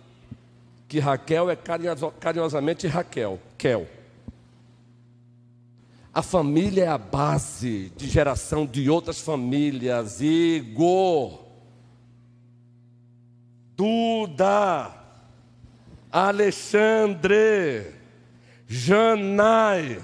que 0.86 1.00
Raquel 1.00 1.50
é 1.50 1.57
carinhosamente 1.57 2.86
Raquel, 2.86 3.40
Kel. 3.59 3.84
A 6.14 6.20
família 6.20 6.84
é 6.84 6.88
a 6.88 6.98
base 6.98 7.90
de 7.96 8.06
geração 8.06 8.66
de 8.66 8.90
outras 8.90 9.18
famílias. 9.18 10.20
Igor, 10.20 11.42
Duda, 13.74 14.94
Alexandre, 16.10 17.94
Janai, 18.66 20.02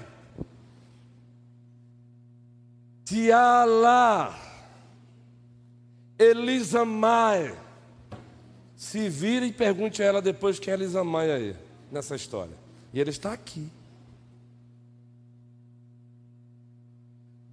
Tiala, 3.05 4.35
Elisa 6.17 6.83
Mai. 6.83 7.55
Se 8.75 9.09
vira 9.09 9.45
e 9.45 9.53
pergunte 9.53 10.01
a 10.01 10.05
ela 10.05 10.21
depois 10.23 10.57
quem 10.57 10.71
é 10.71 10.75
Elisa 10.75 11.03
Mai 11.03 11.31
aí, 11.31 11.55
nessa 11.91 12.15
história. 12.15 12.57
E 12.91 12.99
ele 12.99 13.11
está 13.11 13.31
aqui. 13.31 13.69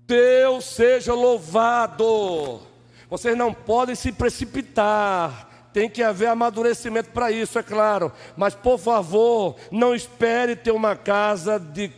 Deus 0.06 0.64
seja 0.64 1.12
louvado. 1.12 2.60
Vocês 3.08 3.36
não 3.36 3.52
podem 3.52 3.94
se 3.94 4.12
precipitar. 4.12 5.48
Tem 5.72 5.90
que 5.90 6.02
haver 6.02 6.28
amadurecimento 6.28 7.10
para 7.10 7.30
isso, 7.30 7.58
é 7.58 7.62
claro. 7.62 8.10
Mas, 8.36 8.54
por 8.54 8.78
favor, 8.78 9.56
não 9.70 9.94
espere 9.94 10.56
ter 10.56 10.70
uma 10.70 10.96
casa 10.96 11.58
de, 11.58 11.92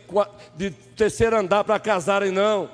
de 0.55 0.71
terceiro 0.71 1.37
andar 1.37 1.63
para 1.63 1.79
casarem, 1.79 2.31
não. 2.31 2.69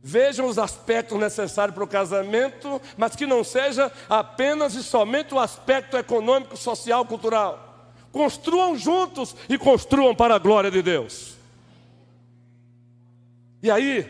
Vejam 0.00 0.46
os 0.46 0.58
aspectos 0.58 1.18
necessários 1.18 1.74
para 1.74 1.84
o 1.84 1.88
casamento, 1.88 2.80
mas 2.96 3.16
que 3.16 3.26
não 3.26 3.42
seja 3.42 3.92
apenas 4.08 4.74
e 4.74 4.82
somente 4.82 5.34
o 5.34 5.40
aspecto 5.40 5.96
econômico, 5.96 6.56
social, 6.56 7.04
cultural. 7.04 7.92
Construam 8.12 8.76
juntos 8.76 9.34
e 9.48 9.58
construam 9.58 10.14
para 10.14 10.36
a 10.36 10.38
glória 10.38 10.70
de 10.70 10.80
Deus. 10.80 11.37
E 13.62 13.70
aí, 13.70 14.06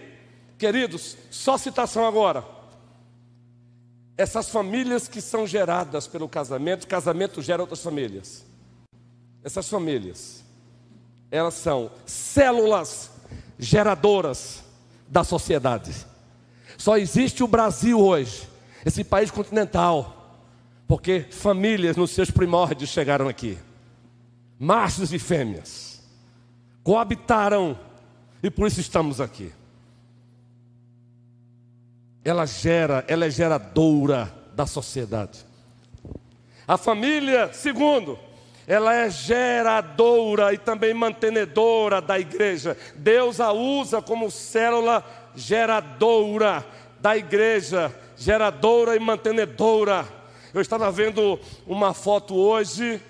queridos, 0.58 1.16
só 1.30 1.56
citação 1.56 2.06
agora. 2.06 2.44
Essas 4.16 4.48
famílias 4.48 5.06
que 5.06 5.20
são 5.20 5.46
geradas 5.46 6.06
pelo 6.06 6.28
casamento, 6.28 6.86
casamento 6.86 7.40
gera 7.40 7.62
outras 7.62 7.82
famílias. 7.82 8.44
Essas 9.44 9.68
famílias, 9.68 10.44
elas 11.30 11.54
são 11.54 11.90
células 12.04 13.10
geradoras 13.58 14.62
da 15.06 15.24
sociedade. 15.24 15.94
Só 16.76 16.96
existe 16.96 17.42
o 17.42 17.48
Brasil 17.48 17.98
hoje, 17.98 18.48
esse 18.84 19.02
país 19.04 19.30
continental, 19.30 20.36
porque 20.86 21.26
famílias 21.30 21.96
nos 21.96 22.10
seus 22.10 22.30
primórdios 22.30 22.90
chegaram 22.90 23.28
aqui. 23.28 23.58
Machos 24.58 25.12
e 25.12 25.18
fêmeas 25.18 25.88
coabitaram 26.82 27.78
e 28.42 28.50
por 28.50 28.66
isso 28.66 28.80
estamos 28.80 29.20
aqui. 29.20 29.52
Ela 32.24 32.46
gera, 32.46 33.04
ela 33.08 33.26
é 33.26 33.30
geradora 33.30 34.32
da 34.54 34.66
sociedade. 34.66 35.46
A 36.66 36.76
família, 36.76 37.52
segundo, 37.52 38.18
ela 38.66 38.94
é 38.94 39.08
geradora 39.08 40.52
e 40.52 40.58
também 40.58 40.92
mantenedora 40.92 42.02
da 42.02 42.18
igreja. 42.18 42.76
Deus 42.96 43.40
a 43.40 43.50
usa 43.50 44.02
como 44.02 44.30
célula 44.30 45.02
geradora 45.34 46.66
da 47.00 47.16
igreja, 47.16 47.94
geradora 48.16 48.94
e 48.94 49.00
mantenedora. 49.00 50.06
Eu 50.52 50.60
estava 50.60 50.90
vendo 50.90 51.40
uma 51.66 51.94
foto 51.94 52.34
hoje 52.36 53.00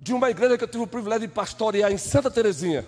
de 0.00 0.12
uma 0.12 0.30
igreja 0.30 0.58
que 0.58 0.64
eu 0.64 0.68
tive 0.68 0.82
o 0.82 0.86
privilégio 0.86 1.28
de 1.28 1.34
pastorear 1.34 1.92
em 1.92 1.98
Santa 1.98 2.30
Terezinha. 2.30 2.84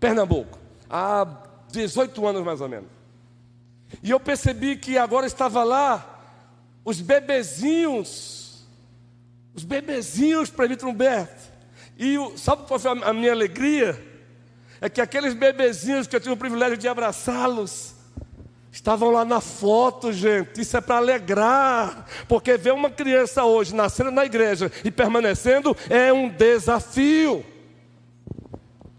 Pernambuco, 0.00 0.58
há 0.88 1.26
18 1.70 2.26
anos 2.26 2.44
mais 2.44 2.60
ou 2.60 2.68
menos. 2.68 2.88
E 4.02 4.10
eu 4.10 4.20
percebi 4.20 4.76
que 4.76 4.98
agora 4.98 5.26
estava 5.26 5.64
lá 5.64 6.18
os 6.84 7.00
bebezinhos, 7.00 8.66
os 9.54 9.64
bebezinhos 9.64 10.50
para 10.50 10.66
Vitor 10.66 10.88
Humberto. 10.88 11.52
E 11.98 12.16
o, 12.16 12.36
sabe 12.38 12.62
qual 12.66 12.78
foi 12.78 12.90
a 12.90 13.12
minha 13.12 13.32
alegria? 13.32 14.02
É 14.80 14.88
que 14.88 15.00
aqueles 15.00 15.34
bebezinhos 15.34 16.06
que 16.06 16.14
eu 16.14 16.20
tive 16.20 16.34
o 16.34 16.36
privilégio 16.36 16.76
de 16.76 16.86
abraçá-los, 16.86 17.94
estavam 18.70 19.10
lá 19.10 19.24
na 19.24 19.40
foto, 19.40 20.12
gente. 20.12 20.60
Isso 20.60 20.76
é 20.76 20.80
para 20.80 20.96
alegrar, 20.96 22.06
porque 22.28 22.56
ver 22.56 22.72
uma 22.72 22.90
criança 22.90 23.44
hoje 23.44 23.74
nascendo 23.74 24.10
na 24.10 24.24
igreja 24.24 24.70
e 24.84 24.90
permanecendo 24.90 25.76
é 25.90 26.12
um 26.12 26.28
desafio. 26.28 27.44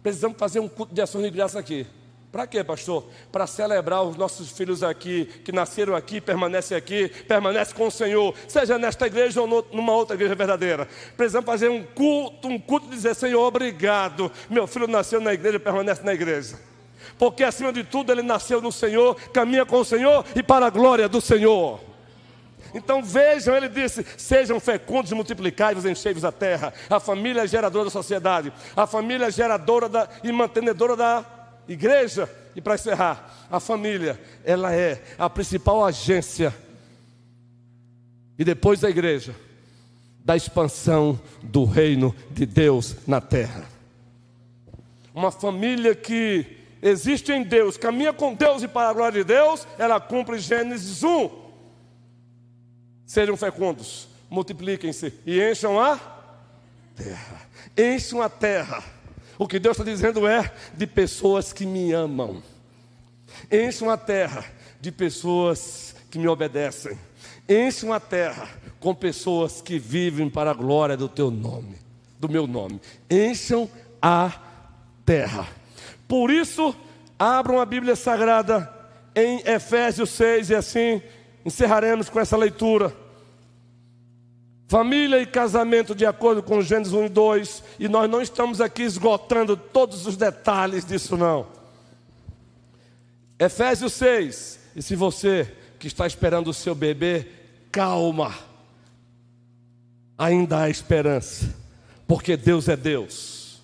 Precisamos 0.02 0.38
fazer 0.38 0.60
um 0.60 0.68
culto 0.68 0.94
de 0.94 1.02
ações 1.02 1.24
de 1.24 1.30
graça 1.30 1.60
aqui. 1.60 1.86
Para 2.32 2.46
quê, 2.46 2.64
pastor? 2.64 3.06
Para 3.32 3.48
celebrar 3.48 4.04
os 4.04 4.16
nossos 4.16 4.52
filhos 4.52 4.84
aqui, 4.84 5.26
que 5.44 5.52
nasceram 5.52 5.96
aqui, 5.96 6.22
permanecem 6.22 6.78
aqui, 6.78 7.10
permanecem 7.28 7.76
com 7.76 7.88
o 7.88 7.92
Senhor, 7.92 8.36
seja 8.48 8.78
nesta 8.78 9.08
igreja 9.08 9.42
ou 9.42 9.66
numa 9.74 9.94
outra 9.94 10.16
igreja 10.16 10.36
verdadeira. 10.36 10.88
Precisamos 11.18 11.48
fazer 11.48 11.70
um 11.70 11.84
culto, 11.84 12.48
um 12.48 12.60
culto 12.60 12.88
de 12.88 12.96
dizer, 12.96 13.16
Senhor, 13.16 13.42
obrigado. 13.42 14.32
Meu 14.48 14.68
filho 14.68 14.88
nasceu 14.88 15.20
na 15.20 15.34
igreja, 15.34 15.60
permanece 15.60 16.04
na 16.04 16.14
igreja. 16.14 16.60
Porque 17.18 17.44
acima 17.44 17.74
de 17.74 17.84
tudo 17.84 18.12
ele 18.12 18.22
nasceu 18.22 18.62
no 18.62 18.72
Senhor, 18.72 19.16
caminha 19.34 19.66
com 19.66 19.80
o 19.80 19.86
Senhor 19.86 20.24
e 20.36 20.44
para 20.44 20.68
a 20.68 20.70
glória 20.70 21.10
do 21.10 21.20
Senhor. 21.20 21.89
Então 22.74 23.04
vejam, 23.04 23.56
ele 23.56 23.70
disse: 23.70 24.06
sejam 24.18 24.60
fecundos 24.60 25.12
multiplicai-vos, 25.12 25.86
enchei-vos 25.86 26.26
a 26.26 26.32
terra. 26.32 26.74
A 26.90 27.00
família 27.00 27.44
é 27.44 27.48
geradora 27.48 27.86
da 27.86 27.92
sociedade, 27.92 28.54
a 28.76 28.86
família 28.86 29.28
é 29.28 29.32
geradora 29.32 29.90
da, 29.90 30.10
e 30.24 30.32
mantenedora 30.32 30.96
da 30.96 31.26
igreja. 31.68 32.30
E 32.56 32.62
para 32.62 32.76
encerrar, 32.76 33.48
a 33.52 33.60
família, 33.60 34.20
ela 34.44 34.74
é 34.74 35.02
a 35.18 35.30
principal 35.30 35.86
agência, 35.86 36.54
e 38.38 38.44
depois 38.44 38.80
da 38.80 38.90
igreja, 38.90 39.36
da 40.24 40.36
expansão 40.36 41.20
do 41.42 41.66
reino 41.66 42.16
de 42.32 42.46
Deus 42.46 42.96
na 43.08 43.22
terra. 43.22 43.64
Uma 45.14 45.32
família 45.32 45.96
que 45.96 46.46
existe 46.82 47.32
em 47.32 47.44
Deus, 47.44 47.78
caminha 47.78 48.14
com 48.14 48.34
Deus 48.34 48.64
e 48.64 48.68
para 48.68 48.90
a 48.90 48.94
glória 48.94 49.24
de 49.24 49.28
Deus, 49.28 49.68
ela 49.78 50.00
cumpre 50.00 50.40
Gênesis 50.40 51.04
1 51.04 51.49
Sejam 53.10 53.36
fecundos, 53.36 54.08
multipliquem-se 54.30 55.12
e 55.26 55.42
encham 55.42 55.80
a 55.80 56.00
terra. 56.96 57.42
Encham 57.76 58.22
a 58.22 58.30
terra. 58.30 58.84
O 59.36 59.48
que 59.48 59.58
Deus 59.58 59.80
está 59.80 59.84
dizendo 59.84 60.28
é 60.28 60.54
de 60.76 60.86
pessoas 60.86 61.52
que 61.52 61.66
me 61.66 61.92
amam. 61.92 62.44
Encham 63.52 63.90
a 63.90 63.98
terra 63.98 64.46
de 64.80 64.92
pessoas 64.92 65.96
que 66.12 66.20
me 66.20 66.28
obedecem. 66.28 67.00
Encham 67.50 67.92
a 67.92 68.00
terra 68.00 68.48
com 68.80 68.94
pessoas 68.94 69.60
que 69.60 69.80
vivem 69.80 70.30
para 70.30 70.52
a 70.52 70.54
glória 70.54 70.96
do 70.96 71.10
teu 71.10 71.32
nome, 71.32 71.78
do 72.20 72.30
meu 72.30 72.46
nome. 72.46 72.80
Encham 73.10 73.68
a 74.00 74.32
terra. 75.04 75.48
Por 76.08 76.30
isso, 76.30 76.76
abram 77.18 77.60
a 77.60 77.66
Bíblia 77.66 77.96
Sagrada 77.96 78.72
em 79.16 79.42
Efésios 79.48 80.12
6 80.12 80.52
e 80.52 80.56
assim 80.56 81.02
encerraremos 81.46 82.10
com 82.10 82.20
essa 82.20 82.38
leitura. 82.38 82.94
Família 84.68 85.20
e 85.20 85.26
casamento 85.26 85.96
de 85.96 86.06
acordo 86.06 86.44
com 86.44 86.62
Gênesis 86.62 86.94
1 86.94 87.06
e 87.06 87.10
2, 87.10 87.64
e 87.80 87.88
nós 87.88 88.10
não 88.10 88.22
estamos 88.22 88.62
aqui 88.62 88.84
esgotando 88.84 89.58
todos 89.58 90.06
os 90.06 90.16
detalhes 90.16 90.86
disso 90.86 91.18
não. 91.18 91.48
Efésios 93.40 93.94
6, 93.94 94.60
e 94.76 94.82
se 94.82 94.96
você 94.96 95.52
que 95.80 95.88
está 95.88 96.06
esperando 96.06 96.50
o 96.50 96.54
seu 96.54 96.76
bebê, 96.76 97.26
calma. 97.72 98.36
Ainda 100.18 100.62
há 100.62 100.70
esperança, 100.70 101.56
porque 102.06 102.38
Deus 102.38 102.68
é 102.68 102.76
Deus. 102.76 103.60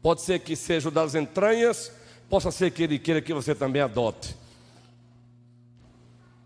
Pode 0.00 0.22
ser 0.22 0.38
que 0.38 0.56
seja 0.56 0.88
o 0.88 0.92
das 0.92 1.14
entranhas, 1.14 1.92
possa 2.30 2.50
ser 2.50 2.70
que 2.70 2.84
Ele 2.84 2.98
queira 2.98 3.20
que 3.20 3.34
você 3.34 3.54
também 3.54 3.82
adote. 3.82 4.39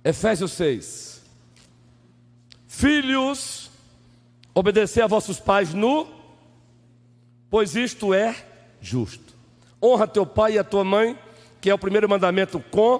Efésios 0.04 0.52
6. 0.52 1.22
Filhos, 2.68 3.70
obedecer 4.54 5.00
a 5.00 5.06
vossos 5.06 5.40
pais 5.40 5.72
no, 5.72 6.06
pois 7.48 7.74
isto 7.74 8.12
é 8.12 8.36
justo. 8.82 9.32
Honra 9.82 10.06
teu 10.06 10.26
pai 10.26 10.54
e 10.54 10.58
a 10.58 10.64
tua 10.64 10.84
mãe, 10.84 11.18
que 11.58 11.70
é 11.70 11.74
o 11.74 11.78
primeiro 11.78 12.08
mandamento 12.08 12.60
com 12.60 12.98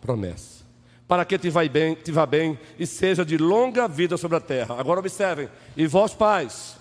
promessa, 0.00 0.64
para 1.08 1.24
que 1.24 1.36
te 1.36 1.50
vá 1.50 1.66
bem, 1.66 1.96
te 1.96 2.12
vá 2.12 2.24
bem 2.24 2.56
e 2.78 2.86
seja 2.86 3.24
de 3.24 3.36
longa 3.36 3.88
vida 3.88 4.16
sobre 4.16 4.36
a 4.36 4.40
terra. 4.40 4.78
Agora 4.78 5.00
observem: 5.00 5.48
e 5.76 5.84
vós 5.86 6.14
pais, 6.14 6.76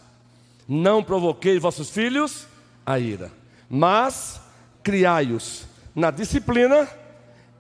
não 0.68 1.03
provoqueis 1.03 1.59
vossos 1.59 1.89
filhos 1.89 2.47
a 2.86 2.99
ira, 2.99 3.32
mas 3.68 4.39
criai-os 4.84 5.66
na 5.95 6.11
disciplina 6.11 6.88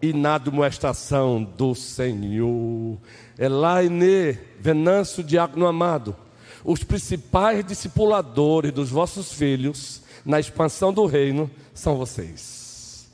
e 0.01 0.13
na 0.13 0.37
demonstração 0.37 1.43
do 1.43 1.73
Senhor. 1.73 2.97
Elaine, 3.37 4.37
Venâncio 4.59 5.23
Diácono 5.23 5.67
Amado, 5.67 6.15
os 6.63 6.83
principais 6.83 7.63
discipuladores 7.63 8.71
dos 8.71 8.89
vossos 8.89 9.31
filhos 9.31 10.01
na 10.25 10.39
expansão 10.39 10.91
do 10.91 11.05
reino 11.05 11.49
são 11.73 11.95
vocês. 11.97 13.07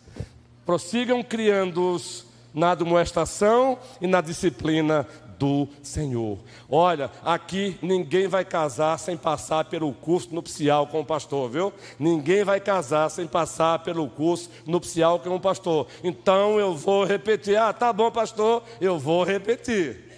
Prossigam 0.65 1.21
criando-os 1.21 2.25
na 2.53 2.71
admoestação 2.71 3.77
e 3.99 4.07
na 4.07 4.21
disciplina 4.21 5.07
do 5.41 5.67
Senhor. 5.81 6.37
Olha, 6.69 7.09
aqui 7.25 7.75
ninguém 7.81 8.27
vai 8.27 8.45
casar 8.45 8.99
sem 8.99 9.17
passar 9.17 9.65
pelo 9.65 9.91
curso 9.91 10.33
nupcial 10.35 10.85
com 10.85 10.99
o 10.99 11.05
pastor, 11.05 11.49
viu? 11.49 11.73
Ninguém 11.97 12.43
vai 12.43 12.59
casar 12.59 13.09
sem 13.09 13.25
passar 13.25 13.79
pelo 13.79 14.07
curso 14.07 14.51
nupcial 14.67 15.19
com 15.19 15.35
o 15.35 15.39
pastor. 15.39 15.87
Então 16.03 16.59
eu 16.59 16.75
vou 16.75 17.03
repetir. 17.03 17.57
Ah, 17.57 17.73
tá 17.73 17.91
bom, 17.91 18.11
pastor, 18.11 18.61
eu 18.79 18.99
vou 18.99 19.23
repetir. 19.23 20.11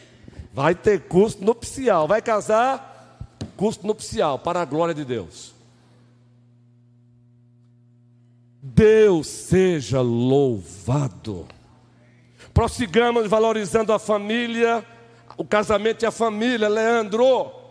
Vai 0.53 0.75
ter 0.75 0.99
curso 1.03 1.41
nupcial. 1.41 2.05
Vai 2.05 2.21
casar? 2.21 3.37
Curso 3.55 3.87
nupcial, 3.87 4.37
para 4.37 4.61
a 4.61 4.65
glória 4.65 4.93
de 4.93 5.05
Deus. 5.05 5.53
Deus 8.61 9.27
seja 9.27 10.01
louvado. 10.01 11.47
Prossigamos 12.53 13.27
valorizando 13.27 13.93
a 13.93 13.97
família 13.97 14.85
o 15.37 15.45
casamento 15.45 16.03
e 16.03 16.05
a 16.05 16.11
família, 16.11 16.67
Leandro. 16.67 17.62